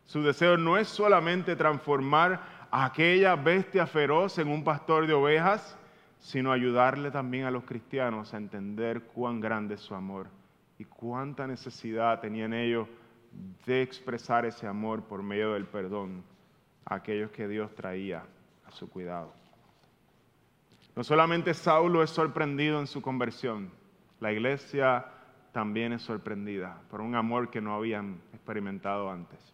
su 0.05 0.23
deseo 0.23 0.55
no 0.55 0.77
es 0.77 0.87
solamente 0.87 1.57
transformar 1.57 2.67
a 2.71 2.85
aquella 2.85 3.35
bestia 3.35 3.85
feroz 3.85 4.37
en 4.37 4.47
un 4.47 4.63
pastor 4.63 5.07
de 5.07 5.13
ovejas, 5.13 5.77
sino 6.19 6.53
ayudarle 6.53 7.11
también 7.11 7.43
a 7.43 7.51
los 7.51 7.65
cristianos 7.65 8.33
a 8.33 8.37
entender 8.37 9.01
cuán 9.13 9.41
grande 9.41 9.75
es 9.75 9.81
su 9.81 9.93
amor 9.93 10.27
y 10.79 10.85
cuánta 10.85 11.47
necesidad 11.47 12.21
tenían 12.21 12.53
ellos 12.53 12.87
de 13.65 13.81
expresar 13.81 14.45
ese 14.45 14.67
amor 14.67 15.03
por 15.03 15.21
medio 15.21 15.51
del 15.51 15.65
perdón 15.65 16.23
a 16.85 16.95
aquellos 16.95 17.29
que 17.31 17.49
Dios 17.49 17.75
traía 17.75 18.23
a 18.65 18.71
su 18.71 18.89
cuidado. 18.89 19.33
No 20.97 21.03
solamente 21.03 21.53
Saulo 21.53 22.01
es 22.01 22.09
sorprendido 22.09 22.79
en 22.79 22.87
su 22.87 23.03
conversión, 23.03 23.69
la 24.19 24.31
iglesia 24.31 25.05
también 25.51 25.93
es 25.93 26.01
sorprendida 26.01 26.81
por 26.89 27.01
un 27.01 27.13
amor 27.13 27.51
que 27.51 27.61
no 27.61 27.75
habían 27.75 28.19
experimentado 28.33 29.11
antes. 29.11 29.53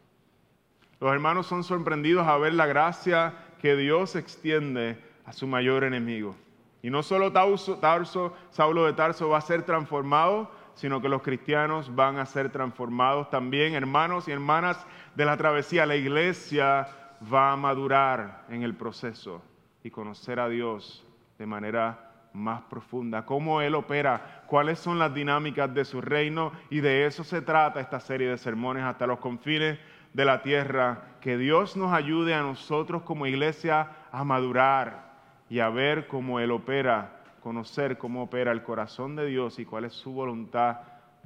Los 1.02 1.12
hermanos 1.12 1.46
son 1.46 1.66
sorprendidos 1.66 2.26
a 2.26 2.38
ver 2.38 2.54
la 2.54 2.66
gracia 2.66 3.34
que 3.62 3.76
Dios 3.76 4.16
extiende 4.16 4.98
a 5.26 5.34
su 5.34 5.46
mayor 5.46 5.84
enemigo. 5.84 6.34
Y 6.82 6.90
no 6.90 7.04
solo 7.04 7.34
Tarso, 7.34 8.34
Saulo 8.50 8.86
de 8.86 8.94
Tarso 8.94 9.28
va 9.28 9.40
a 9.40 9.42
ser 9.42 9.64
transformado, 9.64 10.50
sino 10.76 11.02
que 11.02 11.10
los 11.10 11.24
cristianos 11.24 11.94
van 11.94 12.20
a 12.20 12.26
ser 12.26 12.54
transformados 12.54 13.30
también, 13.30 13.74
hermanos 13.74 14.30
y 14.30 14.32
hermanas 14.32 14.88
de 15.14 15.26
la 15.26 15.36
travesía. 15.36 15.86
La 15.86 15.98
iglesia 15.98 16.88
va 17.22 17.52
a 17.52 17.58
madurar 17.58 18.46
en 18.48 18.64
el 18.64 18.76
proceso 18.76 19.42
y 19.84 19.90
conocer 19.90 20.40
a 20.40 20.48
Dios 20.48 21.06
de 21.38 21.46
manera 21.46 22.14
más 22.34 22.64
profunda, 22.64 23.26
cómo 23.26 23.62
Él 23.62 23.76
opera, 23.76 24.44
cuáles 24.48 24.80
son 24.80 25.00
las 25.00 25.14
dinámicas 25.14 25.74
de 25.74 25.86
su 25.86 26.02
reino 26.02 26.52
y 26.70 26.82
de 26.82 27.06
eso 27.06 27.24
se 27.24 27.42
trata 27.42 27.80
esta 27.80 28.00
serie 28.00 28.30
de 28.30 28.38
sermones 28.38 28.84
hasta 28.84 29.08
los 29.08 29.20
confines 29.20 29.78
de 30.14 30.26
la 30.26 30.42
tierra. 30.42 31.04
Que 31.22 31.38
Dios 31.38 31.78
nos 31.78 31.94
ayude 31.94 32.34
a 32.34 32.42
nosotros 32.42 33.04
como 33.04 33.28
iglesia 33.28 33.92
a 34.12 34.24
madurar 34.24 35.14
y 35.50 35.60
a 35.60 35.70
ver 35.70 36.08
cómo 36.08 36.40
Él 36.40 36.52
opera, 36.52 37.22
conocer 37.42 37.98
cómo 37.98 38.24
opera 38.24 38.52
el 38.52 38.64
corazón 38.64 39.16
de 39.16 39.28
Dios 39.28 39.60
y 39.60 39.66
cuál 39.66 39.86
es 39.86 39.94
su 39.94 40.12
voluntad 40.12 40.80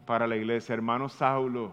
para 0.05 0.27
la 0.27 0.35
iglesia. 0.35 0.73
Hermano 0.73 1.09
Saulo, 1.09 1.71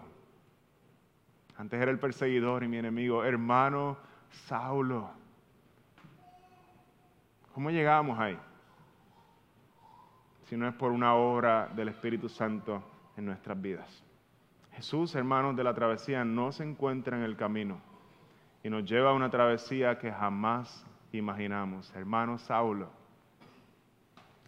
antes 1.57 1.81
era 1.81 1.91
el 1.91 1.99
perseguidor 1.99 2.63
y 2.63 2.67
mi 2.67 2.77
enemigo, 2.77 3.23
hermano 3.23 3.97
Saulo. 4.29 5.24
¿Cómo 7.55 7.71
llegamos 7.71 8.19
ahí? 8.19 8.37
Si 10.49 10.57
no 10.57 10.67
es 10.67 10.75
por 10.75 10.91
una 10.91 11.15
obra 11.15 11.69
del 11.73 11.87
Espíritu 11.87 12.27
Santo 12.27 12.83
en 13.15 13.25
nuestras 13.25 13.61
vidas. 13.61 14.03
Jesús, 14.73 15.15
hermanos 15.15 15.55
de 15.55 15.63
la 15.63 15.73
travesía, 15.73 16.25
no 16.25 16.51
se 16.51 16.65
encuentra 16.65 17.15
en 17.15 17.23
el 17.23 17.37
camino 17.37 17.79
y 18.61 18.69
nos 18.69 18.83
lleva 18.83 19.11
a 19.11 19.13
una 19.13 19.29
travesía 19.29 19.97
que 19.97 20.11
jamás 20.11 20.85
imaginamos. 21.13 21.95
Hermano 21.95 22.37
Saulo, 22.39 22.89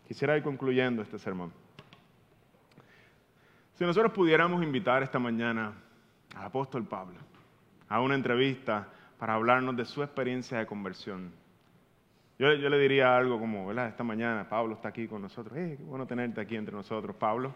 quisiera 0.05 0.35
ir 0.35 0.43
concluyendo 0.43 1.01
este 1.01 1.17
sermón. 1.17 1.53
Si 3.75 3.85
nosotros 3.85 4.11
pudiéramos 4.11 4.61
invitar 4.61 5.01
esta 5.01 5.17
mañana 5.17 5.71
al 6.35 6.43
apóstol 6.43 6.83
Pablo 6.83 7.19
a 7.87 8.01
una 8.01 8.15
entrevista 8.15 8.89
para 9.17 9.35
hablarnos 9.35 9.77
de 9.77 9.85
su 9.85 10.03
experiencia 10.03 10.57
de 10.57 10.65
conversión, 10.65 11.46
yo, 12.39 12.69
le 12.69 12.79
diría 12.79 13.17
algo 13.17 13.39
como, 13.39 13.65
¿verdad? 13.65 13.87
Esta 13.87 14.03
mañana 14.03 14.47
Pablo 14.47 14.75
está 14.75 14.89
aquí 14.89 15.07
con 15.07 15.23
nosotros. 15.23 15.57
Eh, 15.57 15.75
qué 15.77 15.83
bueno 15.83 16.05
tenerte 16.05 16.39
aquí 16.39 16.55
entre 16.55 16.75
nosotros, 16.75 17.15
Pablo. 17.15 17.53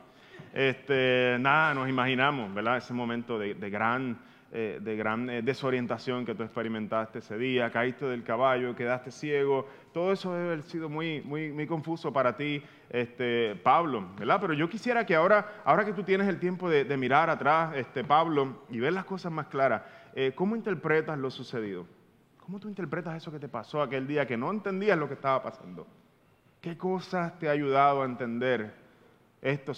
Este, 0.54 1.38
nada, 1.40 1.76
nos 1.76 1.88
imaginamos, 1.88 2.52
¿verdad? 2.54 2.78
Ese 2.78 2.92
momento 2.92 3.38
de, 3.38 3.54
gran, 3.70 4.18
eh, 4.52 4.80
de 4.82 4.96
gran 4.96 5.30
eh, 5.30 5.44
desorientación 5.44 6.26
que 6.26 6.34
tú 6.34 6.42
experimentaste 6.42 7.20
ese 7.20 7.38
día, 7.38 7.70
caíste 7.70 8.06
del 8.08 8.24
caballo, 8.24 8.76
quedaste 8.76 9.12
ciego. 9.12 9.68
Todo 9.94 10.14
eso 10.14 10.34
debe 10.34 10.48
haber 10.48 10.64
sido 10.64 10.90
muy, 10.90 11.22
muy, 11.22 11.52
muy 11.52 11.68
confuso 11.68 12.12
para 12.12 12.36
ti 12.36 12.64
este, 12.90 13.56
Pablo, 13.58 14.08
¿verdad? 14.18 14.40
Pero 14.42 14.54
yo 14.54 14.68
quisiera 14.68 15.06
que 15.06 15.14
ahora, 15.14 15.62
ahora 15.64 15.86
que 15.86 15.94
tú 15.94 16.02
tienes 16.02 16.28
el 16.28 16.40
tiempo 16.40 16.70
de, 16.72 16.98
mirar 16.98 17.30
atrás, 17.30 17.76
este, 17.76 18.04
Pablo, 18.04 18.64
y 18.70 18.80
ver 18.80 18.94
las 18.94 19.06
cosas 19.06 19.32
más 19.32 19.46
claras, 19.46 19.84
eh, 20.16 20.32
¿cómo 20.34 20.56
interpretas 20.56 21.20
lo 21.20 21.30
sucedido? 21.30 21.86
¿Cómo 22.52 22.60
tú 22.60 22.68
interpretas 22.68 23.16
eso 23.16 23.32
que 23.32 23.39
te 23.39 23.47
pasó 23.47 23.82
aquel 23.82 24.06
día 24.06 24.28
que 24.28 24.36
no 24.36 24.52
entendías 24.52 24.97
lo 24.97 25.08
que 25.08 25.14
estaba 25.14 25.41
pasando? 25.41 25.88
¿Qué 26.60 26.78
cosas 26.78 27.39
te 27.39 27.47
ha 27.47 27.52
ayudado 27.52 28.02
a 28.02 28.06
entender 28.06 28.74
esto? 29.41 29.72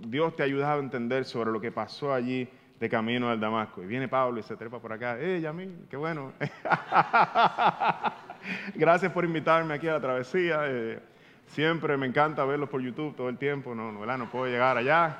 Dios 0.00 0.34
te 0.34 0.42
ha 0.42 0.46
ayudado 0.46 0.80
a 0.80 0.82
entender 0.82 1.24
sobre 1.24 1.52
lo 1.52 1.60
que 1.60 1.70
pasó 1.70 2.12
allí 2.12 2.48
de 2.80 2.88
camino 2.88 3.30
al 3.30 3.38
Damasco. 3.38 3.84
Y 3.84 3.86
viene 3.86 4.08
Pablo 4.08 4.40
y 4.40 4.42
se 4.42 4.56
trepa 4.56 4.80
por 4.80 4.92
acá. 4.92 5.20
¡Eh, 5.20 5.40
Yamil! 5.40 5.86
¡Qué 5.88 5.96
bueno! 5.96 6.32
Gracias 8.74 9.12
por 9.12 9.24
invitarme 9.24 9.74
aquí 9.74 9.86
a 9.86 9.92
la 9.92 10.00
travesía. 10.00 10.62
Eh, 10.64 10.98
Siempre 11.46 11.96
me 11.96 12.06
encanta 12.06 12.44
verlos 12.44 12.68
por 12.68 12.80
YouTube 12.80 13.14
todo 13.14 13.28
el 13.28 13.38
tiempo, 13.38 13.72
no, 13.72 13.92
no, 13.92 14.16
no 14.16 14.30
puedo 14.32 14.46
llegar 14.46 14.76
allá. 14.76 15.16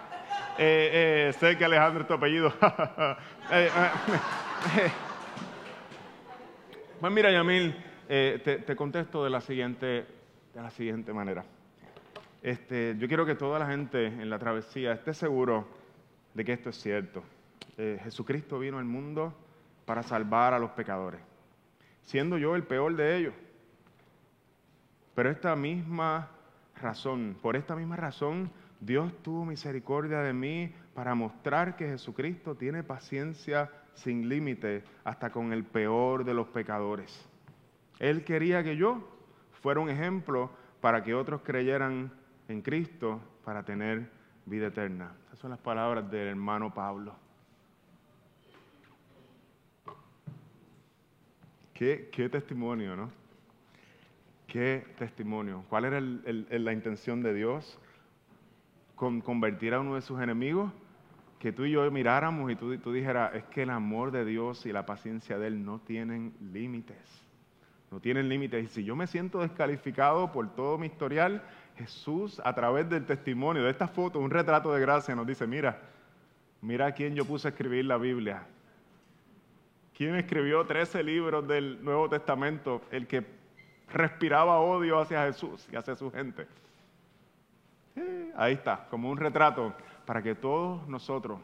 Eh, 0.59 1.29
eh, 1.29 1.33
sé 1.39 1.57
que 1.57 1.65
Alejandro 1.65 2.03
es 2.03 2.09
tu 2.09 2.15
apellido. 2.15 2.53
pues 7.01 7.13
mira, 7.13 7.33
Yamil, 7.33 7.75
te, 8.07 8.39
te, 8.39 8.77
contesto 8.77 9.25
de 9.25 9.31
la 9.31 9.41
siguiente, 9.41 9.87
de 10.55 10.63
la 10.63 10.71
siguiente 10.71 11.13
manera. 11.13 11.45
Este, 12.43 12.95
yo 12.99 13.09
quiero 13.09 13.25
que 13.25 13.35
toda 13.35 13.59
la 13.59 13.67
gente 13.67 14.07
en 14.07 14.29
la 14.29 14.39
travesía 14.39 14.93
esté 14.93 15.15
seguro 15.15 15.67
de 16.35 16.45
que 16.45 16.53
esto 16.53 16.71
es 16.71 16.77
cierto. 16.77 17.23
Jesucristo 17.77 18.59
vino 18.59 18.79
al 18.79 18.85
mundo 18.85 19.35
para 19.87 20.03
salvar 20.03 20.53
a 20.53 20.59
los 20.59 20.73
pecadores, 20.73 21.21
siendo 22.03 22.37
yo 22.37 22.55
el 22.55 22.65
peor 22.65 22.95
de 22.95 23.17
ellos. 23.17 23.35
Pero 25.15 25.31
esta 25.31 25.57
misma 25.57 26.31
razón, 26.81 27.37
por 27.41 27.57
esta 27.57 27.75
misma 27.75 27.97
razón, 27.97 28.51
Dios 28.81 29.13
tuvo 29.23 29.45
misericordia 29.45 30.21
de 30.21 30.33
mí 30.33 30.73
para 30.95 31.15
mostrar 31.15 31.77
que 31.77 31.87
Jesucristo 31.87 32.55
tiene 32.55 32.83
paciencia 32.83 33.71
sin 34.01 34.29
límite 34.29 34.83
hasta 35.05 35.31
con 35.31 35.53
el 35.53 35.65
peor 35.65 36.25
de 36.25 36.35
los 36.35 36.49
pecadores. 36.49 37.29
Él 37.99 38.25
quería 38.25 38.65
que 38.65 38.77
yo 38.77 39.07
fuera 39.63 39.81
un 39.81 39.91
ejemplo 39.91 40.51
para 40.81 41.03
que 41.03 41.15
otros 41.15 41.43
creyeran 41.43 42.11
en 42.49 42.63
Cristo 42.63 43.21
para 43.45 43.63
tener 43.63 44.11
vida 44.47 44.69
eterna. 44.69 45.13
Esas 45.27 45.39
son 45.39 45.51
las 45.51 45.61
palabras 45.61 46.11
del 46.11 46.29
hermano 46.29 46.73
Pablo. 46.73 47.15
Qué, 51.75 52.29
testimonio, 52.31 52.95
¿no? 52.95 53.11
Qué 54.47 54.85
testimonio. 54.99 55.65
¿Cuál 55.71 55.87
era 55.87 56.01
la 56.01 56.73
intención 56.75 57.23
de 57.23 57.33
Dios? 57.33 57.79
Con 58.97 59.23
convertir 59.23 59.73
a 59.73 59.81
uno 59.81 59.95
de 59.95 60.03
sus 60.03 60.21
enemigos. 60.21 60.71
Que 61.41 61.53
tú 61.53 61.65
y 61.65 61.73
yo 61.73 61.91
miráramos 61.91 62.53
y 62.53 62.55
tú, 62.55 62.79
tú 62.79 62.93
dijeras, 62.93 63.35
es 63.35 63.45
que 63.45 63.63
el 63.63 63.71
amor 63.71 64.13
de 64.13 64.25
Dios 64.25 64.65
y 64.67 64.73
la 64.73 64.87
paciencia 64.87 65.39
de 65.39 65.49
Él 65.49 65.65
no 65.65 65.81
tienen 65.81 66.33
límites. 66.53 66.99
No 67.91 67.99
tienen 67.99 68.29
límites. 68.29 68.65
Y 68.65 68.69
si 68.69 68.85
yo 68.85 68.95
me 68.95 69.09
siento 69.09 69.41
descalificado 69.41 70.31
por 70.31 70.55
todo 70.55 70.79
mi 70.79 70.87
historial, 70.87 71.43
Jesús, 71.77 72.41
a 72.45 72.55
través 72.55 72.89
del 72.89 73.07
testimonio 73.07 73.65
de 73.65 73.71
esta 73.71 73.89
foto, 73.89 74.21
un 74.21 74.31
retrato 74.31 74.73
de 74.73 74.81
gracia, 74.81 75.17
nos 75.17 75.27
dice, 75.27 75.47
mira, 75.47 75.81
mira 76.61 76.87
a 76.87 76.93
quién 76.93 77.15
yo 77.15 77.25
puse 77.25 77.49
a 77.49 77.51
escribir 77.51 77.87
la 77.87 77.97
Biblia. 77.97 78.47
¿Quién 79.97 80.15
escribió 80.15 80.65
13 80.65 81.03
libros 81.03 81.49
del 81.49 81.83
Nuevo 81.83 82.09
Testamento? 82.09 82.83
El 82.91 83.07
que 83.07 83.25
respiraba 83.93 84.61
odio 84.61 85.01
hacia 85.01 85.25
Jesús 85.25 85.67
y 85.73 85.77
hacia 85.77 85.95
su 85.95 86.11
gente. 86.11 86.47
ahí 88.37 88.55
está, 88.55 88.87
como 88.89 89.11
un 89.11 89.17
retrato 89.17 89.75
para 90.07 90.23
que 90.23 90.35
todos 90.35 90.87
nosotros 90.89 91.41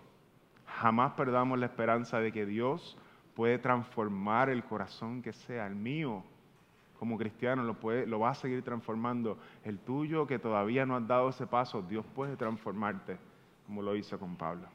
jamás 0.66 1.12
perdamos 1.12 1.58
la 1.58 1.66
esperanza 1.66 2.20
de 2.20 2.32
que 2.32 2.46
Dios 2.46 2.98
puede 3.34 3.58
transformar 3.58 4.48
el 4.50 4.64
corazón 4.64 5.22
que 5.22 5.32
sea 5.32 5.66
el 5.66 5.74
mío. 5.74 6.24
Como 6.98 7.18
cristiano 7.18 7.62
lo, 7.62 7.74
puede, 7.74 8.06
lo 8.06 8.20
va 8.20 8.30
a 8.30 8.34
seguir 8.34 8.62
transformando. 8.62 9.38
El 9.64 9.78
tuyo 9.78 10.26
que 10.26 10.38
todavía 10.38 10.86
no 10.86 10.96
has 10.96 11.06
dado 11.06 11.28
ese 11.28 11.46
paso, 11.46 11.82
Dios 11.82 12.04
puede 12.14 12.36
transformarte 12.36 13.18
como 13.66 13.82
lo 13.82 13.94
hizo 13.96 14.18
con 14.18 14.36
Pablo. 14.36 14.68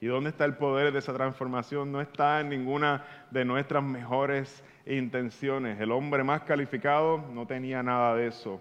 ¿Y 0.00 0.06
dónde 0.06 0.30
está 0.30 0.44
el 0.44 0.56
poder 0.56 0.92
de 0.92 0.98
esa 0.98 1.14
transformación? 1.14 1.90
No 1.90 2.00
está 2.00 2.40
en 2.40 2.50
ninguna 2.50 3.04
de 3.30 3.44
nuestras 3.44 3.82
mejores 3.82 4.62
intenciones. 4.84 5.80
El 5.80 5.90
hombre 5.90 6.22
más 6.22 6.42
calificado 6.42 7.24
no 7.32 7.46
tenía 7.46 7.82
nada 7.82 8.14
de 8.14 8.26
eso. 8.26 8.60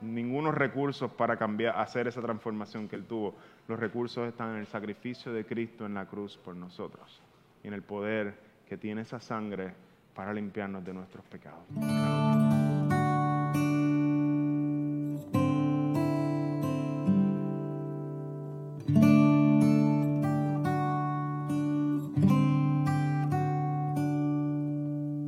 Ningunos 0.00 0.54
recursos 0.54 1.10
para 1.12 1.36
cambiar, 1.36 1.78
hacer 1.78 2.08
esa 2.08 2.20
transformación 2.20 2.88
que 2.88 2.96
él 2.96 3.04
tuvo. 3.04 3.36
Los 3.70 3.78
recursos 3.78 4.26
están 4.26 4.50
en 4.50 4.56
el 4.56 4.66
sacrificio 4.66 5.32
de 5.32 5.46
Cristo 5.46 5.86
en 5.86 5.94
la 5.94 6.04
cruz 6.04 6.36
por 6.36 6.56
nosotros 6.56 7.22
y 7.62 7.68
en 7.68 7.74
el 7.74 7.82
poder 7.82 8.34
que 8.68 8.76
tiene 8.76 9.02
esa 9.02 9.20
sangre 9.20 9.72
para 10.12 10.34
limpiarnos 10.34 10.84
de 10.84 10.92
nuestros 10.92 11.24
pecados. 11.26 11.62